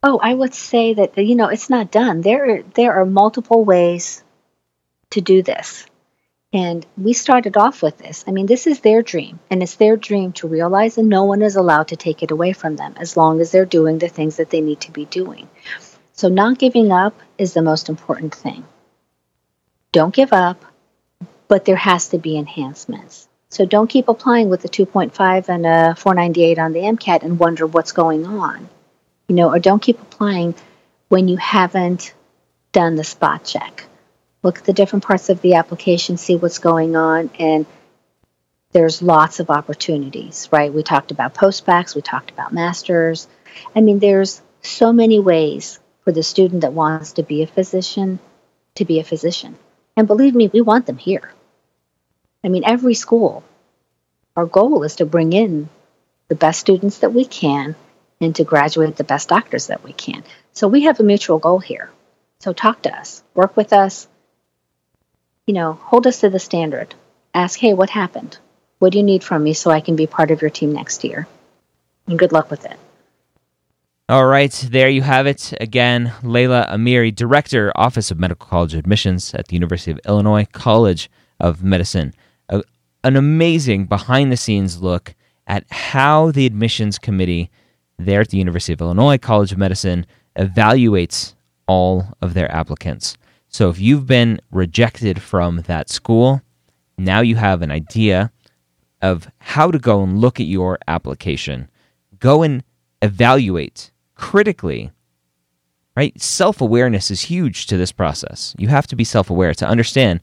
Oh, 0.04 0.20
I 0.22 0.34
would 0.34 0.54
say 0.54 0.96
that 0.96 1.18
you 1.18 1.36
know 1.36 1.48
it's 1.48 1.70
not 1.70 1.92
done. 1.92 2.22
There, 2.22 2.64
there 2.74 2.94
are 2.94 3.06
multiple 3.06 3.64
ways 3.64 4.24
to 5.12 5.22
do 5.22 5.44
this, 5.44 5.86
and 6.52 6.86
we 6.98 7.14
started 7.14 7.56
off 7.56 7.84
with 7.84 7.98
this. 8.00 8.24
I 8.28 8.32
mean, 8.32 8.48
this 8.48 8.66
is 8.66 8.80
their 8.80 9.04
dream, 9.04 9.40
and 9.52 9.62
it's 9.62 9.76
their 9.76 9.98
dream 9.98 10.34
to 10.34 10.48
realize, 10.48 10.98
and 10.98 11.08
no 11.08 11.26
one 11.26 11.44
is 11.44 11.56
allowed 11.56 11.90
to 11.90 11.96
take 11.96 12.24
it 12.24 12.32
away 12.32 12.54
from 12.54 12.76
them 12.76 12.96
as 12.98 13.16
long 13.16 13.42
as 13.42 13.52
they're 13.52 13.66
doing 13.66 14.00
the 14.00 14.10
things 14.10 14.38
that 14.38 14.50
they 14.50 14.62
need 14.62 14.82
to 14.82 14.92
be 14.92 15.06
doing. 15.06 15.48
So, 16.14 16.30
not 16.30 16.58
giving 16.58 16.92
up 16.92 17.20
is 17.38 17.54
the 17.54 17.62
most 17.62 17.88
important 17.88 18.34
thing. 18.34 18.66
Don't 19.92 20.16
give 20.16 20.34
up, 20.34 20.66
but 21.48 21.66
there 21.66 21.76
has 21.76 22.10
to 22.10 22.18
be 22.18 22.38
enhancements. 22.38 23.28
So 23.52 23.66
don't 23.66 23.90
keep 23.90 24.08
applying 24.08 24.50
with 24.50 24.64
a 24.64 24.70
2.5 24.70 25.50
and 25.50 25.66
a 25.66 25.96
498 25.96 26.58
on 26.58 26.72
the 26.72 26.80
MCAT 26.80 27.22
and 27.22 27.38
wonder 27.38 27.68
what's 27.68 27.92
going 27.92 28.26
on. 28.26 28.70
You 29.28 29.36
know, 29.36 29.50
or 29.50 29.60
don't 29.60 29.82
keep 29.82 30.02
applying 30.02 30.56
when 31.10 31.28
you 31.28 31.36
haven't 31.36 32.14
done 32.72 32.96
the 32.96 33.04
spot 33.04 33.44
check. 33.44 33.86
Look 34.42 34.60
at 34.60 34.64
the 34.64 34.72
different 34.72 35.04
parts 35.04 35.30
of 35.30 35.42
the 35.42 35.56
application, 35.56 36.16
see 36.16 36.38
what's 36.38 36.60
going 36.60 36.96
on, 36.96 37.30
and 37.38 37.66
there's 38.72 39.02
lots 39.02 39.42
of 39.42 39.50
opportunities, 39.50 40.48
right? 40.50 40.74
We 40.74 40.82
talked 40.82 41.12
about 41.12 41.36
postbacks, 41.36 41.94
we 41.94 42.02
talked 42.02 42.32
about 42.32 42.54
masters. 42.54 43.28
I 43.76 43.82
mean, 43.82 44.00
there's 44.00 44.42
so 44.62 44.94
many 44.94 45.20
ways 45.20 45.78
for 46.06 46.14
the 46.14 46.24
student 46.24 46.62
that 46.62 46.72
wants 46.72 47.14
to 47.14 47.24
be 47.24 47.44
a 47.44 47.48
physician 47.48 48.20
to 48.76 48.86
be 48.86 49.02
a 49.02 49.04
physician. 49.04 49.58
And 49.98 50.08
believe 50.08 50.34
me, 50.34 50.48
we 50.48 50.62
want 50.62 50.86
them 50.86 50.98
here. 50.98 51.34
I 52.44 52.50
mean, 52.50 52.64
every 52.66 52.94
school, 52.94 53.44
our 54.36 54.46
goal 54.46 54.84
is 54.84 54.96
to 54.98 55.06
bring 55.06 55.34
in 55.34 55.70
the 56.28 56.36
best 56.36 56.60
students 56.60 57.00
that 57.00 57.14
we 57.14 57.26
can 57.26 57.76
and 58.20 58.36
to 58.36 58.44
graduate 58.44 58.96
the 58.96 59.04
best 59.04 59.30
doctors 59.30 59.68
that 59.68 59.84
we 59.84 59.94
can. 59.94 60.24
So 60.54 60.68
we 60.68 60.84
have 60.84 61.00
a 61.00 61.04
mutual 61.04 61.40
goal 61.40 61.60
here. 61.60 61.92
So 62.40 62.54
talk 62.54 62.84
to 62.84 62.96
us, 62.96 63.24
work 63.36 63.56
with 63.56 63.74
us, 63.74 64.08
you 65.46 65.54
know, 65.54 65.74
hold 65.74 66.08
us 66.08 66.22
to 66.22 66.30
the 66.30 66.40
standard. 66.40 66.96
Ask, 67.34 67.60
hey, 67.60 67.74
what 67.74 67.90
happened? 67.90 68.38
What 68.80 68.92
do 68.92 68.98
you 68.98 69.04
need 69.04 69.24
from 69.24 69.44
me 69.44 69.54
so 69.54 69.70
I 69.70 69.82
can 69.82 69.96
be 69.96 70.08
part 70.08 70.32
of 70.32 70.42
your 70.42 70.50
team 70.50 70.74
next 70.74 71.04
year? 71.04 71.28
And 72.08 72.18
good 72.18 72.32
luck 72.32 72.50
with 72.50 72.66
it. 72.66 72.78
All 74.10 74.26
right, 74.26 74.52
there 74.70 74.90
you 74.90 75.04
have 75.04 75.28
it. 75.28 75.54
Again, 75.62 76.14
Leila 76.24 76.68
Amiri, 76.70 77.16
Director, 77.16 77.72
Office 77.76 78.12
of 78.12 78.20
Medical 78.20 78.48
College 78.48 78.74
Admissions 78.74 79.34
at 79.34 79.48
the 79.48 79.54
University 79.54 79.92
of 79.92 80.00
Illinois 80.06 80.46
College 80.52 81.10
of 81.40 81.64
Medicine 81.64 82.14
a, 82.52 82.62
an 83.04 83.16
amazing 83.16 83.88
behind 83.88 84.32
the 84.32 84.38
scenes 84.38 84.82
look 84.82 85.16
at 85.48 85.66
how 85.72 86.32
the 86.32 86.46
admissions 86.46 87.00
committee 87.00 87.50
there 87.98 88.22
at 88.22 88.30
the 88.30 88.38
University 88.38 88.74
of 88.74 88.82
Illinois 88.82 89.18
College 89.18 89.52
of 89.52 89.58
Medicine 89.58 90.06
evaluates 90.38 91.34
all 91.68 92.14
of 92.22 92.34
their 92.34 92.52
applicants. 92.52 93.18
So 93.48 93.70
if 93.70 93.80
you've 93.80 94.06
been 94.06 94.40
rejected 94.52 95.22
from 95.22 95.62
that 95.64 95.90
school, 95.90 96.42
now 96.98 97.22
you 97.22 97.36
have 97.36 97.62
an 97.62 97.72
idea 97.72 98.32
of 99.02 99.28
how 99.40 99.72
to 99.72 99.80
go 99.80 100.04
and 100.04 100.20
look 100.20 100.40
at 100.40 100.46
your 100.46 100.78
application. 100.88 101.70
Go 102.20 102.44
and 102.44 102.64
evaluate 103.02 103.92
critically. 104.16 104.92
Right? 105.98 106.20
Self-awareness 106.22 107.12
is 107.12 107.24
huge 107.24 107.66
to 107.68 107.78
this 107.78 107.92
process. 107.92 108.56
You 108.58 108.70
have 108.70 108.88
to 108.88 108.96
be 108.96 109.04
self-aware 109.04 109.54
to 109.56 109.68
understand 109.68 110.22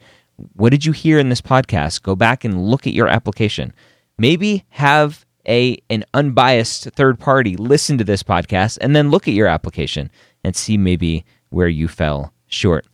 what 0.55 0.71
did 0.71 0.85
you 0.85 0.93
hear 0.93 1.19
in 1.19 1.29
this 1.29 1.41
podcast? 1.41 2.03
Go 2.03 2.15
back 2.15 2.45
and 2.45 2.65
look 2.67 2.87
at 2.87 2.93
your 2.93 3.09
application. 3.09 3.73
Maybe 4.19 4.65
have 4.71 5.25
a 5.47 5.79
an 5.89 6.05
unbiased 6.15 6.85
third 6.91 7.19
party 7.19 7.57
listen 7.57 7.97
to 7.99 8.05
this 8.05 8.23
podcast 8.23 8.79
and 8.81 8.95
then 8.95 9.11
look 9.11 9.27
at 9.27 9.35
your 9.35 9.47
application 9.47 10.11
and 10.45 10.55
see 10.55 10.77
maybe 10.77 11.25
where 11.51 11.69
you 11.69 11.89
fell 11.89 12.33
short. 12.47 12.87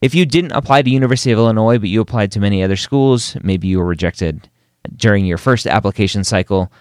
If 0.00 0.14
you 0.14 0.24
didn't 0.24 0.52
apply 0.52 0.82
to 0.82 0.90
University 0.90 1.32
of 1.32 1.38
Illinois 1.38 1.78
but 1.78 1.88
you 1.88 2.00
applied 2.00 2.32
to 2.32 2.40
many 2.40 2.62
other 2.62 2.76
schools, 2.76 3.36
maybe 3.42 3.68
you 3.68 3.78
were 3.78 3.86
rejected 3.86 4.48
during 4.96 5.26
your 5.26 5.38
first 5.38 5.66
application 5.66 6.24
cycle, 6.24 6.72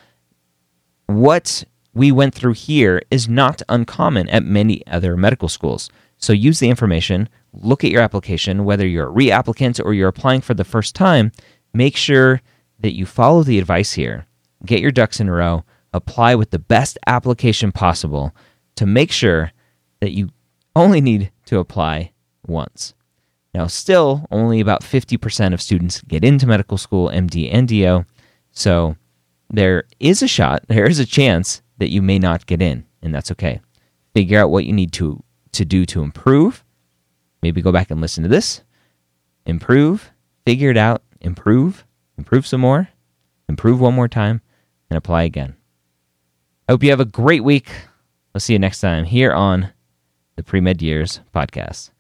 what 1.08 1.64
we 1.94 2.12
went 2.12 2.34
through 2.34 2.54
here 2.54 3.02
is 3.10 3.28
not 3.28 3.62
uncommon 3.70 4.30
at 4.30 4.44
many 4.44 4.86
other 4.88 5.18
medical 5.18 5.50
schools. 5.50 5.90
So 6.18 6.34
use 6.34 6.60
the 6.60 6.70
information, 6.70 7.28
look 7.62 7.84
at 7.84 7.92
your 7.92 8.02
application, 8.02 8.66
whether 8.66 8.88
you're 8.88 9.10
a 9.10 9.14
reapplicant 9.14 9.84
or 9.84 9.94
you're 9.94 10.08
applying 10.08 10.42
for 10.42 10.54
the 10.54 10.64
first 10.64 10.96
time, 10.96 11.32
make 11.74 11.96
sure 11.96 12.42
that 12.80 12.96
you 12.96 13.06
follow 13.06 13.44
the 13.44 13.60
advice 13.60 13.94
here. 13.94 14.26
Get 14.66 14.82
your 14.82 14.92
ducks 14.92 15.20
in 15.20 15.30
a 15.30 15.34
row, 15.34 15.64
apply 15.94 16.36
with 16.36 16.52
the 16.52 16.60
best 16.60 16.98
application 17.08 17.72
possible 17.72 18.36
to 18.76 18.86
make 18.86 19.12
sure 19.12 19.52
that 20.00 20.12
you 20.12 20.30
only 20.76 21.02
need 21.02 21.32
to 21.46 21.60
apply 21.60 22.12
once. 22.46 22.94
Now, 23.54 23.68
still, 23.68 24.28
only 24.30 24.60
about 24.60 24.82
50% 24.82 25.54
of 25.54 25.62
students 25.62 26.02
get 26.02 26.24
into 26.24 26.46
medical 26.46 26.78
school, 26.78 27.10
MD 27.10 27.50
and 27.52 27.68
DO, 27.68 28.06
so 28.52 28.96
there 29.50 29.86
is 30.00 30.22
a 30.22 30.28
shot, 30.28 30.64
there 30.68 30.88
is 30.88 31.00
a 31.00 31.06
chance 31.06 31.62
that 31.78 31.90
you 31.90 32.02
may 32.02 32.20
not 32.20 32.46
get 32.46 32.62
in, 32.62 32.86
and 33.02 33.14
that's 33.14 33.32
okay. 33.32 33.62
Figure 34.14 34.40
out 34.40 34.50
what 34.50 34.66
you 34.66 34.74
need 34.74 34.92
to, 34.94 35.24
to 35.54 35.66
do 35.66 35.86
to 35.88 36.02
improve, 36.02 36.64
Maybe 37.42 37.62
go 37.62 37.72
back 37.72 37.92
and 37.92 38.02
listen 38.02 38.24
to 38.24 38.30
this, 38.30 38.62
improve, 39.46 40.12
figure 40.46 40.72
it 40.72 40.78
out, 40.78 41.04
improve, 41.22 41.86
improve 42.18 42.48
some 42.48 42.62
more, 42.62 42.90
improve 43.48 43.80
one 43.80 43.94
more 43.94 44.08
time, 44.08 44.42
and 44.90 44.98
apply 44.98 45.24
again. 45.24 45.56
I 46.68 46.74
hope 46.74 46.84
you 46.84 46.90
have 46.90 47.00
a 47.00 47.06
great 47.06 47.44
week. 47.44 47.70
We'll 48.34 48.42
see 48.42 48.54
you 48.54 48.60
next 48.60 48.82
time 48.82 49.06
here 49.06 49.32
on 49.32 49.70
the 50.36 50.44
Pre 50.44 50.62
Med 50.62 50.82
Years 50.82 51.22
podcast. 51.34 51.92